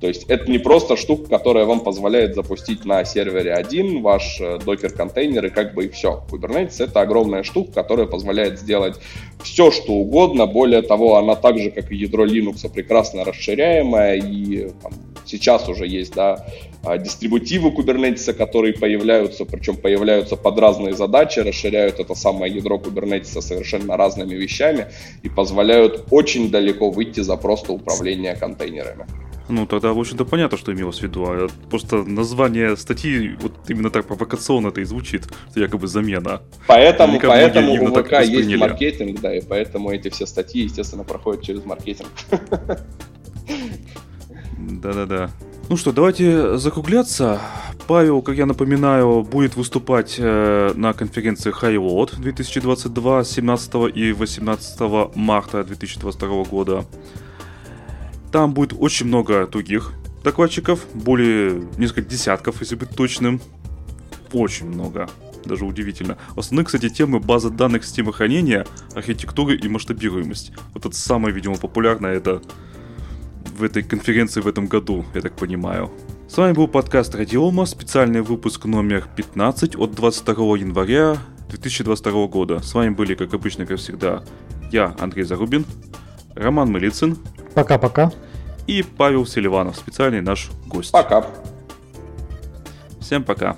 То 0.00 0.08
есть 0.08 0.24
это 0.28 0.50
не 0.50 0.58
просто 0.58 0.96
штука, 0.96 1.30
которая 1.30 1.64
вам 1.64 1.80
позволяет 1.80 2.34
запустить 2.34 2.84
на 2.84 3.04
сервере 3.04 3.54
один 3.54 4.02
ваш 4.02 4.38
докер-контейнер 4.38 5.44
э, 5.44 5.48
и 5.48 5.50
как 5.50 5.74
бы 5.74 5.86
и 5.86 5.88
все. 5.88 6.24
Kubernetes 6.30 6.84
это 6.84 7.00
огромная 7.00 7.42
штука, 7.42 7.72
которая 7.72 8.06
позволяет 8.06 8.58
сделать 8.58 9.00
все, 9.42 9.70
что 9.70 9.92
угодно. 9.94 10.46
Более 10.46 10.82
того, 10.82 11.16
она 11.16 11.36
так 11.36 11.58
же, 11.58 11.70
как 11.70 11.90
и 11.90 11.96
ядро 11.96 12.26
Linux, 12.26 12.70
прекрасно 12.70 13.24
расширяемая 13.24 14.16
и 14.16 14.70
там, 14.82 14.92
сейчас 15.34 15.68
уже 15.68 15.86
есть, 15.86 16.14
да, 16.14 16.46
а, 16.84 16.98
дистрибутивы 16.98 17.70
Kubernetes, 17.70 18.32
которые 18.32 18.74
появляются, 18.74 19.44
причем 19.44 19.76
появляются 19.76 20.36
под 20.36 20.58
разные 20.58 20.94
задачи, 20.94 21.40
расширяют 21.40 21.98
это 21.98 22.14
самое 22.14 22.54
ядро 22.54 22.76
Kubernetes 22.76 23.40
совершенно 23.40 23.96
разными 23.96 24.34
вещами 24.34 24.86
и 25.22 25.28
позволяют 25.28 26.04
очень 26.10 26.50
далеко 26.50 26.90
выйти 26.90 27.20
за 27.20 27.36
просто 27.36 27.72
управление 27.72 28.36
контейнерами. 28.36 29.06
Ну, 29.48 29.66
тогда, 29.66 29.92
в 29.92 29.98
общем-то, 29.98 30.24
понятно, 30.24 30.56
что 30.56 30.72
имелось 30.72 31.00
в 31.00 31.02
виду. 31.02 31.24
А 31.26 31.48
просто 31.68 31.96
название 32.04 32.76
статьи 32.76 33.36
вот 33.40 33.52
именно 33.68 33.90
так 33.90 34.06
провокационно 34.06 34.68
это 34.68 34.80
и 34.80 34.84
звучит, 34.84 35.24
что 35.50 35.60
якобы 35.60 35.86
замена. 35.86 36.40
Поэтому, 36.66 37.20
поэтому 37.20 37.72
у 37.74 37.94
ВК 37.94 38.22
есть 38.22 38.56
маркетинг, 38.56 39.20
да, 39.20 39.36
и 39.36 39.42
поэтому 39.42 39.90
эти 39.90 40.08
все 40.08 40.24
статьи, 40.24 40.62
естественно, 40.62 41.04
проходят 41.04 41.42
через 41.42 41.64
маркетинг. 41.66 42.08
Да-да-да. 44.68 45.30
Ну 45.68 45.76
что, 45.76 45.92
давайте 45.92 46.58
закругляться. 46.58 47.40
Павел, 47.86 48.22
как 48.22 48.36
я 48.36 48.46
напоминаю, 48.46 49.22
будет 49.22 49.56
выступать 49.56 50.16
э, 50.18 50.72
на 50.74 50.92
конференции 50.92 51.52
HighLoad 51.52 52.20
2022 52.20 53.24
17 53.24 53.74
и 53.94 54.12
18 54.12 55.16
марта 55.16 55.64
2022 55.64 56.44
года. 56.44 56.84
Там 58.30 58.52
будет 58.52 58.74
очень 58.78 59.06
много 59.06 59.46
других 59.46 59.92
докладчиков, 60.22 60.80
более 60.94 61.62
несколько 61.78 62.02
десятков, 62.02 62.60
если 62.60 62.74
быть 62.74 62.90
точным. 62.90 63.40
Очень 64.32 64.66
много, 64.66 65.08
даже 65.44 65.64
удивительно. 65.64 66.18
Основные, 66.36 66.64
кстати, 66.64 66.88
темы 66.88 67.20
база 67.20 67.50
данных 67.50 67.84
системы 67.84 68.12
хранения, 68.12 68.66
архитектуры 68.94 69.56
и 69.56 69.68
масштабируемость. 69.68 70.52
Вот 70.72 70.84
это 70.84 70.96
самое, 70.96 71.34
видимо, 71.34 71.56
популярное, 71.56 72.14
это 72.14 72.42
в 73.54 73.62
этой 73.62 73.82
конференции 73.82 74.40
в 74.40 74.48
этом 74.48 74.66
году, 74.66 75.04
я 75.14 75.20
так 75.20 75.36
понимаю. 75.36 75.90
С 76.28 76.36
вами 76.36 76.52
был 76.52 76.66
подкаст 76.66 77.14
Радиома, 77.14 77.66
специальный 77.66 78.20
выпуск 78.20 78.64
номер 78.64 79.06
15 79.14 79.76
от 79.76 79.92
22 79.92 80.56
января 80.58 81.16
2022 81.50 82.26
года. 82.26 82.60
С 82.62 82.74
вами 82.74 82.90
были, 82.90 83.14
как 83.14 83.32
обычно, 83.32 83.64
как 83.64 83.78
всегда, 83.78 84.24
я, 84.72 84.96
Андрей 84.98 85.22
Зарубин, 85.22 85.64
Роман 86.34 86.72
Мылицын. 86.72 87.16
Пока-пока. 87.54 88.10
И 88.66 88.82
Павел 88.82 89.24
Селиванов, 89.24 89.76
специальный 89.76 90.20
наш 90.20 90.50
гость. 90.66 90.90
Пока. 90.90 91.24
Всем 93.00 93.22
пока. 93.22 93.56